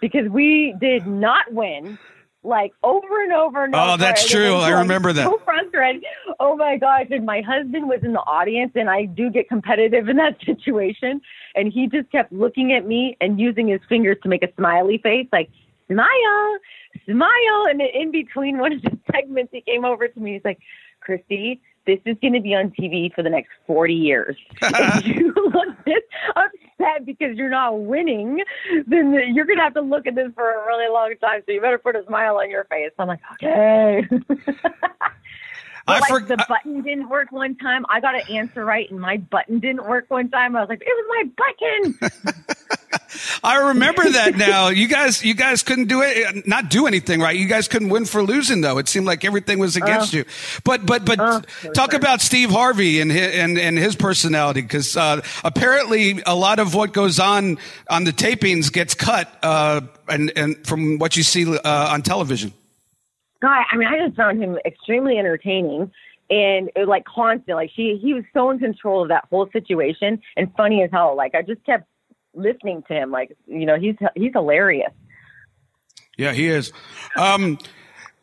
because 0.00 0.28
we 0.28 0.74
did 0.80 1.06
not 1.06 1.52
win 1.52 1.98
like 2.44 2.72
over 2.82 3.22
and 3.22 3.32
over 3.32 3.64
and 3.64 3.74
oh, 3.74 3.78
over. 3.78 3.92
Oh, 3.92 3.96
that's 3.96 4.28
true. 4.28 4.54
I 4.56 4.70
remember 4.70 5.12
that. 5.12 5.24
So 5.24 5.40
frustrated. 5.44 6.04
Oh 6.38 6.56
my 6.56 6.76
gosh! 6.76 7.06
And 7.10 7.24
my 7.24 7.40
husband 7.40 7.88
was 7.88 8.00
in 8.02 8.12
the 8.12 8.20
audience, 8.20 8.72
and 8.74 8.88
I 8.88 9.06
do 9.06 9.30
get 9.30 9.48
competitive 9.48 10.08
in 10.08 10.16
that 10.16 10.36
situation. 10.44 11.20
And 11.54 11.72
he 11.72 11.88
just 11.88 12.10
kept 12.10 12.32
looking 12.32 12.72
at 12.72 12.86
me 12.86 13.16
and 13.20 13.40
using 13.40 13.68
his 13.68 13.80
fingers 13.88 14.18
to 14.22 14.28
make 14.28 14.42
a 14.42 14.52
smiley 14.56 14.98
face, 14.98 15.26
like 15.32 15.50
smile, 15.90 16.58
smile. 17.06 17.66
And 17.68 17.80
in 17.80 18.10
between 18.12 18.58
one 18.58 18.72
of 18.72 18.82
the 18.82 18.98
segments, 19.12 19.52
he 19.52 19.60
came 19.60 19.84
over 19.84 20.06
to 20.06 20.20
me. 20.20 20.34
He's 20.34 20.44
like, 20.44 20.58
"Christy, 21.00 21.60
this 21.86 22.00
is 22.06 22.16
going 22.20 22.32
to 22.32 22.40
be 22.40 22.54
on 22.54 22.70
TV 22.70 23.12
for 23.14 23.22
the 23.22 23.30
next 23.30 23.50
40 23.66 23.94
years. 23.94 24.36
if 24.62 25.06
you 25.06 25.34
look 25.34 25.84
this 25.84 26.02
upset 26.36 27.04
because 27.04 27.36
you're 27.36 27.50
not 27.50 27.80
winning, 27.80 28.42
then 28.86 29.12
you're 29.34 29.44
going 29.44 29.58
to 29.58 29.64
have 29.64 29.74
to 29.74 29.80
look 29.80 30.06
at 30.06 30.14
this 30.14 30.30
for 30.34 30.50
a 30.50 30.66
really 30.66 30.90
long 30.90 31.14
time. 31.20 31.42
So 31.46 31.52
you 31.52 31.60
better 31.60 31.78
put 31.78 31.96
a 31.96 32.04
smile 32.06 32.36
on 32.36 32.50
your 32.50 32.64
face. 32.64 32.90
I'm 32.98 33.08
like, 33.08 33.20
okay. 33.34 34.08
I 35.86 35.98
like 35.98 36.08
for- 36.08 36.20
the 36.20 36.42
button 36.48 36.82
didn't 36.82 37.08
work 37.08 37.30
one 37.30 37.56
time. 37.56 37.84
I 37.90 38.00
got 38.00 38.14
an 38.14 38.22
answer 38.30 38.64
right, 38.64 38.90
and 38.90 38.98
my 38.98 39.18
button 39.18 39.60
didn't 39.60 39.86
work 39.86 40.06
one 40.08 40.30
time. 40.30 40.56
I 40.56 40.60
was 40.60 40.68
like, 40.70 40.80
"It 40.80 40.88
was 40.88 41.06
my 41.10 42.00
button." 42.00 42.78
I 43.42 43.68
remember 43.68 44.08
that 44.08 44.36
now. 44.36 44.68
You 44.68 44.88
guys, 44.88 45.24
you 45.24 45.34
guys 45.34 45.62
couldn't 45.62 45.86
do 45.88 46.02
it, 46.02 46.46
not 46.46 46.70
do 46.70 46.86
anything 46.86 47.20
right. 47.20 47.36
You 47.36 47.46
guys 47.46 47.68
couldn't 47.68 47.88
win 47.88 48.04
for 48.04 48.22
losing 48.22 48.60
though. 48.60 48.78
It 48.78 48.88
seemed 48.88 49.06
like 49.06 49.24
everything 49.24 49.58
was 49.58 49.76
against 49.76 50.12
you. 50.12 50.24
But, 50.64 50.86
but, 50.86 51.04
but 51.04 51.18
so 51.18 51.72
talk 51.72 51.92
sorry. 51.92 51.96
about 51.96 52.20
Steve 52.20 52.50
Harvey 52.50 53.00
and 53.00 53.10
his, 53.10 53.34
and, 53.34 53.58
and 53.58 53.78
his 53.78 53.96
personality 53.96 54.62
because 54.62 54.96
uh, 54.96 55.20
apparently 55.42 56.22
a 56.26 56.34
lot 56.34 56.58
of 56.58 56.74
what 56.74 56.92
goes 56.92 57.18
on 57.18 57.58
on 57.88 58.04
the 58.04 58.12
tapings 58.12 58.72
gets 58.72 58.94
cut 58.94 59.28
uh, 59.42 59.80
and 60.08 60.32
and 60.36 60.66
from 60.66 60.98
what 60.98 61.16
you 61.16 61.22
see 61.22 61.56
uh, 61.56 61.88
on 61.92 62.02
television. 62.02 62.52
God, 63.40 63.64
I 63.70 63.76
mean, 63.76 63.88
I 63.88 64.06
just 64.06 64.16
found 64.16 64.42
him 64.42 64.58
extremely 64.64 65.18
entertaining 65.18 65.90
and 66.30 66.70
it, 66.74 66.80
was 66.80 66.88
like 66.88 67.04
constant. 67.04 67.56
Like 67.56 67.70
she, 67.74 67.98
he 68.00 68.14
was 68.14 68.24
so 68.32 68.50
in 68.50 68.58
control 68.58 69.02
of 69.02 69.08
that 69.08 69.26
whole 69.30 69.48
situation 69.52 70.20
and 70.36 70.52
funny 70.56 70.82
as 70.82 70.90
hell. 70.90 71.16
Like 71.16 71.34
I 71.34 71.42
just 71.42 71.64
kept 71.64 71.86
listening 72.34 72.82
to 72.88 72.94
him. 72.94 73.10
Like 73.10 73.36
you 73.46 73.66
know, 73.66 73.78
he's 73.78 73.96
he's 74.14 74.32
hilarious. 74.32 74.92
Yeah, 76.16 76.32
he 76.32 76.48
is. 76.48 76.72
Um, 77.16 77.58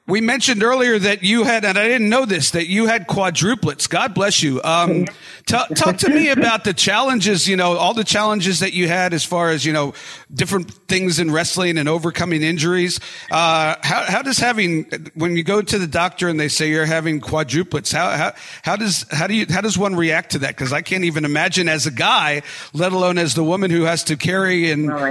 we 0.07 0.19
mentioned 0.19 0.63
earlier 0.63 0.97
that 0.97 1.23
you 1.23 1.43
had, 1.43 1.63
and 1.63 1.77
I 1.77 1.87
didn't 1.87 2.09
know 2.09 2.25
this, 2.25 2.51
that 2.51 2.67
you 2.67 2.87
had 2.87 3.07
quadruplets. 3.07 3.87
God 3.87 4.13
bless 4.13 4.41
you. 4.41 4.61
Um, 4.63 5.05
talk, 5.45 5.69
talk 5.75 5.97
to 5.97 6.09
me 6.09 6.29
about 6.29 6.63
the 6.63 6.73
challenges, 6.73 7.47
you 7.47 7.55
know, 7.55 7.77
all 7.77 7.93
the 7.93 8.03
challenges 8.03 8.59
that 8.59 8.73
you 8.73 8.87
had 8.87 9.13
as 9.13 9.23
far 9.23 9.51
as, 9.51 9.63
you 9.63 9.71
know, 9.71 9.93
different 10.33 10.71
things 10.87 11.19
in 11.19 11.31
wrestling 11.31 11.77
and 11.77 11.87
overcoming 11.87 12.41
injuries. 12.41 12.99
Uh, 13.29 13.75
how, 13.83 14.03
how 14.05 14.21
does 14.21 14.39
having, 14.39 14.85
when 15.13 15.37
you 15.37 15.43
go 15.43 15.61
to 15.61 15.77
the 15.77 15.87
doctor 15.87 16.27
and 16.27 16.39
they 16.39 16.49
say 16.49 16.69
you're 16.69 16.85
having 16.85 17.21
quadruplets, 17.21 17.93
how, 17.93 18.09
how, 18.09 18.33
how 18.63 18.75
does, 18.75 19.05
how 19.11 19.27
do 19.27 19.35
you, 19.35 19.45
how 19.49 19.61
does 19.61 19.77
one 19.77 19.95
react 19.95 20.31
to 20.31 20.39
that? 20.39 20.57
Cause 20.57 20.73
I 20.73 20.81
can't 20.81 21.03
even 21.03 21.25
imagine 21.25 21.69
as 21.69 21.85
a 21.85 21.91
guy, 21.91 22.41
let 22.73 22.91
alone 22.91 23.17
as 23.17 23.35
the 23.35 23.43
woman 23.43 23.69
who 23.69 23.83
has 23.83 24.03
to 24.05 24.17
carry 24.17 24.71
and, 24.71 24.91
Oh 24.91 25.05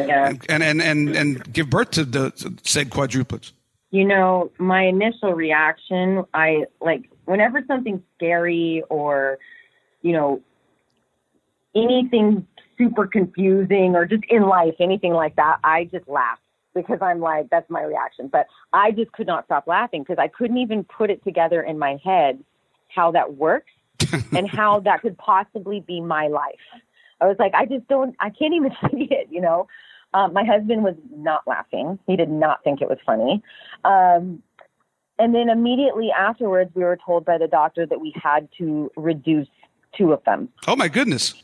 and, 0.49 0.63
and, 0.63 0.83
and, 0.83 1.17
and 1.17 1.53
give 1.53 1.71
birth 1.71 1.93
to 1.93 2.05
the 2.05 2.33
said 2.65 2.91
quadruplets. 2.91 3.53
You 3.91 4.05
know, 4.05 4.53
my 4.59 4.85
initial 4.85 5.33
reaction, 5.33 6.25
I 6.33 6.67
like 6.81 7.11
whenever 7.25 7.63
something's 7.67 8.03
scary 8.17 8.83
or, 8.89 9.39
you 10.03 10.13
know, 10.13 10.41
anything 11.75 12.47
super 12.79 13.07
confusing 13.07 13.95
or 13.95 14.07
just 14.07 14.25
in 14.29 14.43
life, 14.43 14.75
anything 14.81 15.13
like 15.13 15.37
that, 15.37 15.59
I 15.65 15.85
just 15.85 16.09
laugh 16.09 16.39
because 16.75 16.99
I'm 17.03 17.21
like, 17.21 17.51
that's 17.51 17.69
my 17.69 17.83
reaction. 17.83 18.29
But 18.29 18.47
I 18.73 18.93
just 18.93 19.13
could 19.13 19.27
not 19.27 19.45
stop 19.47 19.67
laughing 19.67 20.03
because 20.03 20.19
I 20.19 20.29
couldn't 20.29 20.59
even 20.59 20.85
put 20.85 21.11
it 21.11 21.23
together 21.25 21.63
in 21.63 21.79
my 21.79 21.99
head 22.03 22.43
how 22.89 23.11
that 23.13 23.35
works 23.35 23.73
and 24.33 24.49
how 24.49 24.81
that 24.81 25.03
could 25.03 25.17
possibly 25.19 25.81
be 25.81 26.01
my 26.01 26.29
life. 26.29 26.55
I 27.21 27.27
was 27.27 27.37
like, 27.39 27.55
I 27.55 27.67
just 27.67 27.87
don't, 27.89 28.17
I 28.21 28.31
can't 28.31 28.55
even 28.55 28.71
see 28.91 29.09
it, 29.11 29.29
you 29.31 29.41
know? 29.41 29.69
Um, 30.13 30.33
my 30.33 30.45
husband 30.45 30.83
was 30.83 30.97
not 31.15 31.43
laughing. 31.47 31.99
He 32.07 32.17
did 32.17 32.31
not 32.31 32.65
think 32.65 32.83
it 32.83 32.89
was 32.89 32.99
funny. 33.07 33.43
Um, 33.85 34.43
and 35.19 35.35
then 35.35 35.49
immediately 35.49 36.11
afterwards, 36.11 36.71
we 36.75 36.83
were 36.83 36.99
told 37.05 37.25
by 37.25 37.39
the 37.39 37.47
doctor 37.47 37.87
that 37.87 38.01
we 38.01 38.13
had 38.21 38.49
to 38.59 38.91
reduce 38.97 39.49
two 39.97 40.13
of 40.13 40.25
them. 40.25 40.49
Oh 40.67 40.77
my 40.77 40.89
goodness. 40.89 41.35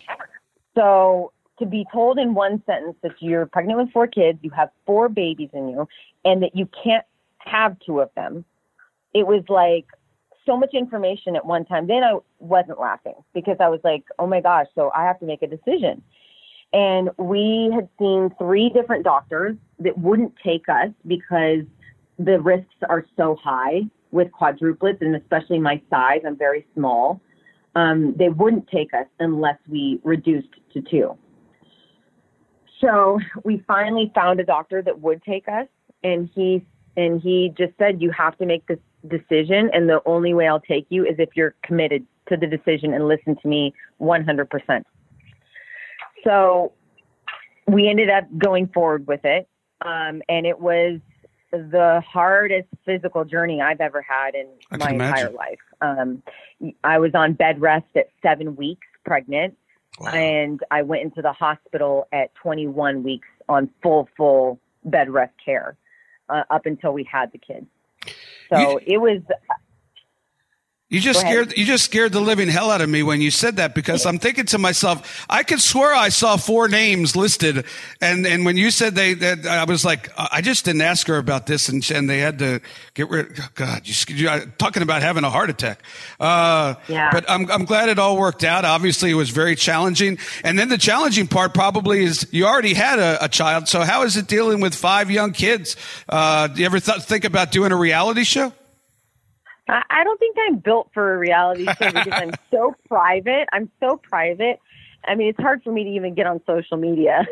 So 0.74 1.33
to 1.59 1.66
be 1.66 1.87
told 1.92 2.18
in 2.18 2.35
one 2.35 2.62
sentence 2.66 2.96
that 3.02 3.12
you're 3.20 3.46
pregnant 3.46 3.79
with 3.79 3.92
four 3.92 4.07
kids, 4.07 4.38
you 4.42 4.50
have 4.50 4.70
four 4.85 5.09
babies 5.09 5.50
in 5.52 5.68
you, 5.68 5.88
and 6.24 6.42
that 6.42 6.57
you 6.57 6.68
can't 6.83 7.05
have 7.38 7.76
two 7.85 8.00
of 8.00 8.11
them, 8.16 8.44
it 9.14 9.26
was 9.26 9.44
like 9.48 9.87
so 10.44 10.57
much 10.57 10.74
information 10.74 11.37
at 11.37 11.44
one 11.44 11.64
time. 11.64 11.87
Then 11.87 12.02
I 12.02 12.18
wasn't 12.38 12.79
laughing 12.79 13.14
because 13.35 13.57
I 13.61 13.68
was 13.68 13.81
like, 13.85 14.05
oh 14.18 14.26
my 14.26 14.40
gosh, 14.40 14.66
so 14.74 14.90
I 14.94 15.05
have 15.05 15.18
to 15.20 15.26
make 15.26 15.42
a 15.42 15.46
decision. 15.46 16.02
And 16.72 17.11
we 17.16 17.70
had 17.74 17.88
seen 17.98 18.31
three 18.38 18.68
different 18.70 19.05
doctors 19.05 19.57
that 19.79 19.96
wouldn't 19.98 20.35
take 20.44 20.68
us 20.68 20.90
because 21.07 21.64
the 22.18 22.40
risks 22.40 22.74
are 22.88 23.05
so 23.16 23.37
high 23.42 23.83
with 24.11 24.29
quadruplets, 24.33 25.00
and 25.00 25.14
especially 25.16 25.59
my 25.59 25.81
size, 25.90 26.22
I'm 26.26 26.37
very 26.37 26.66
small. 26.74 27.20
Um, 27.74 28.14
they 28.16 28.31
wouldn't 28.31 28.68
take 28.68 28.94
us 28.94 29.07
unless 29.20 29.59
we 29.68 30.00
reduced 30.02 30.48
to 30.72 30.81
two. 30.81 31.16
So 32.81 33.18
we 33.44 33.62
finally 33.66 34.11
found 34.14 34.40
a 34.40 34.44
doctor 34.44 34.83
that 34.83 35.00
would 35.00 35.22
take 35.22 35.48
us, 35.48 35.66
and 36.02 36.29
he 36.35 36.64
and 36.96 37.20
he 37.20 37.52
just 37.57 37.76
said, 37.79 38.00
"You 38.00 38.11
have 38.11 38.37
to 38.38 38.46
make 38.46 38.66
this 38.66 38.79
decision, 39.07 39.70
and 39.72 39.88
the 39.88 40.00
only 40.07 40.33
way 40.35 40.48
I'll 40.48 40.61
take 40.61 40.87
you 40.88 41.05
is 41.05 41.16
if 41.18 41.37
you're 41.37 41.55
committed 41.62 42.07
to 42.29 42.37
the 42.37 42.46
decision 42.46 42.94
and 42.94 43.07
listen 43.07 43.37
to 43.37 43.48
me 43.48 43.74
100%." 43.98 44.85
So 46.24 46.72
we 47.66 47.88
ended 47.88 48.11
up 48.11 48.24
going 48.38 48.68
forward 48.68 49.07
with 49.07 49.24
it, 49.24 49.48
um, 49.83 50.22
and 50.29 50.46
it 50.46 50.59
was 50.61 51.00
the 51.52 52.02
hardest 52.07 52.68
physical 52.85 53.24
journey 53.24 53.61
I've 53.62 53.81
ever 53.81 54.02
had 54.02 54.35
in 54.35 54.46
my 54.72 54.87
can 54.87 54.94
entire 55.00 55.29
imagine. 55.29 55.35
life. 55.35 55.59
Um, 55.81 56.22
I 56.85 56.98
was 56.98 57.12
on 57.14 57.35
bed 57.35 57.61
rest 57.61 57.87
at 57.94 58.09
seven 58.22 58.57
weeks 58.57 58.87
pregnant, 59.05 59.57
Wow. 60.00 60.11
and 60.11 60.61
I 60.70 60.83
went 60.83 61.02
into 61.05 61.22
the 61.22 61.33
hospital 61.33 62.07
at 62.12 62.35
21 62.35 63.02
weeks 63.02 63.29
on 63.48 63.70
full, 63.83 64.09
full 64.16 64.61
bed 64.85 65.09
rest 65.09 65.33
care 65.42 65.76
uh, 66.29 66.42
up 66.50 66.66
until 66.66 66.92
we 66.92 67.05
had 67.05 67.33
the 67.33 67.38
kids. 67.38 67.66
So 68.52 68.79
it 68.87 68.98
was 68.98 69.20
You 70.88 71.01
just 71.01 71.18
scared 71.18 71.57
you 71.59 71.64
just 71.64 71.85
scared 71.85 72.12
the 72.12 72.20
living 72.20 72.46
hell 72.46 72.70
out 72.70 72.81
of 72.81 72.88
me 72.88 73.03
when 73.03 73.20
you 73.20 73.33
said 73.33 73.57
that 73.57 73.75
because 73.75 74.07
I'm 74.07 74.20
thinking 74.20 74.46
to 74.46 74.59
myself, 74.59 75.27
I 75.29 75.42
could 75.42 75.61
swear 75.61 75.92
I 75.92 76.11
saw 76.11 76.37
four 76.37 76.68
names 76.68 77.16
listed, 77.16 77.64
and 78.01 78.25
and 78.25 78.44
when 78.44 78.57
you 78.57 78.70
said 78.70 78.94
they 78.94 79.14
that 79.14 79.44
I 79.46 79.64
was 79.64 79.85
like, 79.85 80.12
I 80.16 80.42
just 80.42 80.64
didn't 80.64 80.83
ask 80.83 81.09
her 81.09 81.18
about 81.18 81.46
this, 81.46 81.68
and 81.68 81.85
and 81.90 82.09
they 82.09 82.18
had 82.18 82.38
to 82.38 82.61
get 82.94 83.11
rid. 83.11 83.37
God, 83.57 83.83
you, 83.85 84.14
you 84.14 84.29
uh, 84.29 84.46
talking 84.59 84.85
about 84.85 85.03
having 85.03 85.25
a 85.25 85.31
heart 85.31 85.51
attack. 85.51 85.83
Uh, 86.20 86.75
Yeah. 86.87 87.11
But 87.11 87.29
I'm 87.29 87.51
I'm 87.51 87.64
glad 87.64 87.88
it 87.88 87.99
all 87.99 88.16
worked 88.16 88.44
out. 88.44 88.64
Obviously, 88.64 89.11
it 89.11 89.14
was 89.14 89.31
very 89.31 89.57
challenging, 89.57 90.18
and 90.44 90.57
then 90.57 90.68
the 90.68 90.79
challenging 90.79 91.27
part 91.27 91.53
probably 91.53 92.05
is 92.05 92.29
you 92.31 92.46
already 92.46 92.75
had 92.75 93.01
a, 93.01 93.25
a 93.25 93.29
child. 93.29 93.66
So 93.66 93.81
how 93.81 94.05
is 94.05 94.16
it 94.16 94.29
dealing 94.29 94.61
with 94.61 94.72
five 94.72 95.11
young 95.11 95.33
kids? 95.33 95.75
Uh, 96.09 96.46
do 96.46 96.61
you 96.61 96.66
ever 96.66 96.79
th- 96.79 97.03
think 97.03 97.25
about 97.25 97.51
doing 97.51 97.72
a 97.72 97.77
reality 97.77 98.22
show? 98.22 98.53
I 99.68 100.05
don't 100.05 100.18
think 100.18 100.37
I'm 100.46 100.59
built 100.59 100.90
for 100.94 101.14
a 101.14 101.18
reality 101.18 101.64
show 101.64 101.72
because 101.92 102.12
I'm 102.12 102.33
so 102.50 102.74
private. 102.88 103.48
I'm 103.52 103.70
so 103.81 103.96
private. 103.96 104.61
I 105.05 105.14
mean, 105.14 105.29
it's 105.29 105.40
hard 105.40 105.62
for 105.62 105.72
me 105.72 105.85
to 105.85 105.90
even 105.90 106.14
get 106.14 106.26
on 106.26 106.40
social 106.46 106.76
media, 106.76 107.26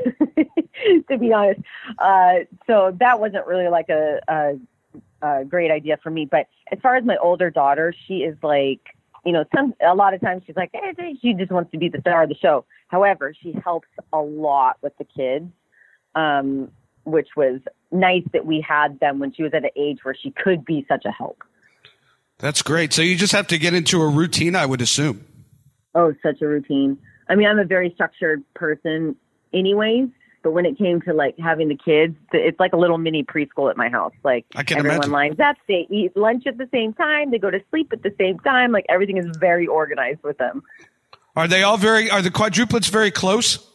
to 1.09 1.19
be 1.19 1.33
honest. 1.33 1.61
Uh, 1.99 2.41
so 2.67 2.97
that 3.01 3.21
wasn't 3.21 3.47
really 3.47 3.69
like 3.69 3.89
a, 3.89 4.21
a, 4.29 5.27
a 5.27 5.45
great 5.45 5.71
idea 5.71 5.99
for 6.03 6.11
me. 6.11 6.25
But 6.25 6.47
as 6.71 6.79
far 6.81 6.97
as 6.97 7.05
my 7.05 7.17
older 7.17 7.51
daughter, 7.51 7.95
she 8.07 8.19
is 8.19 8.37
like, 8.43 8.81
you 9.25 9.33
know, 9.33 9.45
some 9.55 9.75
a 9.81 9.95
lot 9.95 10.15
of 10.15 10.21
times 10.21 10.43
she's 10.47 10.57
like, 10.57 10.71
eh, 10.75 11.15
she 11.21 11.35
just 11.35 11.51
wants 11.51 11.71
to 11.73 11.79
be 11.79 11.89
the 11.89 12.01
star 12.01 12.25
of 12.25 12.29
the 12.29 12.35
show. 12.37 12.65
However, 12.89 13.35
she 13.41 13.55
helps 13.65 13.89
a 14.13 14.21
lot 14.21 14.77
with 14.83 14.97
the 14.99 15.05
kids, 15.05 15.51
um, 16.15 16.71
which 17.05 17.29
was 17.37 17.61
nice 17.91 18.25
that 18.33 18.45
we 18.45 18.61
had 18.61 19.01
them 19.01 19.19
when 19.19 19.33
she 19.33 19.43
was 19.43 19.53
at 19.55 19.65
an 19.65 19.71
age 19.77 20.01
where 20.03 20.15
she 20.15 20.31
could 20.31 20.65
be 20.65 20.85
such 20.89 21.05
a 21.05 21.11
help. 21.11 21.43
That's 22.39 22.63
great. 22.63 22.93
So 22.93 23.03
you 23.03 23.17
just 23.17 23.33
have 23.33 23.47
to 23.49 23.59
get 23.59 23.75
into 23.75 24.03
a 24.03 24.09
routine, 24.09 24.57
I 24.57 24.67
would 24.67 24.81
assume. 24.83 25.25
Oh, 25.95 26.13
such 26.23 26.43
a 26.43 26.47
routine. 26.47 26.99
I 27.29 27.35
mean, 27.37 27.47
I'm 27.47 27.59
a 27.59 27.65
very 27.65 27.91
structured 27.95 28.43
person, 28.55 29.17
anyways. 29.53 30.09
But 30.43 30.53
when 30.53 30.67
it 30.67 30.77
came 30.77 31.01
to 31.03 31.15
like 31.15 31.39
having 31.39 31.69
the 31.69 31.77
kids, 31.77 32.15
it's 32.33 32.61
like 32.61 32.75
a 32.75 32.77
little 32.77 32.99
mini 32.99 33.25
preschool 33.25 33.71
at 33.71 33.79
my 33.79 33.89
house. 33.89 34.13
Like 34.25 34.45
I 34.55 34.63
can 34.63 34.77
everyone 34.77 34.97
imagine. 34.97 35.13
lines 35.13 35.41
up, 35.41 35.57
they 35.69 35.87
eat 35.89 36.15
lunch 36.17 36.47
at 36.47 36.59
the 36.59 36.69
same 36.71 36.93
time, 36.93 37.31
they 37.31 37.39
go 37.39 37.51
to 37.51 37.61
sleep 37.71 37.95
at 37.95 38.03
the 38.03 38.15
same 38.21 38.39
time. 38.41 38.71
Like 38.71 38.85
everything 38.91 39.17
is 39.17 39.25
very 39.39 39.67
organized 39.67 40.23
with 40.23 40.37
them. 40.37 40.63
Are 41.35 41.49
they 41.49 41.63
all 41.63 41.79
very? 41.79 42.11
Are 42.11 42.21
the 42.21 42.31
quadruplets 42.31 42.91
very 42.91 43.11
close? 43.11 43.67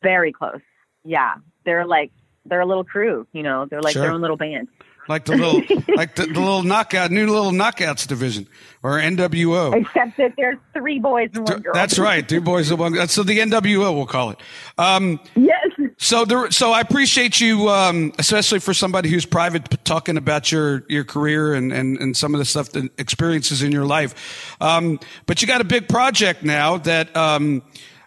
Very 0.00 0.30
close. 0.30 0.60
Yeah, 1.04 1.34
they're 1.64 1.84
like 1.86 2.12
they're 2.46 2.60
a 2.60 2.66
little 2.66 2.84
crew. 2.84 3.26
You 3.32 3.42
know, 3.42 3.66
they're 3.68 3.82
like 3.82 3.94
Sure. 3.94 4.02
their 4.02 4.12
own 4.12 4.20
little 4.20 4.36
band. 4.36 4.68
Like 5.08 5.24
the 5.24 5.36
little 5.36 5.62
like 5.96 6.14
the, 6.14 6.26
the 6.26 6.40
little 6.40 6.62
knockout, 6.62 7.10
new 7.10 7.26
little 7.26 7.52
knockouts 7.52 8.06
division 8.06 8.46
or 8.82 8.98
NWO. 8.98 9.74
Except 9.74 10.16
that 10.16 10.34
there's 10.36 10.58
three 10.72 10.98
boys 10.98 11.30
and 11.34 11.48
one 11.48 11.62
girl. 11.62 11.74
That's 11.74 11.98
right, 11.98 12.26
two 12.26 12.40
boys 12.40 12.70
and 12.70 12.78
one. 12.78 12.92
girl. 12.92 13.06
So 13.08 13.22
the 13.22 13.38
NWO, 13.38 13.94
we'll 13.94 14.06
call 14.06 14.30
it. 14.30 14.38
Um, 14.78 15.20
yes. 15.34 15.70
so 15.98 16.24
there, 16.24 16.50
so 16.50 16.72
I 16.72 16.80
appreciate 16.80 17.40
you, 17.40 17.68
um, 17.68 18.12
especially 18.18 18.60
for 18.60 18.72
somebody 18.72 19.08
who's 19.08 19.26
private, 19.26 19.68
talking 19.84 20.16
about 20.16 20.50
your 20.50 20.84
your 20.88 21.04
career 21.04 21.54
and 21.54 21.72
and, 21.72 21.98
and 21.98 22.16
some 22.16 22.34
of 22.34 22.38
the 22.38 22.44
stuff, 22.44 22.70
the 22.70 22.88
experiences 22.98 23.62
in 23.62 23.72
your 23.72 23.86
life. 23.86 24.56
Um, 24.60 25.00
but 25.26 25.42
you 25.42 25.48
got 25.48 25.60
a 25.60 25.64
big 25.64 25.88
project 25.88 26.42
now 26.42 26.78
that. 26.78 27.14
Um, 27.16 27.62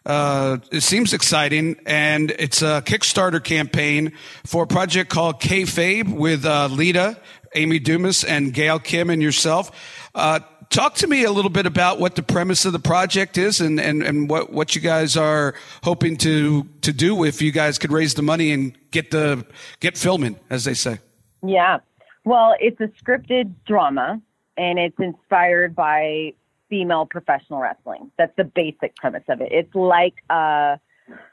uh, 0.05 0.57
it 0.71 0.81
seems 0.81 1.13
exciting, 1.13 1.77
and 1.85 2.31
it's 2.31 2.61
a 2.61 2.81
Kickstarter 2.85 3.43
campaign 3.43 4.13
for 4.45 4.63
a 4.63 4.67
project 4.67 5.09
called 5.09 5.39
Kayfabe 5.39 6.13
with 6.13 6.45
uh, 6.45 6.67
Lita, 6.67 7.17
Amy 7.55 7.79
Dumas, 7.79 8.23
and 8.23 8.53
Gail 8.53 8.79
Kim, 8.79 9.09
and 9.09 9.21
yourself. 9.21 10.09
Uh, 10.13 10.39
talk 10.69 10.95
to 10.95 11.07
me 11.07 11.23
a 11.23 11.31
little 11.31 11.51
bit 11.51 11.65
about 11.65 11.99
what 11.99 12.15
the 12.15 12.23
premise 12.23 12.65
of 12.65 12.73
the 12.73 12.79
project 12.79 13.37
is, 13.37 13.61
and, 13.61 13.79
and, 13.79 14.03
and 14.03 14.29
what, 14.29 14.51
what 14.51 14.75
you 14.75 14.81
guys 14.81 15.15
are 15.15 15.55
hoping 15.83 16.17
to 16.17 16.63
to 16.81 16.91
do 16.91 17.23
if 17.23 17.41
you 17.41 17.51
guys 17.51 17.77
could 17.77 17.91
raise 17.91 18.13
the 18.13 18.21
money 18.21 18.51
and 18.51 18.77
get 18.91 19.11
the 19.11 19.45
get 19.79 19.97
filming, 19.97 20.37
as 20.49 20.65
they 20.65 20.73
say. 20.73 20.99
Yeah. 21.45 21.79
Well, 22.25 22.55
it's 22.59 22.79
a 22.81 22.87
scripted 23.03 23.53
drama, 23.65 24.21
and 24.57 24.79
it's 24.79 24.99
inspired 24.99 25.75
by 25.75 26.33
female 26.73 27.05
professional 27.05 27.59
wrestling. 27.61 28.09
That's 28.17 28.35
the 28.35 28.45
basic 28.45 28.95
premise 28.95 29.21
of 29.29 29.41
it. 29.41 29.49
It's 29.51 29.75
like 29.75 30.15
a, 30.31 30.79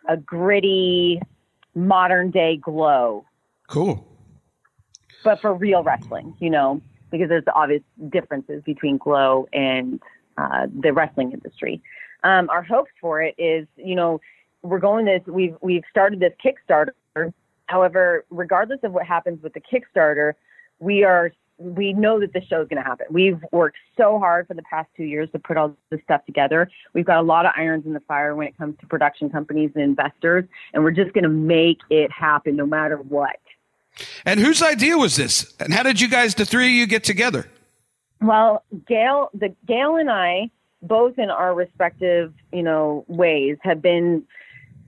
a 0.06 0.16
gritty, 0.18 1.18
modern 1.74 2.30
day 2.30 2.58
glow, 2.58 3.24
Cool. 3.68 4.06
but 5.24 5.40
for 5.40 5.54
real 5.54 5.82
wrestling, 5.82 6.34
you 6.40 6.50
know, 6.50 6.82
because 7.10 7.30
there's 7.30 7.44
obvious 7.54 7.80
differences 8.10 8.62
between 8.64 8.98
glow 8.98 9.48
and 9.54 9.98
uh, 10.36 10.66
the 10.78 10.92
wrestling 10.92 11.32
industry. 11.32 11.80
Um, 12.22 12.50
our 12.50 12.62
hopes 12.62 12.90
for 13.00 13.22
it 13.22 13.34
is, 13.38 13.66
you 13.76 13.94
know, 13.94 14.20
we're 14.60 14.78
going 14.78 15.06
this, 15.06 15.22
we've, 15.26 15.56
we've 15.62 15.84
started 15.90 16.20
this 16.20 16.34
Kickstarter. 16.44 16.90
However, 17.64 18.26
regardless 18.28 18.80
of 18.82 18.92
what 18.92 19.06
happens 19.06 19.42
with 19.42 19.54
the 19.54 19.62
Kickstarter, 19.62 20.34
we 20.80 21.02
are 21.02 21.32
we 21.60 21.92
know 21.92 22.18
that 22.20 22.32
the 22.32 22.40
show 22.46 22.62
is 22.62 22.68
going 22.68 22.82
to 22.82 22.88
happen. 22.88 23.06
We've 23.10 23.38
worked 23.52 23.76
so 23.96 24.18
hard 24.18 24.48
for 24.48 24.54
the 24.54 24.62
past 24.62 24.88
two 24.96 25.04
years 25.04 25.28
to 25.32 25.38
put 25.38 25.58
all 25.58 25.76
this 25.90 26.00
stuff 26.04 26.24
together. 26.24 26.70
We've 26.94 27.04
got 27.04 27.18
a 27.18 27.22
lot 27.22 27.44
of 27.44 27.52
irons 27.54 27.84
in 27.84 27.92
the 27.92 28.00
fire 28.00 28.34
when 28.34 28.48
it 28.48 28.56
comes 28.56 28.78
to 28.80 28.86
production 28.86 29.28
companies 29.28 29.70
and 29.74 29.84
investors, 29.84 30.46
and 30.72 30.82
we're 30.82 30.90
just 30.90 31.12
going 31.12 31.24
to 31.24 31.30
make 31.30 31.78
it 31.90 32.10
happen 32.10 32.56
no 32.56 32.64
matter 32.64 32.96
what. 32.96 33.36
And 34.24 34.40
whose 34.40 34.62
idea 34.62 34.96
was 34.96 35.16
this? 35.16 35.54
And 35.60 35.74
how 35.74 35.82
did 35.82 36.00
you 36.00 36.08
guys, 36.08 36.34
the 36.34 36.46
three 36.46 36.66
of 36.66 36.72
you, 36.72 36.86
get 36.86 37.04
together? 37.04 37.46
Well, 38.22 38.64
Gail, 38.86 39.28
the 39.34 39.54
Gail 39.66 39.96
and 39.96 40.10
I, 40.10 40.50
both 40.82 41.18
in 41.18 41.28
our 41.28 41.54
respective, 41.54 42.32
you 42.52 42.62
know, 42.62 43.04
ways, 43.06 43.58
have 43.62 43.82
been 43.82 44.24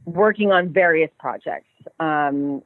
working 0.06 0.52
on 0.52 0.72
various 0.72 1.10
projects. 1.18 1.68
Um, 2.00 2.62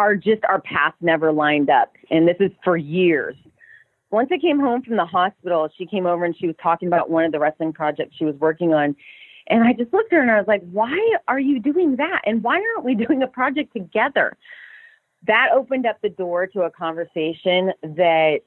our 0.00 0.16
just 0.16 0.42
our 0.44 0.60
paths 0.60 0.96
never 1.02 1.30
lined 1.30 1.68
up, 1.68 1.92
and 2.10 2.26
this 2.26 2.38
is 2.40 2.50
for 2.64 2.76
years. 2.76 3.36
Once 4.10 4.30
I 4.32 4.38
came 4.38 4.58
home 4.58 4.82
from 4.82 4.96
the 4.96 5.04
hospital, 5.04 5.68
she 5.76 5.86
came 5.86 6.06
over 6.06 6.24
and 6.24 6.36
she 6.36 6.46
was 6.46 6.56
talking 6.60 6.88
about 6.88 7.10
one 7.10 7.24
of 7.24 7.32
the 7.32 7.38
wrestling 7.38 7.72
projects 7.72 8.16
she 8.16 8.24
was 8.24 8.34
working 8.36 8.74
on. 8.74 8.96
And 9.46 9.62
I 9.62 9.72
just 9.72 9.92
looked 9.92 10.12
at 10.12 10.16
her 10.16 10.22
and 10.22 10.30
I 10.30 10.38
was 10.38 10.48
like, 10.48 10.62
why 10.72 10.98
are 11.28 11.38
you 11.38 11.60
doing 11.60 11.96
that? 11.96 12.22
And 12.24 12.42
why 12.42 12.54
aren't 12.54 12.84
we 12.84 12.94
doing 13.06 13.22
a 13.22 13.28
project 13.28 13.72
together? 13.72 14.36
That 15.26 15.50
opened 15.54 15.86
up 15.86 16.00
the 16.02 16.08
door 16.08 16.46
to 16.48 16.62
a 16.62 16.70
conversation 16.70 17.72
that 17.82 18.40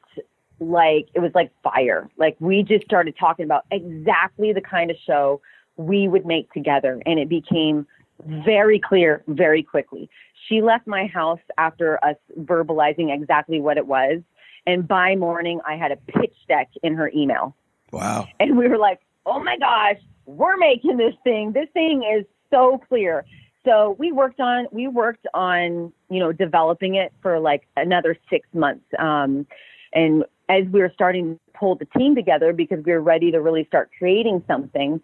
like 0.60 1.08
it 1.14 1.20
was 1.20 1.32
like 1.36 1.52
fire. 1.62 2.10
Like 2.18 2.36
we 2.40 2.64
just 2.64 2.84
started 2.84 3.16
talking 3.18 3.46
about 3.46 3.66
exactly 3.72 4.54
the 4.54 4.62
kind 4.62 4.90
of 4.92 4.98
show 5.06 5.40
we 5.78 6.08
would 6.08 6.26
make 6.26 6.52
together 6.52 7.02
and 7.06 7.20
it 7.20 7.30
became 7.30 7.86
very 8.26 8.80
clear 8.80 9.24
very 9.28 9.64
quickly. 9.64 10.10
She 10.48 10.62
left 10.62 10.88
my 10.88 11.08
house 11.08 11.40
after 11.58 12.04
us 12.04 12.18
verbalizing 12.40 13.14
exactly 13.14 13.62
what 13.62 13.78
it 13.78 13.88
was 13.88 14.22
and 14.66 14.88
by 14.88 15.16
morning 15.16 15.60
I 15.68 15.76
had 15.76 15.92
a 15.92 15.98
pitch 15.98 16.36
deck 16.48 16.70
in 16.82 16.96
her 16.96 17.12
email. 17.16 17.56
Wow. 17.92 18.28
And 18.40 18.58
we 18.58 18.68
were 18.68 18.78
like, 18.78 19.00
"Oh 19.26 19.44
my 19.44 19.58
gosh, 19.58 19.98
we're 20.26 20.58
making 20.58 20.98
this 20.98 21.16
thing. 21.24 21.52
This 21.52 21.70
thing 21.74 22.04
is 22.04 22.26
so 22.50 22.82
clear." 22.90 23.26
So 23.66 23.96
we 24.00 24.12
worked 24.12 24.40
on 24.40 24.68
we 24.72 24.88
worked 24.88 25.28
on 25.34 25.92
you 26.10 26.20
know 26.20 26.32
developing 26.32 26.96
it 26.96 27.14
for 27.22 27.40
like 27.40 27.68
another 27.78 28.18
six 28.30 28.48
months. 28.54 28.86
Um, 28.98 29.46
and 29.94 30.26
as 30.50 30.66
we 30.72 30.82
were 30.82 30.92
starting 30.94 31.36
to 31.36 31.40
pull 31.58 31.76
the 31.76 31.86
team 31.98 32.16
together 32.16 32.52
because 32.54 32.84
we 32.84 32.92
were 32.92 33.02
ready 33.02 33.32
to 33.32 33.42
really 33.42 33.66
start 33.66 33.92
creating 33.98 34.44
something, 34.48 35.02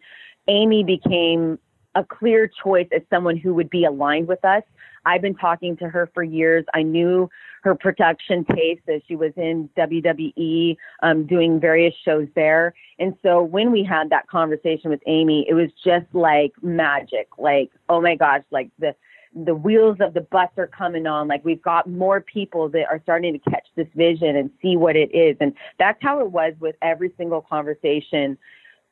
Amy 0.48 0.84
became 0.84 1.60
a 1.96 2.04
clear 2.04 2.50
choice 2.64 2.88
as 2.92 3.02
someone 3.10 3.38
who 3.38 3.54
would 3.54 3.70
be 3.70 3.86
aligned 3.86 4.28
with 4.28 4.44
us. 4.44 4.64
I've 5.06 5.22
been 5.22 5.36
talking 5.36 5.78
to 5.78 5.90
her 5.90 6.10
for 6.14 6.24
years. 6.24 6.66
I 6.74 6.84
knew 6.84 7.30
her 7.64 7.76
production 7.76 8.46
taste 8.46 8.84
as 8.88 9.02
she 9.08 9.16
was 9.16 9.32
in 9.36 9.70
WWE, 9.78 10.78
um, 11.04 11.26
doing 11.26 11.60
various 11.60 11.94
shows 12.06 12.28
there. 12.36 12.74
And 13.00 13.16
so 13.22 13.42
when 13.42 13.72
we 13.72 13.84
had 13.84 14.10
that 14.10 14.28
conversation 14.28 14.90
with 14.90 15.02
Amy, 15.08 15.46
it 15.50 15.54
was 15.54 15.70
just 15.84 16.06
like 16.14 16.54
magic. 16.62 17.28
Like, 17.38 17.72
oh 17.90 18.02
my 18.02 18.16
gosh, 18.16 18.44
like 18.52 18.70
the 18.80 18.96
the 19.36 19.54
wheels 19.54 19.98
of 20.00 20.14
the 20.14 20.22
bus 20.22 20.50
are 20.58 20.68
coming 20.68 21.06
on. 21.06 21.28
Like 21.28 21.46
we've 21.46 21.62
got 21.62 21.88
more 21.88 22.20
people 22.20 22.68
that 22.70 22.88
are 22.90 23.00
starting 23.04 23.34
to 23.34 23.50
catch 23.50 23.68
this 23.76 23.88
vision 23.96 24.36
and 24.36 24.50
see 24.62 24.76
what 24.76 24.96
it 24.96 25.14
is. 25.14 25.38
And 25.40 25.54
that's 25.78 26.02
how 26.02 26.20
it 26.20 26.32
was 26.32 26.54
with 26.60 26.76
every 26.82 27.14
single 27.18 27.42
conversation 27.42 28.38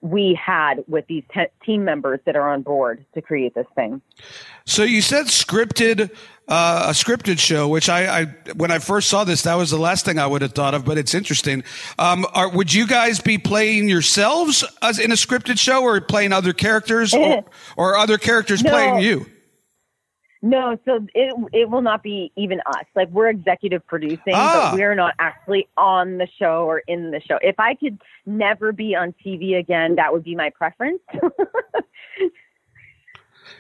we 0.02 0.34
had 0.36 0.84
with 0.88 1.08
these 1.08 1.24
te- 1.34 1.48
team 1.66 1.84
members 1.84 2.20
that 2.26 2.36
are 2.36 2.52
on 2.54 2.62
board 2.62 3.04
to 3.16 3.22
create 3.22 3.56
this 3.56 3.66
thing. 3.76 4.02
So 4.66 4.84
you 4.84 5.02
said 5.02 5.26
scripted, 5.26 6.12
uh, 6.48 6.86
a 6.88 6.92
scripted 6.92 7.40
show, 7.40 7.68
which 7.68 7.90
I, 7.90 8.22
I, 8.22 8.26
when 8.56 8.70
I 8.70 8.78
first 8.80 9.10
saw 9.10 9.24
this, 9.24 9.42
that 9.44 9.56
was 9.56 9.72
the 9.72 9.78
last 9.80 10.06
thing 10.06 10.20
I 10.20 10.28
would 10.28 10.42
have 10.44 10.54
thought 10.54 10.74
of, 10.76 10.86
but 10.86 10.98
it's 10.98 11.16
interesting. 11.16 11.64
Um, 11.98 12.28
are, 12.34 12.50
would 12.50 12.74
you 12.74 12.86
guys 12.86 13.20
be 13.20 13.38
playing 13.40 13.90
yourselves 13.90 14.64
as 14.82 15.00
in 15.00 15.12
a 15.12 15.16
scripted 15.16 15.58
show 15.58 15.82
or 15.84 16.00
playing 16.00 16.32
other 16.32 16.54
characters 16.54 17.14
or, 17.14 17.44
or 17.78 17.98
other 17.98 18.18
characters 18.20 18.64
No. 18.64 18.70
playing 18.70 19.00
you? 19.00 19.26
No, 20.42 20.78
so 20.86 21.06
it 21.16 21.34
it 21.52 21.70
will 21.70 21.82
not 21.82 22.04
be 22.04 22.32
even 22.36 22.60
us. 22.68 22.86
Like 22.96 23.10
we're 23.10 23.30
executive 23.30 23.86
producing, 23.88 24.34
Ah. 24.34 24.70
but 24.72 24.80
we're 24.80 24.94
not 24.94 25.16
actually 25.20 25.68
on 25.78 26.20
the 26.20 26.28
show 26.38 26.66
or 26.66 26.80
in 26.88 27.12
the 27.12 27.20
show. 27.20 27.40
If 27.42 27.60
I 27.60 27.74
could 27.74 28.00
never 28.26 28.72
be 28.72 28.96
on 28.96 29.16
TV 29.26 29.58
again, 29.58 29.96
that 29.96 30.14
would 30.14 30.24
be 30.24 30.36
my 30.36 30.50
preference. 30.52 31.02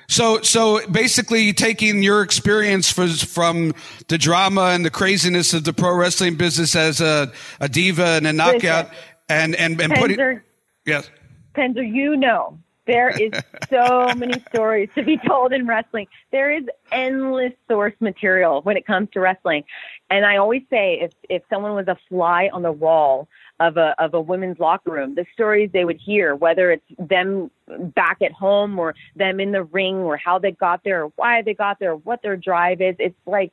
So, 0.09 0.41
so 0.41 0.86
basically, 0.88 1.51
taking 1.51 2.01
your 2.01 2.21
experience 2.21 2.91
for, 2.91 3.07
from 3.07 3.73
the 4.07 4.17
drama 4.17 4.71
and 4.73 4.86
the 4.86 4.89
craziness 4.89 5.53
of 5.53 5.65
the 5.65 5.73
pro 5.73 5.93
wrestling 5.95 6.36
business 6.36 6.75
as 6.75 7.01
a, 7.01 7.32
a 7.59 7.67
diva 7.67 8.05
and 8.05 8.25
a 8.25 8.34
knockout, 8.34 8.89
and 9.28 9.53
and 9.55 9.80
and 9.82 9.93
putting 9.93 10.41
yes, 10.86 11.09
Penzer, 11.55 11.86
you 11.86 12.15
know, 12.15 12.57
there 12.88 13.09
is 13.09 13.31
so 13.69 14.11
many 14.15 14.41
stories 14.49 14.89
to 14.95 15.03
be 15.03 15.17
told 15.17 15.53
in 15.53 15.67
wrestling. 15.67 16.07
There 16.31 16.51
is 16.51 16.63
endless 16.91 17.53
source 17.69 17.93
material 17.99 18.61
when 18.63 18.77
it 18.77 18.85
comes 18.85 19.09
to 19.11 19.19
wrestling. 19.19 19.63
And 20.09 20.25
I 20.25 20.38
always 20.38 20.63
say 20.69 20.99
if, 21.01 21.11
if 21.29 21.43
someone 21.49 21.75
was 21.75 21.88
a 21.88 21.97
fly 22.09 22.49
on 22.51 22.63
the 22.63 22.71
wall 22.71 23.27
of 23.59 23.77
a, 23.77 23.93
of 24.01 24.13
a 24.13 24.21
women's 24.21 24.59
locker 24.59 24.91
room, 24.91 25.15
the 25.15 25.25
stories 25.33 25.69
they 25.73 25.85
would 25.85 25.99
hear, 26.03 26.35
whether 26.35 26.71
it's 26.71 26.85
them 26.97 27.51
back 27.67 28.17
at 28.21 28.31
home 28.31 28.79
or 28.79 28.95
them 29.15 29.39
in 29.39 29.51
the 29.51 29.63
ring 29.63 29.97
or 29.97 30.17
how 30.17 30.39
they 30.39 30.51
got 30.51 30.83
there 30.83 31.03
or 31.03 31.11
why 31.15 31.41
they 31.41 31.53
got 31.53 31.79
there 31.79 31.91
or 31.91 31.97
what 31.97 32.21
their 32.21 32.38
drive 32.38 32.81
is, 32.81 32.95
it's 32.99 33.15
like, 33.25 33.51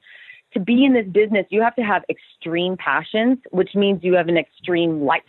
to 0.53 0.61
be 0.61 0.85
in 0.85 0.93
this 0.93 1.07
business, 1.07 1.47
you 1.51 1.61
have 1.62 1.74
to 1.74 1.82
have 1.82 2.05
extreme 2.09 2.76
passions, 2.76 3.39
which 3.51 3.74
means 3.74 4.05
you 4.05 4.14
have 4.14 4.28
an 4.28 4.37
extreme 4.37 5.03
life. 5.03 5.22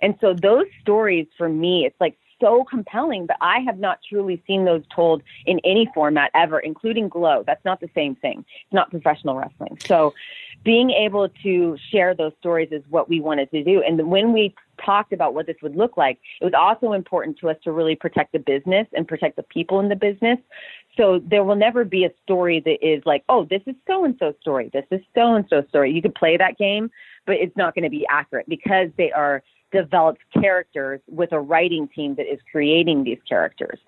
And 0.00 0.14
so 0.20 0.32
those 0.32 0.66
stories 0.80 1.26
for 1.36 1.48
me, 1.48 1.84
it's 1.86 2.00
like 2.00 2.16
so 2.40 2.64
compelling, 2.64 3.26
but 3.26 3.36
I 3.40 3.60
have 3.60 3.78
not 3.78 4.00
truly 4.08 4.42
seen 4.46 4.64
those 4.64 4.82
told 4.94 5.22
in 5.46 5.60
any 5.64 5.88
format 5.94 6.30
ever, 6.34 6.58
including 6.58 7.08
Glow. 7.08 7.44
That's 7.46 7.64
not 7.64 7.80
the 7.80 7.90
same 7.94 8.14
thing. 8.16 8.44
It's 8.64 8.72
not 8.72 8.90
professional 8.90 9.36
wrestling. 9.36 9.78
So 9.86 10.14
being 10.64 10.90
able 10.90 11.28
to 11.42 11.76
share 11.90 12.14
those 12.14 12.32
stories 12.40 12.68
is 12.72 12.82
what 12.88 13.08
we 13.08 13.20
wanted 13.20 13.50
to 13.50 13.62
do. 13.62 13.82
And 13.82 14.08
when 14.08 14.32
we 14.32 14.54
talked 14.84 15.12
about 15.12 15.34
what 15.34 15.46
this 15.46 15.56
would 15.62 15.76
look 15.76 15.96
like, 15.96 16.18
it 16.40 16.44
was 16.44 16.54
also 16.54 16.92
important 16.92 17.38
to 17.38 17.50
us 17.50 17.56
to 17.64 17.72
really 17.72 17.94
protect 17.94 18.32
the 18.32 18.38
business 18.38 18.86
and 18.94 19.06
protect 19.06 19.36
the 19.36 19.42
people 19.42 19.80
in 19.80 19.88
the 19.88 19.96
business. 19.96 20.38
So 20.96 21.20
there 21.24 21.44
will 21.44 21.56
never 21.56 21.84
be 21.84 22.04
a 22.04 22.10
story 22.22 22.60
that 22.60 22.86
is 22.86 23.02
like, 23.04 23.24
oh, 23.28 23.44
this 23.44 23.62
is 23.66 23.74
so 23.86 24.04
and 24.04 24.16
so 24.18 24.34
story. 24.40 24.70
This 24.72 24.86
is 24.90 25.00
so 25.14 25.34
and 25.34 25.44
so 25.50 25.64
story. 25.68 25.92
You 25.92 26.00
could 26.00 26.14
play 26.14 26.36
that 26.36 26.56
game, 26.56 26.90
but 27.26 27.36
it's 27.36 27.56
not 27.56 27.74
going 27.74 27.84
to 27.84 27.90
be 27.90 28.06
accurate 28.08 28.48
because 28.48 28.88
they 28.96 29.12
are 29.12 29.42
developed 29.74 30.22
characters 30.32 31.00
with 31.08 31.32
a 31.32 31.40
writing 31.40 31.88
team 31.88 32.14
that 32.14 32.32
is 32.32 32.38
creating 32.52 33.04
these 33.04 33.18
characters. 33.28 33.78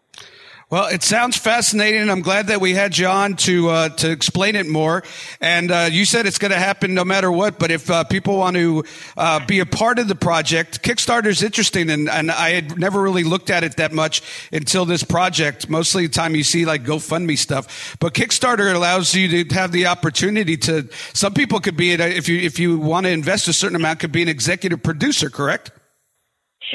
Well, 0.68 0.88
it 0.88 1.04
sounds 1.04 1.36
fascinating. 1.36 2.10
I'm 2.10 2.22
glad 2.22 2.48
that 2.48 2.60
we 2.60 2.74
had 2.74 2.98
you 2.98 3.06
on 3.06 3.36
to 3.36 3.68
uh, 3.68 3.88
to 3.90 4.10
explain 4.10 4.56
it 4.56 4.66
more. 4.66 5.04
And 5.40 5.70
uh, 5.70 5.88
you 5.92 6.04
said 6.04 6.26
it's 6.26 6.38
going 6.38 6.50
to 6.50 6.58
happen 6.58 6.92
no 6.92 7.04
matter 7.04 7.30
what. 7.30 7.60
But 7.60 7.70
if 7.70 7.88
uh, 7.88 8.02
people 8.02 8.38
want 8.38 8.56
to 8.56 8.82
uh, 9.16 9.46
be 9.46 9.60
a 9.60 9.66
part 9.66 10.00
of 10.00 10.08
the 10.08 10.16
project, 10.16 10.82
Kickstarter 10.82 11.26
is 11.26 11.44
interesting, 11.44 11.88
and, 11.88 12.10
and 12.10 12.32
I 12.32 12.50
had 12.50 12.76
never 12.80 13.00
really 13.00 13.22
looked 13.22 13.48
at 13.48 13.62
it 13.62 13.76
that 13.76 13.92
much 13.92 14.22
until 14.52 14.84
this 14.84 15.04
project. 15.04 15.68
Mostly 15.70 16.08
the 16.08 16.12
time 16.12 16.34
you 16.34 16.42
see 16.42 16.66
like 16.66 16.82
GoFundMe 16.82 17.38
stuff, 17.38 17.96
but 18.00 18.12
Kickstarter 18.12 18.74
allows 18.74 19.14
you 19.14 19.44
to 19.44 19.54
have 19.54 19.70
the 19.70 19.86
opportunity 19.86 20.56
to. 20.56 20.88
Some 21.12 21.32
people 21.32 21.60
could 21.60 21.76
be 21.76 21.92
if 21.92 22.28
you 22.28 22.40
if 22.40 22.58
you 22.58 22.76
want 22.76 23.06
to 23.06 23.10
invest 23.10 23.46
a 23.46 23.52
certain 23.52 23.76
amount, 23.76 24.00
could 24.00 24.10
be 24.10 24.22
an 24.22 24.28
executive 24.28 24.82
producer. 24.82 25.30
Correct? 25.30 25.70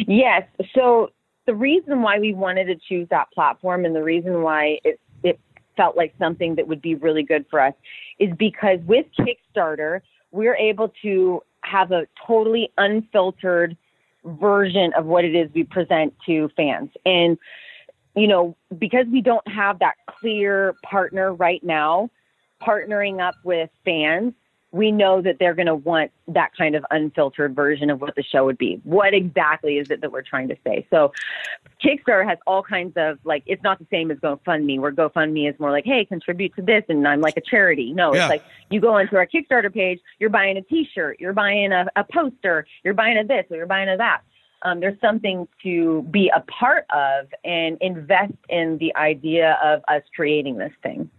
Yes. 0.08 0.44
So 0.76 1.12
the 1.46 1.56
reason 1.56 2.02
why 2.02 2.20
we 2.20 2.34
wanted 2.34 2.66
to 2.66 2.76
choose 2.76 3.08
that 3.10 3.32
platform 3.32 3.86
and 3.86 3.96
the 3.96 4.04
reason 4.04 4.42
why 4.42 4.80
it, 4.84 5.00
it 5.24 5.39
felt 5.76 5.98
like 5.98 6.14
something 6.20 6.56
that 6.56 6.68
would 6.68 6.82
be 6.82 6.96
really 6.96 7.24
good 7.24 7.46
for 7.50 7.60
us 7.60 7.74
is 8.20 8.30
because 8.38 8.80
with 8.86 9.06
Kickstarter, 9.20 10.02
we're 10.32 10.56
able 10.56 10.94
to 11.02 11.42
have 11.62 11.92
a 11.92 12.08
totally 12.26 12.72
unfiltered 12.78 13.76
version 14.24 14.94
of 14.94 15.06
what 15.06 15.26
it 15.26 15.36
is 15.36 15.50
we 15.54 15.64
present 15.64 16.14
to 16.26 16.50
fans. 16.56 16.89
And, 17.06 17.38
you 18.16 18.28
know, 18.28 18.56
because 18.78 19.08
we 19.12 19.22
don't 19.22 19.48
have 19.48 19.80
that 19.80 19.96
clear 20.08 20.76
partner 20.84 21.34
right 21.34 21.64
now, 21.64 22.10
partnering 22.62 23.20
up 23.20 23.36
with 23.44 23.70
fans 23.84 24.34
we 24.72 24.91
know 24.91 25.22
that 25.22 25.38
they're 25.39 25.53
going 25.53 25.67
to 25.67 25.76
want 25.76 26.11
that 26.30 26.51
kind 26.57 26.76
of 26.76 26.86
unfiltered 26.91 27.53
version 27.55 27.89
of 27.89 27.99
what 27.99 28.15
the 28.15 28.24
show 28.24 28.45
would 28.45 28.57
be. 28.57 28.80
What 28.84 29.13
exactly 29.13 29.78
is 29.78 29.91
it 29.91 30.01
that 30.01 30.11
we're 30.11 30.22
trying 30.22 30.47
to 30.47 30.55
say? 30.65 30.88
So, 30.89 31.11
Kickstarter 31.84 32.28
has 32.28 32.38
all 32.47 32.63
kinds 32.63 32.93
of 32.95 33.19
like, 33.24 33.43
it's 33.45 33.63
not 33.63 33.80
the 33.80 33.88
same 33.91 34.11
as 34.11 34.17
GoFundMe, 34.19 34.80
where 34.80 34.91
GoFundMe 34.91 35.49
is 35.49 35.59
more 35.59 35.72
like, 35.72 35.86
hey, 35.86 36.05
contribute 36.05 36.55
to 36.55 36.61
this, 36.61 36.84
and 36.88 37.05
I'm 37.07 37.22
like 37.22 37.38
a 37.38 37.41
charity. 37.41 37.91
No, 37.91 38.13
yeah. 38.13 38.26
it's 38.26 38.30
like 38.30 38.43
you 38.69 38.80
go 38.80 38.97
into 38.97 39.17
our 39.17 39.28
Kickstarter 39.28 39.74
page, 39.74 39.99
you're 40.19 40.30
buying 40.30 40.57
a 40.57 40.61
T-shirt, 40.61 41.19
you're 41.19 41.34
buying 41.34 41.72
a, 41.72 41.88
a 41.95 42.03
poster, 42.03 42.65
you're 42.84 42.93
buying 42.93 43.17
a 43.17 43.26
this, 43.26 43.45
or 43.49 43.57
you're 43.57 43.65
buying 43.65 43.89
a 43.89 43.97
that. 43.97 44.22
Um, 44.63 44.80
there's 44.80 44.99
something 45.01 45.47
to 45.63 46.03
be 46.11 46.32
a 46.34 46.41
part 46.41 46.86
of 46.93 47.28
and 47.43 47.78
invest 47.82 48.34
in 48.47 48.78
the 48.78 48.95
idea 48.95 49.57
of 49.63 49.82
us 49.88 50.03
creating 50.15 50.57
this 50.57 50.72
thing. 50.84 51.09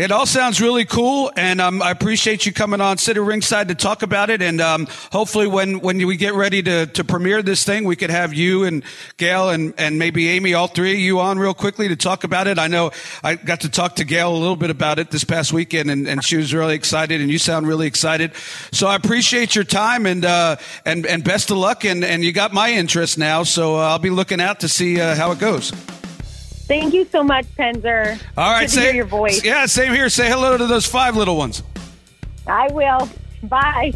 It 0.00 0.12
all 0.12 0.24
sounds 0.24 0.62
really 0.62 0.86
cool, 0.86 1.30
and 1.36 1.60
um, 1.60 1.82
I 1.82 1.90
appreciate 1.90 2.46
you 2.46 2.54
coming 2.54 2.80
on 2.80 2.96
Sitting 2.96 3.22
Ringside 3.22 3.68
to 3.68 3.74
talk 3.74 4.00
about 4.00 4.30
it. 4.30 4.40
And 4.40 4.58
um, 4.58 4.86
hopefully, 5.12 5.46
when 5.46 5.80
when 5.80 5.98
we 6.06 6.16
get 6.16 6.32
ready 6.32 6.62
to 6.62 6.86
to 6.86 7.04
premiere 7.04 7.42
this 7.42 7.64
thing, 7.64 7.84
we 7.84 7.96
could 7.96 8.08
have 8.08 8.32
you 8.32 8.64
and 8.64 8.82
Gail 9.18 9.50
and 9.50 9.74
and 9.76 9.98
maybe 9.98 10.30
Amy, 10.30 10.54
all 10.54 10.68
three 10.68 10.94
of 10.94 10.98
you, 10.98 11.20
on 11.20 11.38
real 11.38 11.52
quickly 11.52 11.86
to 11.88 11.96
talk 11.96 12.24
about 12.24 12.46
it. 12.46 12.58
I 12.58 12.66
know 12.66 12.92
I 13.22 13.34
got 13.34 13.60
to 13.60 13.68
talk 13.68 13.96
to 13.96 14.06
Gail 14.06 14.34
a 14.34 14.40
little 14.40 14.56
bit 14.56 14.70
about 14.70 14.98
it 14.98 15.10
this 15.10 15.24
past 15.24 15.52
weekend, 15.52 15.90
and, 15.90 16.08
and 16.08 16.24
she 16.24 16.38
was 16.38 16.54
really 16.54 16.76
excited, 16.76 17.20
and 17.20 17.30
you 17.30 17.38
sound 17.38 17.66
really 17.66 17.86
excited. 17.86 18.32
So 18.72 18.86
I 18.86 18.94
appreciate 18.94 19.54
your 19.54 19.64
time, 19.64 20.06
and 20.06 20.24
uh, 20.24 20.56
and 20.86 21.04
and 21.04 21.22
best 21.22 21.50
of 21.50 21.58
luck. 21.58 21.84
And 21.84 22.06
and 22.06 22.24
you 22.24 22.32
got 22.32 22.54
my 22.54 22.72
interest 22.72 23.18
now, 23.18 23.42
so 23.42 23.76
uh, 23.76 23.80
I'll 23.80 23.98
be 23.98 24.08
looking 24.08 24.40
out 24.40 24.60
to 24.60 24.68
see 24.68 24.98
uh, 24.98 25.14
how 25.14 25.30
it 25.32 25.38
goes. 25.38 25.72
Thank 26.70 26.94
you 26.94 27.04
so 27.04 27.24
much, 27.24 27.46
Penzer. 27.56 28.16
All 28.36 28.52
right, 28.52 28.70
say, 28.70 28.94
your 28.94 29.04
voice. 29.04 29.42
Yeah, 29.42 29.66
same 29.66 29.92
here. 29.92 30.08
Say 30.08 30.28
hello 30.28 30.56
to 30.56 30.68
those 30.68 30.86
five 30.86 31.16
little 31.16 31.36
ones. 31.36 31.64
I 32.46 32.68
will. 32.70 33.08
Bye. 33.42 33.92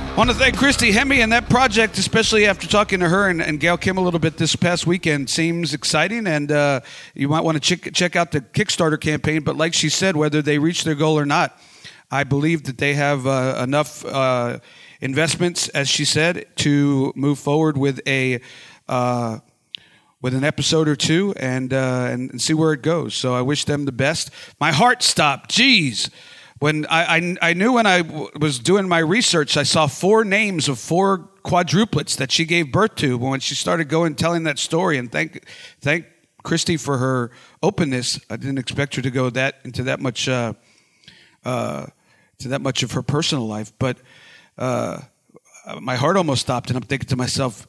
I 0.00 0.14
want 0.16 0.30
to 0.30 0.34
thank 0.34 0.56
Christy 0.56 0.92
Hemme 0.92 1.18
and 1.22 1.30
that 1.32 1.50
project, 1.50 1.98
especially 1.98 2.46
after 2.46 2.66
talking 2.66 3.00
to 3.00 3.08
her 3.10 3.28
and, 3.28 3.42
and 3.42 3.60
Gail 3.60 3.76
Kim 3.76 3.98
a 3.98 4.00
little 4.00 4.18
bit 4.18 4.38
this 4.38 4.56
past 4.56 4.86
weekend. 4.86 5.28
Seems 5.28 5.74
exciting, 5.74 6.26
and 6.26 6.50
uh, 6.50 6.80
you 7.12 7.28
might 7.28 7.44
want 7.44 7.56
to 7.56 7.60
check, 7.60 7.92
check 7.92 8.16
out 8.16 8.32
the 8.32 8.40
Kickstarter 8.40 8.98
campaign. 8.98 9.42
But 9.42 9.58
like 9.58 9.74
she 9.74 9.90
said, 9.90 10.16
whether 10.16 10.40
they 10.40 10.58
reach 10.58 10.84
their 10.84 10.94
goal 10.94 11.18
or 11.18 11.26
not, 11.26 11.60
I 12.10 12.24
believe 12.24 12.62
that 12.62 12.78
they 12.78 12.94
have 12.94 13.26
uh, 13.26 13.60
enough 13.62 14.06
uh, 14.06 14.60
investments, 15.02 15.68
as 15.68 15.86
she 15.86 16.06
said, 16.06 16.46
to 16.56 17.12
move 17.14 17.38
forward 17.38 17.76
with 17.76 18.00
a 18.06 18.40
uh, 18.88 19.38
with 20.20 20.34
an 20.34 20.44
episode 20.44 20.88
or 20.88 20.96
two 20.96 21.32
and, 21.36 21.72
uh, 21.72 22.08
and, 22.10 22.30
and 22.30 22.42
see 22.42 22.54
where 22.54 22.72
it 22.72 22.82
goes. 22.82 23.14
So 23.14 23.34
I 23.34 23.42
wish 23.42 23.64
them 23.64 23.84
the 23.84 23.92
best. 23.92 24.30
My 24.60 24.72
heart 24.72 25.02
stopped. 25.02 25.50
Jeez. 25.50 26.10
When 26.58 26.86
I, 26.86 27.16
I, 27.16 27.36
I 27.50 27.52
knew 27.52 27.74
when 27.74 27.86
I 27.86 28.02
w- 28.02 28.28
was 28.40 28.58
doing 28.58 28.88
my 28.88 28.98
research, 28.98 29.56
I 29.56 29.62
saw 29.62 29.86
four 29.86 30.24
names 30.24 30.68
of 30.68 30.78
four 30.78 31.28
quadruplets 31.44 32.16
that 32.16 32.32
she 32.32 32.44
gave 32.44 32.72
birth 32.72 32.96
to 32.96 33.16
when 33.16 33.38
she 33.38 33.54
started 33.54 33.88
going 33.88 34.16
telling 34.16 34.42
that 34.42 34.58
story. 34.58 34.98
And 34.98 35.10
thank 35.10 35.46
thank 35.80 36.06
Christy 36.42 36.76
for 36.76 36.98
her 36.98 37.30
openness. 37.62 38.18
I 38.28 38.36
didn't 38.36 38.58
expect 38.58 38.96
her 38.96 39.02
to 39.02 39.10
go 39.10 39.30
that 39.30 39.60
into 39.64 39.84
that 39.84 40.00
much 40.00 40.28
uh, 40.28 40.54
uh, 41.44 41.86
to 42.38 42.48
that 42.48 42.60
much 42.60 42.82
of 42.82 42.92
her 42.92 43.02
personal 43.02 43.46
life, 43.46 43.72
but 43.78 43.98
uh, 44.58 45.00
my 45.80 45.96
heart 45.96 46.16
almost 46.16 46.40
stopped, 46.40 46.70
and 46.70 46.76
I'm 46.76 46.82
thinking 46.82 47.08
to 47.08 47.16
myself, 47.16 47.66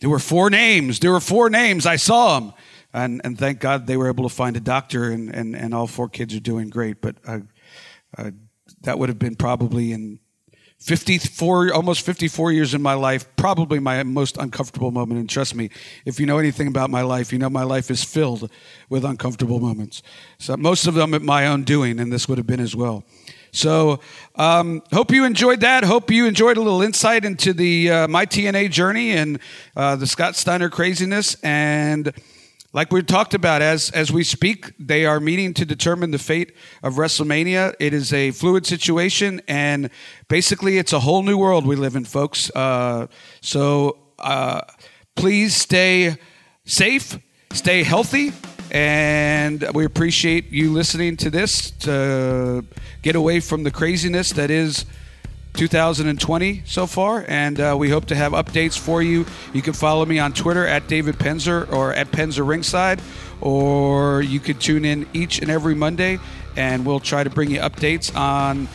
there 0.00 0.10
were 0.10 0.18
four 0.18 0.50
names. 0.50 1.00
There 1.00 1.12
were 1.12 1.20
four 1.20 1.50
names. 1.50 1.86
I 1.86 1.96
saw 1.96 2.38
them. 2.38 2.52
And, 2.92 3.20
and 3.22 3.38
thank 3.38 3.60
God 3.60 3.86
they 3.86 3.96
were 3.96 4.08
able 4.08 4.28
to 4.28 4.34
find 4.34 4.56
a 4.56 4.60
doctor, 4.60 5.10
and, 5.10 5.32
and, 5.32 5.54
and 5.54 5.72
all 5.72 5.86
four 5.86 6.08
kids 6.08 6.34
are 6.34 6.40
doing 6.40 6.70
great. 6.70 7.00
But 7.00 7.16
uh, 7.24 7.40
uh, 8.18 8.32
that 8.82 8.98
would 8.98 9.08
have 9.08 9.18
been 9.18 9.36
probably 9.36 9.92
in 9.92 10.18
54, 10.80 11.74
almost 11.74 12.06
54 12.06 12.52
years 12.52 12.72
in 12.72 12.80
my 12.80 12.94
life, 12.94 13.26
probably 13.36 13.78
my 13.78 14.02
most 14.02 14.38
uncomfortable 14.38 14.90
moment. 14.90 15.20
And 15.20 15.28
trust 15.28 15.54
me, 15.54 15.68
if 16.06 16.18
you 16.18 16.24
know 16.24 16.38
anything 16.38 16.68
about 16.68 16.88
my 16.88 17.02
life, 17.02 17.32
you 17.32 17.38
know 17.38 17.50
my 17.50 17.64
life 17.64 17.90
is 17.90 18.02
filled 18.02 18.50
with 18.88 19.04
uncomfortable 19.04 19.60
moments. 19.60 20.02
So 20.38 20.56
most 20.56 20.86
of 20.86 20.94
them 20.94 21.12
at 21.12 21.20
my 21.20 21.46
own 21.46 21.64
doing, 21.64 22.00
and 22.00 22.10
this 22.10 22.28
would 22.28 22.38
have 22.38 22.46
been 22.46 22.60
as 22.60 22.74
well. 22.74 23.04
So, 23.52 24.00
um, 24.36 24.82
hope 24.92 25.10
you 25.10 25.24
enjoyed 25.24 25.60
that. 25.60 25.82
Hope 25.82 26.10
you 26.10 26.26
enjoyed 26.26 26.56
a 26.56 26.60
little 26.60 26.82
insight 26.82 27.24
into 27.24 27.52
the 27.52 27.90
uh, 27.90 28.08
my 28.08 28.24
TNA 28.24 28.70
journey 28.70 29.10
and 29.10 29.40
uh, 29.76 29.96
the 29.96 30.06
Scott 30.06 30.36
Steiner 30.36 30.70
craziness. 30.70 31.34
And 31.42 32.12
like 32.72 32.92
we 32.92 33.02
talked 33.02 33.34
about, 33.34 33.62
as 33.62 33.90
as 33.90 34.12
we 34.12 34.22
speak, 34.22 34.72
they 34.78 35.04
are 35.04 35.18
meeting 35.18 35.54
to 35.54 35.64
determine 35.64 36.12
the 36.12 36.18
fate 36.18 36.54
of 36.82 36.94
WrestleMania. 36.94 37.74
It 37.80 37.92
is 37.92 38.12
a 38.12 38.30
fluid 38.30 38.66
situation, 38.66 39.40
and 39.48 39.90
basically, 40.28 40.78
it's 40.78 40.92
a 40.92 41.00
whole 41.00 41.22
new 41.22 41.36
world 41.36 41.66
we 41.66 41.76
live 41.76 41.96
in, 41.96 42.04
folks. 42.04 42.50
Uh, 42.54 43.08
so, 43.40 43.98
uh, 44.18 44.60
please 45.16 45.56
stay 45.56 46.16
safe, 46.64 47.18
stay 47.52 47.82
healthy 47.82 48.32
and 48.70 49.66
we 49.74 49.84
appreciate 49.84 50.52
you 50.52 50.72
listening 50.72 51.16
to 51.16 51.28
this 51.28 51.72
to 51.72 52.64
get 53.02 53.16
away 53.16 53.40
from 53.40 53.64
the 53.64 53.70
craziness 53.70 54.30
that 54.32 54.50
is 54.50 54.86
2020 55.54 56.62
so 56.64 56.86
far. 56.86 57.24
And 57.28 57.60
uh, 57.60 57.76
we 57.78 57.90
hope 57.90 58.06
to 58.06 58.14
have 58.14 58.32
updates 58.32 58.78
for 58.78 59.02
you. 59.02 59.26
You 59.52 59.62
can 59.62 59.72
follow 59.72 60.04
me 60.04 60.18
on 60.18 60.32
Twitter 60.32 60.66
at 60.66 60.88
David 60.88 61.16
Penzer 61.16 61.70
or 61.72 61.92
at 61.92 62.08
Penzer 62.08 62.46
Ringside, 62.46 63.00
or 63.40 64.22
you 64.22 64.40
could 64.40 64.60
tune 64.60 64.84
in 64.84 65.06
each 65.12 65.40
and 65.40 65.50
every 65.50 65.74
Monday, 65.74 66.18
and 66.56 66.86
we'll 66.86 67.00
try 67.00 67.24
to 67.24 67.30
bring 67.30 67.50
you 67.50 67.60
updates 67.60 68.14
on 68.16 68.68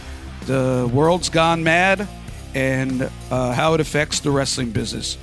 the 0.46 0.90
world's 0.94 1.30
gone 1.30 1.64
mad 1.64 2.08
and 2.54 3.10
uh, 3.32 3.52
how 3.54 3.74
it 3.74 3.82
affects 3.82 4.20
the 4.20 4.32
wrestling 4.32 4.72
business. 4.72 5.18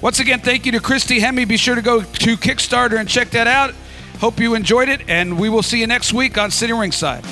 Once 0.00 0.20
again, 0.20 0.38
thank 0.38 0.64
you 0.64 0.72
to 0.72 0.80
Christy 0.80 1.18
Hemme. 1.18 1.48
Be 1.48 1.56
sure 1.56 1.74
to 1.74 1.82
go 1.82 2.02
to 2.02 2.36
Kickstarter 2.36 2.98
and 3.00 3.08
check 3.08 3.30
that 3.30 3.48
out. 3.48 3.74
Hope 4.20 4.38
you 4.38 4.54
enjoyed 4.54 4.88
it, 4.88 5.02
and 5.08 5.38
we 5.38 5.48
will 5.48 5.62
see 5.62 5.80
you 5.80 5.86
next 5.86 6.12
week 6.12 6.38
on 6.38 6.50
Sitting 6.50 6.76
Ringside. 6.76 7.24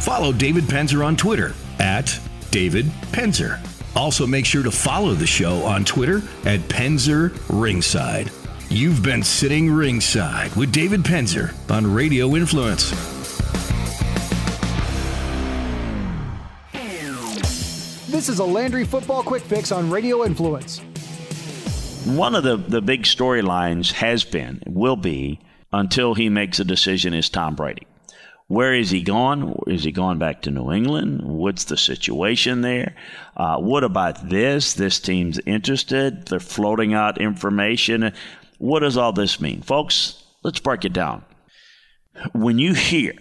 Follow 0.00 0.32
David 0.32 0.64
Penzer 0.64 1.04
on 1.04 1.16
Twitter 1.16 1.54
at 1.84 2.18
David 2.50 2.86
Penzer. 3.12 3.60
Also, 3.94 4.26
make 4.26 4.46
sure 4.46 4.64
to 4.64 4.70
follow 4.70 5.12
the 5.12 5.26
show 5.26 5.62
on 5.62 5.84
Twitter 5.84 6.16
at 6.44 6.60
Penzer 6.60 7.36
Ringside. 7.48 8.32
You've 8.70 9.02
been 9.02 9.22
sitting 9.22 9.70
ringside 9.70 10.56
with 10.56 10.72
David 10.72 11.02
Penzer 11.02 11.54
on 11.70 11.86
Radio 11.86 12.34
Influence. 12.34 12.90
This 18.10 18.28
is 18.28 18.38
a 18.38 18.44
Landry 18.44 18.84
Football 18.84 19.22
Quick 19.22 19.42
Fix 19.42 19.70
on 19.70 19.90
Radio 19.90 20.24
Influence. 20.24 20.78
One 22.06 22.34
of 22.34 22.42
the, 22.42 22.56
the 22.56 22.80
big 22.80 23.02
storylines 23.02 23.92
has 23.92 24.24
been, 24.24 24.62
will 24.66 24.96
be, 24.96 25.40
until 25.72 26.14
he 26.14 26.28
makes 26.30 26.58
a 26.58 26.64
decision, 26.64 27.12
is 27.12 27.28
Tom 27.28 27.54
Brady. 27.54 27.86
Where 28.46 28.74
is 28.74 28.90
he 28.90 29.02
gone? 29.02 29.58
Is 29.66 29.84
he 29.84 29.92
gone 29.92 30.18
back 30.18 30.42
to 30.42 30.50
New 30.50 30.70
England? 30.70 31.22
What's 31.22 31.64
the 31.64 31.78
situation 31.78 32.60
there? 32.60 32.94
Uh, 33.36 33.56
what 33.56 33.84
about 33.84 34.28
this? 34.28 34.74
This 34.74 35.00
team's 35.00 35.40
interested. 35.46 36.26
They're 36.26 36.40
floating 36.40 36.92
out 36.92 37.20
information. 37.20 38.12
What 38.58 38.80
does 38.80 38.98
all 38.98 39.12
this 39.12 39.40
mean? 39.40 39.62
Folks, 39.62 40.22
let's 40.42 40.60
break 40.60 40.84
it 40.84 40.92
down. 40.92 41.24
When 42.32 42.58
you 42.58 42.74
hear 42.74 43.14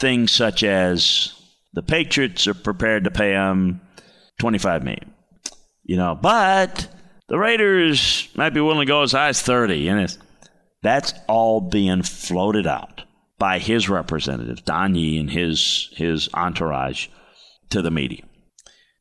things 0.00 0.30
such 0.30 0.62
as 0.62 1.32
the 1.72 1.82
Patriots 1.82 2.46
are 2.46 2.54
prepared 2.54 3.04
to 3.04 3.10
pay 3.10 3.30
him 3.32 3.80
25 4.40 4.84
million, 4.84 5.14
you 5.84 5.96
know, 5.96 6.14
but 6.14 6.86
The 7.28 7.38
Raiders 7.38 8.28
might 8.36 8.50
be 8.50 8.60
willing 8.60 8.80
to 8.80 8.92
go 8.92 9.02
as 9.02 9.12
high 9.12 9.28
as 9.28 9.40
30. 9.40 9.88
And 9.88 10.18
that's 10.82 11.14
all 11.28 11.62
being 11.62 12.02
floated 12.02 12.66
out 12.66 13.05
by 13.38 13.58
his 13.58 13.88
representative, 13.88 14.64
Don 14.64 14.94
Yee, 14.94 15.18
and 15.18 15.30
his, 15.30 15.90
his 15.92 16.28
entourage 16.34 17.08
to 17.70 17.82
the 17.82 17.90
media. 17.90 18.22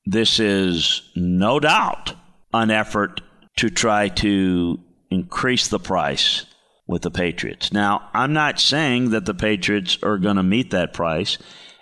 This 0.05 0.39
is 0.39 1.09
no 1.15 1.59
doubt 1.59 2.13
an 2.53 2.71
effort 2.71 3.21
to 3.57 3.69
try 3.69 4.09
to 4.09 4.79
increase 5.09 5.67
the 5.67 5.79
price 5.79 6.45
with 6.87 7.01
the 7.01 7.11
Patriots. 7.11 7.71
Now, 7.73 8.09
I'm 8.13 8.33
not 8.33 8.59
saying 8.59 9.11
that 9.11 9.25
the 9.25 9.33
Patriots 9.33 9.97
are 10.03 10.17
going 10.17 10.35
to 10.35 10.43
meet 10.43 10.71
that 10.71 10.93
price. 10.93 11.37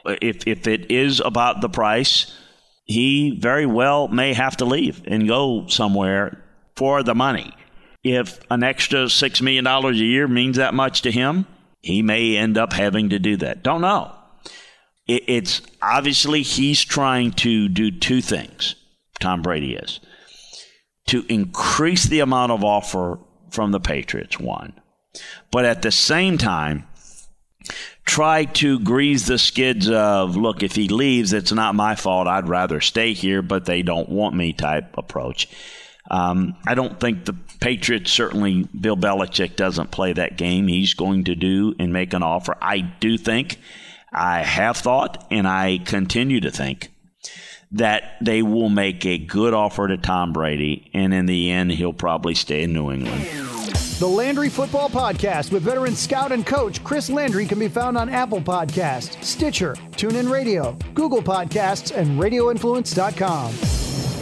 If, 0.06 0.48
if 0.48 0.68
it 0.68 0.92
is 0.92 1.20
about 1.20 1.62
the 1.62 1.70
price, 1.70 2.34
he 2.86 3.38
very 3.40 3.66
well 3.66 4.08
may 4.08 4.34
have 4.34 4.58
to 4.58 4.66
leave 4.66 5.02
and 5.08 5.28
go 5.28 5.68
somewhere 5.68 6.44
for 6.76 7.04
the 7.04 7.16
money. 7.16 7.54
If 8.04 8.40
an 8.50 8.64
extra 8.64 9.06
$6 9.06 9.42
million 9.42 9.66
a 9.66 9.92
year 9.92 10.28
means 10.28 10.58
that 10.58 10.74
much 10.74 11.02
to 11.04 11.12
him, 11.12 11.46
he 11.84 12.02
may 12.02 12.36
end 12.36 12.58
up 12.58 12.74
having 12.74 13.10
to 13.10 13.20
do 13.20 13.38
that. 13.38 13.62
Don't 13.62 13.82
know. 13.82 14.12
It's 15.06 15.62
obviously 15.82 16.42
he's 16.42 16.84
trying 16.84 17.34
to 17.34 17.68
do 17.68 17.92
two 17.92 18.22
things, 18.22 18.76
Tom 19.20 19.44
Brady 19.44 19.76
is 19.76 20.00
to 21.08 21.26
increase 21.30 22.06
the 22.06 22.22
amount 22.22 22.52
of 22.52 22.64
offer 22.64 23.20
from 23.50 23.72
the 23.72 23.80
Patriots, 23.80 24.40
one, 24.40 24.74
but 25.52 25.66
at 25.66 25.82
the 25.82 25.92
same 25.92 26.38
time, 26.38 26.88
try 28.06 28.46
to 28.46 28.80
grease 28.80 29.28
the 29.28 29.38
skids 29.38 29.90
of 29.90 30.36
look 30.36 30.64
if 30.64 30.76
he 30.76 30.90
leaves 30.90 31.32
it's 31.32 31.54
not 31.54 31.74
my 31.74 31.96
fault 31.96 32.28
i'd 32.28 32.50
rather 32.50 32.82
stay 32.82 33.14
here 33.14 33.42
but 33.42 33.64
they 33.64 33.82
don't 33.82 34.10
want 34.10 34.36
me 34.36 34.52
type 34.52 34.94
approach 34.98 35.48
um, 36.14 36.56
i 36.68 36.76
don't 36.76 37.00
think 37.00 37.26
the 37.26 37.34
patriots 37.60 38.12
certainly 38.12 38.64
bill 38.80 38.96
belichick 38.98 39.56
doesn't 39.56 39.92
play 39.92 40.14
that 40.14 40.38
game 40.38 40.68
he's 40.68 40.94
going 40.94 41.24
to 41.24 41.36
do 41.36 41.74
and 41.80 41.92
make 41.92 42.14
an 42.14 42.24
offer 42.24 42.56
i 42.62 42.80
do 42.80 43.18
think 43.18 43.58
i 44.12 44.40
have 44.40 44.78
thought 44.78 45.26
and 45.32 45.48
i 45.48 45.80
continue 45.86 46.40
to 46.40 46.52
think 46.52 46.92
that 47.72 48.16
they 48.22 48.44
will 48.44 48.70
make 48.70 49.06
a 49.06 49.18
good 49.18 49.54
offer 49.54 49.88
to 49.88 49.98
tom 49.98 50.32
brady 50.34 50.90
and 50.94 51.14
in 51.14 51.26
the 51.26 51.50
end 51.50 51.72
he'll 51.72 51.94
probably 51.94 52.36
stay 52.36 52.64
in 52.64 52.74
new 52.74 52.92
england 52.92 53.26
the 54.00 54.08
Landry 54.08 54.50
Football 54.50 54.90
Podcast 54.90 55.52
with 55.54 55.64
veteran 55.64 55.96
scout 55.96 56.32
and 56.34 56.46
coach 56.46 56.84
Chris 56.84 57.10
Landry 57.10 57.46
can 57.46 57.60
be 57.60 57.70
found 57.70 57.98
on 57.98 58.10
Apple 58.10 58.42
Podcasts, 58.42 59.24
Stitcher, 59.24 59.76
TuneIn 59.92 60.30
Radio, 60.30 60.78
Google 60.94 61.22
Podcasts, 61.22 61.96
and 61.96 62.20
RadioInfluence.com. 62.20 64.13